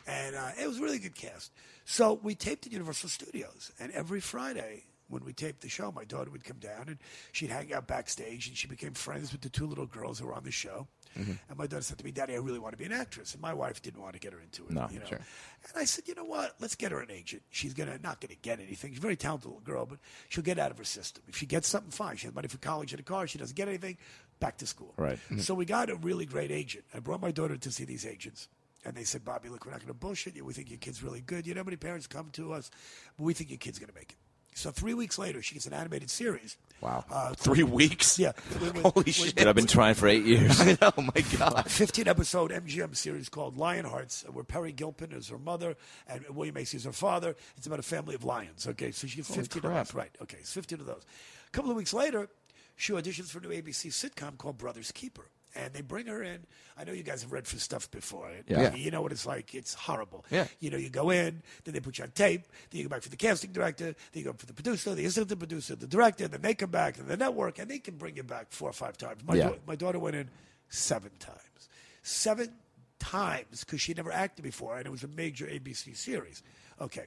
[0.08, 1.52] And uh, it was a really good cast.
[1.92, 3.72] So we taped at Universal Studios.
[3.80, 7.00] And every Friday, when we taped the show, my daughter would come down and
[7.32, 8.48] she'd hang out backstage.
[8.48, 10.86] And she became friends with the two little girls who were on the show.
[11.18, 11.32] Mm-hmm.
[11.50, 13.34] And my daughter said to me, Daddy, I really want to be an actress.
[13.34, 14.72] And my wife didn't want to get her into it.
[14.72, 15.06] No, you know?
[15.08, 15.18] sure.
[15.18, 16.54] And I said, you know what?
[16.60, 17.42] Let's get her an agent.
[17.50, 18.92] She's gonna not gonna get anything.
[18.92, 19.98] She's a very talented little girl, but
[20.30, 21.24] she'll get out of her system.
[21.28, 22.18] If she gets something, fine.
[22.18, 23.26] She has money for college and a car.
[23.26, 23.98] She doesn't get anything,
[24.40, 24.94] back to school.
[24.96, 25.18] Right.
[25.40, 26.86] So we got a really great agent.
[26.94, 28.48] I brought my daughter to see these agents.
[28.86, 30.46] And they said, Bobby, look, we're not going to bullshit you.
[30.46, 31.46] We think your kid's really good.
[31.46, 32.72] You know how many parents come to us,
[33.18, 34.16] but we think your kid's going to make it.
[34.56, 36.58] So three weeks later, she gets an animated series.
[36.82, 37.06] Wow.
[37.10, 38.18] Uh, Three weeks.
[38.18, 38.32] yeah.
[38.60, 39.36] with- with- Holy with- shit!
[39.36, 40.60] Dude, I've been trying for eight years.
[40.62, 40.92] I know.
[40.98, 41.66] My God.
[41.70, 45.76] 15 episode MGM series called Lionhearts, where Peri Gilpin is her mother
[46.08, 47.36] and William Macy is her father.
[47.58, 48.68] It's about a family of lions.
[48.68, 49.94] Okay, so she gets 15 of those.
[49.94, 51.04] Right, okay, it's 15 of those.
[51.48, 52.28] A couple of weeks later,
[52.76, 55.30] she auditions for a new ABC sitcom called Brothers Keeper.
[55.56, 56.46] And they bring her in.
[56.78, 58.30] I know you guys have read for stuff before.
[58.48, 58.74] Yeah.
[58.76, 59.56] You know what it's like.
[59.56, 60.24] It's horrible.
[60.30, 60.46] Yeah.
[60.60, 63.02] You know, you go in, then they put you on tape, then you go back
[63.02, 66.28] for the casting director, then you go for the producer, the assistant producer, the director,
[66.28, 68.74] then they come back, and the network, and they can bring you back four or
[68.74, 69.22] five times.
[69.26, 69.50] My, Yeah.
[69.50, 70.30] dau- my daughter went in
[70.70, 71.70] seven times.
[72.04, 72.54] Seven
[73.00, 76.44] times because she never acted before, and it was a major ABC series.
[76.80, 77.06] Okay,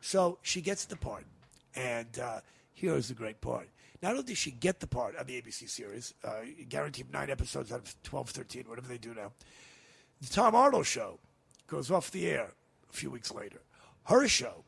[0.00, 1.24] so she gets the part,
[1.76, 2.40] and uh,
[2.72, 3.68] here's the great part.
[4.04, 7.72] Not only did she get the part on the ABC series, uh, guaranteed nine episodes
[7.72, 9.32] out of 12, 13, whatever they do now,
[10.20, 11.18] the Tom Arnold show
[11.68, 12.52] goes off the air
[12.90, 13.62] a few weeks later.
[14.04, 14.64] Her show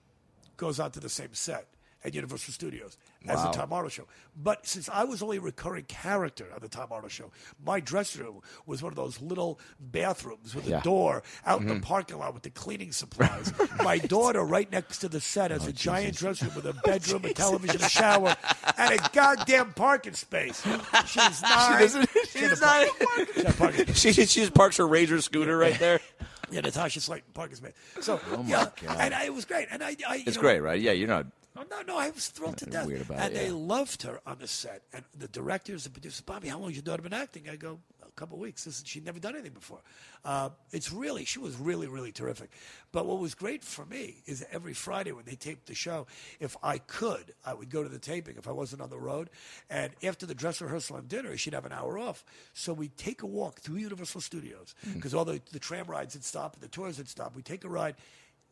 [0.56, 1.66] goes out to the same set
[2.06, 2.96] at Universal Studios
[3.28, 4.04] as the Tom Arnold show.
[4.40, 7.32] But since I was only a recurring character on the Tom Arnold show,
[7.64, 10.80] my dressing room was one of those little bathrooms with a Yeah.
[10.82, 11.82] door out in the mm-hmm.
[11.82, 13.52] parking lot with the cleaning supplies.
[13.82, 16.74] my daughter, right next to the set, has oh, a giant dressing room with a
[16.84, 18.36] bedroom, a television, a shower,
[18.78, 20.62] and a goddamn parking space.
[21.06, 21.88] She's nine.
[21.88, 22.86] She she's a nine.
[23.34, 23.98] she had a parking space.
[23.98, 26.00] She, she just parks her Razor scooter right there.
[26.50, 27.72] Yeah, Natasha Slayton Parker's man.
[28.00, 28.96] So oh, yeah, God.
[29.00, 29.66] and I, it was great.
[29.70, 30.80] And I, I It's know, great, right?
[30.80, 31.26] Yeah, you're not.
[31.56, 32.86] Oh, no, no, I was thrilled to death.
[32.88, 33.52] and it, they yeah.
[33.54, 34.82] loved her on the set.
[34.92, 37.48] And the directors, the producers, Bobby, how long has your daughter been acting?
[37.48, 38.64] I go, a couple of weeks.
[38.64, 39.80] This is, she'd never done anything before.
[40.24, 42.50] Uh, it's really, she was really, really terrific.
[42.92, 46.06] But what was great for me is every Friday when they taped the show,
[46.40, 49.30] if I could, I would go to the taping if I wasn't on the road.
[49.70, 52.24] And after the dress rehearsal and dinner, she'd have an hour off.
[52.52, 56.24] So we'd take a walk through Universal Studios because all the, the tram rides had
[56.24, 57.34] stopped and the tours had stopped.
[57.34, 57.96] We take a ride.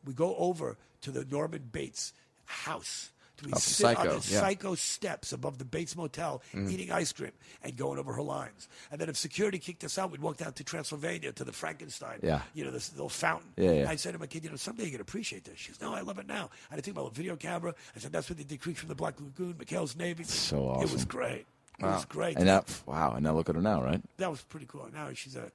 [0.04, 2.12] We go over to the Norman Bates
[2.46, 3.10] house.
[3.44, 4.20] We Oh, sit on the yeah.
[4.20, 6.70] Psycho steps above the Bates Motel, mm-hmm.
[6.70, 7.32] eating ice cream
[7.62, 8.68] and going over her lines.
[8.90, 12.20] And then if security kicked us out, we'd walk down to Transylvania to the Frankenstein.
[12.22, 12.42] Yeah.
[12.54, 13.50] You know, this little fountain.
[13.56, 13.90] Yeah, yeah.
[13.90, 15.58] I said to my kid, you know, someday you're going to appreciate this.
[15.58, 16.48] She goes, no, I love it now.
[16.70, 17.74] I think about the video camera.
[17.94, 20.22] I said, that's what they did Creature from the Black Lagoon, McHale's Navy.
[20.24, 20.84] So awesome.
[20.84, 21.44] It was great.
[21.80, 22.36] It was great.
[22.36, 23.14] And that, wow.
[23.14, 24.00] And now look at her now, right?
[24.18, 24.88] that was pretty cool.
[24.94, 25.50] Now she's a,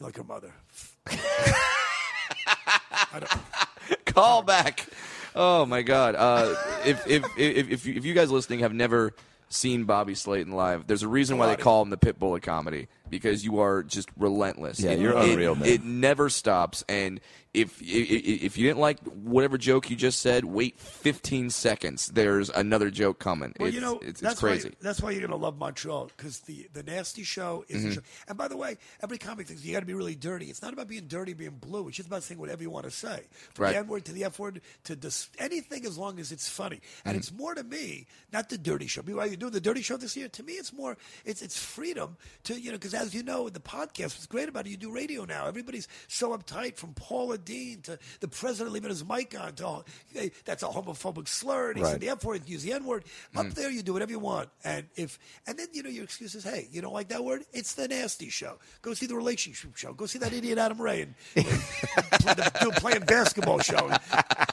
[0.00, 0.54] like her mother.
[4.06, 4.86] Call back.
[5.34, 6.14] Oh my God!
[6.16, 6.54] Uh,
[6.84, 9.14] if, if if if you, if you guys listening have never
[9.48, 12.88] seen Bobby Slayton live, there's a reason why they call him the Pitbull of comedy
[13.10, 14.80] because you are just relentless.
[14.80, 15.68] Yeah, It- you're it- unreal, man.
[15.68, 17.20] It never stops, and
[17.52, 22.06] if, if if you didn't like whatever joke you just said, wait 15 seconds.
[22.06, 23.52] There's another joke coming.
[23.58, 24.68] Well, it's, you know, it's, it's that's crazy.
[24.68, 27.78] Why, that's why you're going to love Montreal because the, the nasty show is.
[27.82, 27.88] Mm-hmm.
[27.90, 28.00] a show.
[28.28, 30.46] And by the way, every comic thinks you got to be really dirty.
[30.46, 31.88] It's not about being dirty, being blue.
[31.88, 33.22] It's just about saying whatever you want to say,
[33.54, 33.72] from Right.
[33.72, 36.76] the N word to the F word to dis- anything as long as it's funny.
[36.76, 37.08] Mm-hmm.
[37.08, 39.02] And it's more to me, not the dirty show.
[39.02, 40.28] Why are you doing the dirty show this year?
[40.28, 40.96] To me, it's more.
[41.24, 44.66] It's it's freedom to you know because as you know, the podcast was great about
[44.66, 44.70] it.
[44.70, 45.46] You do radio now.
[45.46, 49.54] Everybody's so uptight, from Paula Deen to the president leaving his mic on.
[49.54, 49.84] To
[50.44, 51.70] that's a homophobic slur.
[51.70, 51.92] And he Right.
[51.92, 53.04] said the F word, use the N word.
[53.34, 53.54] Up mm.
[53.54, 54.50] there, you do whatever you want.
[54.64, 57.44] And if and then you know your excuse is, hey, you don't like that word?
[57.52, 58.58] It's the nasty show.
[58.82, 59.92] Go see the relationship show.
[59.92, 63.88] Go see that idiot Adam Ray and, and play the, do, playing basketball show.
[63.88, 63.98] And,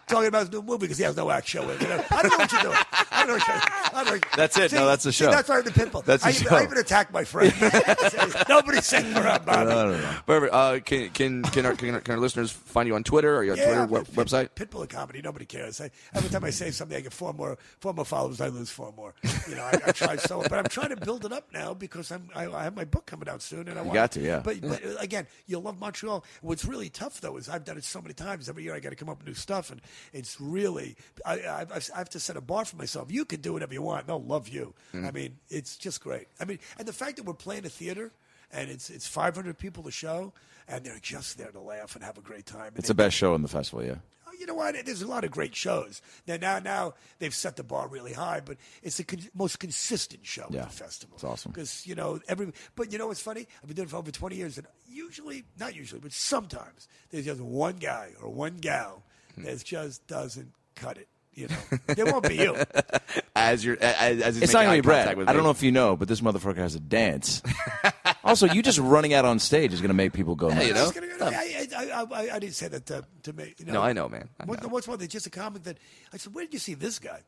[0.07, 1.61] talking about his new movie because he has no act show.
[1.61, 2.03] You know?
[2.11, 2.77] I don't know what you're doing.
[3.11, 3.57] I don't know what you're,
[3.99, 4.29] I don't know.
[4.35, 4.71] That's it.
[4.71, 5.31] See, No, that's the see, show.
[5.31, 6.03] that's why I'm the pitbull.
[6.03, 6.55] That's the I, show.
[6.55, 7.53] I even attacked my friend.
[8.49, 9.69] Nobody said for up, Bobby.
[9.69, 10.15] No, no, no.
[10.25, 10.53] Perfect.
[10.53, 13.43] Uh, can can can our, can our can our listeners find you on Twitter or
[13.43, 14.49] your Twitter I'm web, Pit- website?
[14.55, 15.21] Pitbull of comedy.
[15.21, 15.81] Nobody cares.
[15.81, 18.41] I, every time I say something, I get four more, four more followers.
[18.41, 19.13] I lose four more.
[19.47, 22.11] You know, I, I try so, but I'm trying to build it up now because
[22.11, 24.39] I'm, I, I have my book coming out soon, and I want got to, yeah.
[24.43, 26.23] But, but uh, again, you'll love Montreal.
[26.41, 28.49] What's really tough though is I've done it so many times.
[28.49, 29.81] Every year I got to come up with new stuff, and
[30.13, 30.95] it's really
[31.25, 33.11] I, I, I've- to set a bar for myself.
[33.11, 34.07] You can do whatever you want.
[34.07, 34.73] They'll love you.
[34.93, 35.07] Mm.
[35.07, 36.27] I mean, it's just great.
[36.39, 38.11] I mean, and the fact that we're playing a theater.
[38.49, 40.31] And it's it's 500 people to show,
[40.69, 42.67] and they're just there to laugh and have a great time.
[42.67, 43.95] And It's they- the best show in the festival, yeah.
[44.25, 44.73] Oh, you know what?
[44.85, 46.01] There's a lot of great shows.
[46.25, 50.25] Now, now, now they've set the bar really high, but it's the con- most consistent
[50.25, 51.15] show Yeah, at the festival.
[51.15, 51.51] it's awesome.
[51.51, 52.53] because you know every.
[52.77, 53.45] But you know what's funny?
[53.61, 57.25] I've been doing it for over 20 years, and usually, not usually, but sometimes there's
[57.25, 59.03] just one guy or one gal
[59.37, 59.43] Hmm.
[59.43, 61.07] that just doesn't cut it.
[61.33, 62.55] You know, it won't be you.
[63.35, 65.29] As you're as, as he's It's not making gonna eye be Brad.
[65.29, 67.43] I don't know if you know, but this motherfucker has a dance.
[68.23, 70.65] also, you just running out on stage is going to make people go nuts.
[70.65, 70.85] you know?
[70.85, 73.53] was gonna I, I, I, I, I didn't say that to, to me.
[73.59, 73.73] You know?
[73.73, 74.29] No, I know, man.
[74.39, 74.69] I What, know.
[74.69, 74.97] what's one?
[74.97, 75.77] There's just a comic that
[76.11, 77.21] I said, "Where did you see this guy?"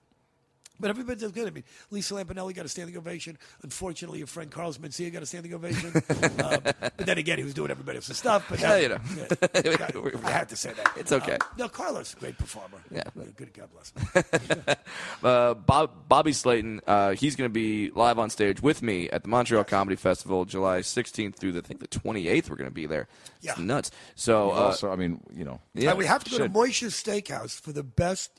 [0.79, 1.47] But everybody does good.
[1.47, 3.37] I mean, Lisa Lampanelli got a standing ovation.
[3.63, 5.91] Unfortunately, your friend Carlos Mencia got a standing ovation.
[6.43, 8.45] um, but then again, he was doing everybody else's stuff.
[8.49, 8.97] But Yeah, you know.
[9.63, 10.93] yeah, I had to say that.
[10.95, 11.33] It's okay.
[11.33, 12.77] Um, no, Carlos, great performer.
[12.91, 13.03] Yeah.
[13.35, 13.53] good.
[13.53, 13.91] God bless.
[13.91, 14.75] him.
[15.23, 19.23] Uh, Bob, Bobby Slayton, uh, he's going to be live on stage with me at
[19.23, 22.49] the Montreal Comedy Festival, July 16th through the, I think the 28th.
[22.49, 23.07] We're going to be there.
[23.37, 23.63] It's Yeah.
[23.63, 23.91] nuts.
[24.15, 26.53] So, uh, also, I mean, you know, yeah, we have to go should.
[26.53, 28.31] to Moishe's Steakhouse for the best,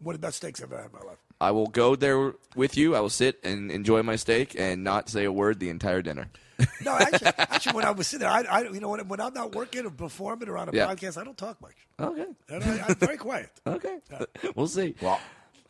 [0.00, 1.18] one of the best steaks I've ever had in my life.
[1.40, 2.96] I will go there with you.
[2.96, 6.28] I will sit and enjoy my steak and not say a word the entire dinner.
[6.84, 9.32] No, actually, actually, when I was sitting there, I, I you know, when, when I'm
[9.32, 10.88] not working or performing or on a Yeah.
[10.88, 11.74] podcast, I don't talk much.
[12.00, 12.26] Okay.
[12.48, 13.50] And I, I'm very quiet.
[13.66, 13.98] Okay.
[14.56, 14.94] we'll see.
[15.00, 15.20] Well-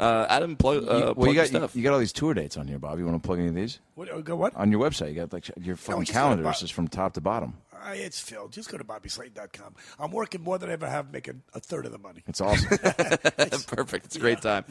[0.00, 1.74] uh, Adam, plug, uh, you, well, plug you got you, stuff.
[1.76, 2.98] you got all these tour dates on here, Bob.
[3.00, 4.08] You want to plug any of these What?
[4.10, 4.54] uh, Go what?
[4.54, 5.08] on your website?
[5.08, 7.54] You got like your fucking just go calendar Bob- is from top to bottom.
[7.84, 8.48] Uh, it's Phil.
[8.48, 9.74] Just go to BobbySlayton.com.
[9.98, 12.22] I'm working more than I ever have, making a third of the money.
[12.26, 12.68] It's awesome.
[12.82, 14.06] it's, Perfect.
[14.06, 14.64] It's a great time.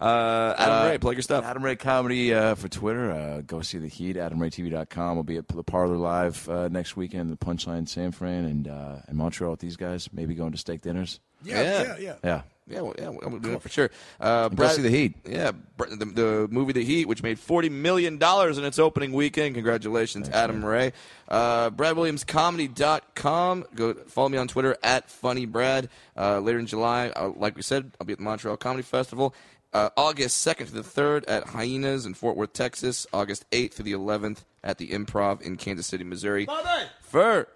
[0.00, 1.44] Uh, Adam Ray, plug your stuff.
[1.44, 3.10] Adam Ray Comedy uh, for Twitter.
[3.10, 4.16] Uh, go see the Heat.
[4.16, 5.16] AdamRayTV.com.
[5.16, 7.30] We'll be at the Parlor Live uh, next weekend.
[7.30, 10.08] The Punchline San Fran and uh, in Montreal with these guys.
[10.12, 11.20] Maybe going to steak dinners.
[11.44, 11.82] Yeah, Yeah.
[11.82, 12.14] yeah, yeah.
[12.24, 12.42] Yeah.
[12.68, 13.90] Yeah, well, yeah, we'll do it for sure.
[14.20, 15.14] Uh, go see The Heat.
[15.28, 19.56] Yeah, the, the movie The Heat, which made forty million dollars in its opening weekend.
[19.56, 20.92] Congratulations, Adam Ray.
[21.28, 23.64] Uh, BradWilliamsComedy.com.
[23.74, 25.88] Go follow me on Twitter at FunnyBrad.
[26.16, 29.34] Uh, later in July, uh, like we said, I'll be at the Montreal Comedy Festival.
[29.72, 33.06] Uh, August 2nd to the 3rd at Hyenas in Fort Worth, Texas.
[33.12, 36.44] August 8th to the 11th at the Improv in Kansas City, Missouri.
[36.44, 36.68] Bobby!
[37.00, 37.48] For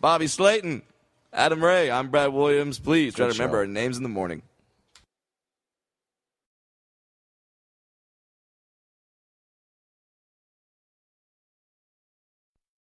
[0.00, 0.82] Bobby Slayton,
[1.32, 2.78] Adam Ray, I'm Brad Williams.
[2.78, 4.42] Please try Good to remember our names in the morning.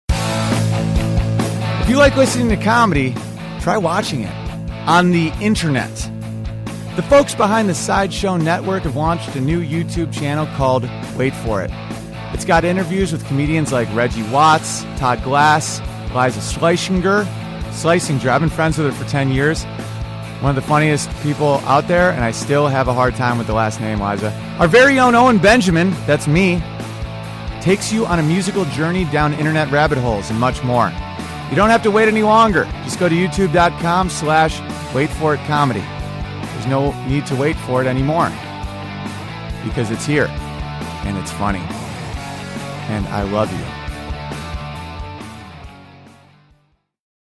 [0.09, 3.15] If you like listening to comedy,
[3.59, 4.33] try watching it
[4.87, 5.93] on the internet.
[6.95, 10.87] The folks behind the Sideshow Network have launched a new YouTube channel called
[11.17, 11.71] Wait For It.
[12.33, 15.79] It's got interviews with comedians like Reggie Watts, Todd Glass,
[16.13, 17.25] Liza Schleichinger.
[17.74, 19.63] Schleichinger, I've been friends with her for 10 years.
[20.41, 23.47] One of the funniest people out there, and I still have a hard time with
[23.47, 24.32] the last name, Liza.
[24.59, 26.61] Our very own Owen Benjamin, that's me,
[27.61, 30.91] takes you on a musical journey down internet rabbit holes and much more.
[31.49, 32.65] You don't have to wait any longer.
[32.84, 34.59] Just go to youtube.com slash
[34.93, 35.84] wait for it comedy.
[36.53, 38.30] There's no need to wait for it anymore
[39.63, 40.28] because it's here
[41.05, 41.63] and it's funny.
[42.89, 43.72] And I love you.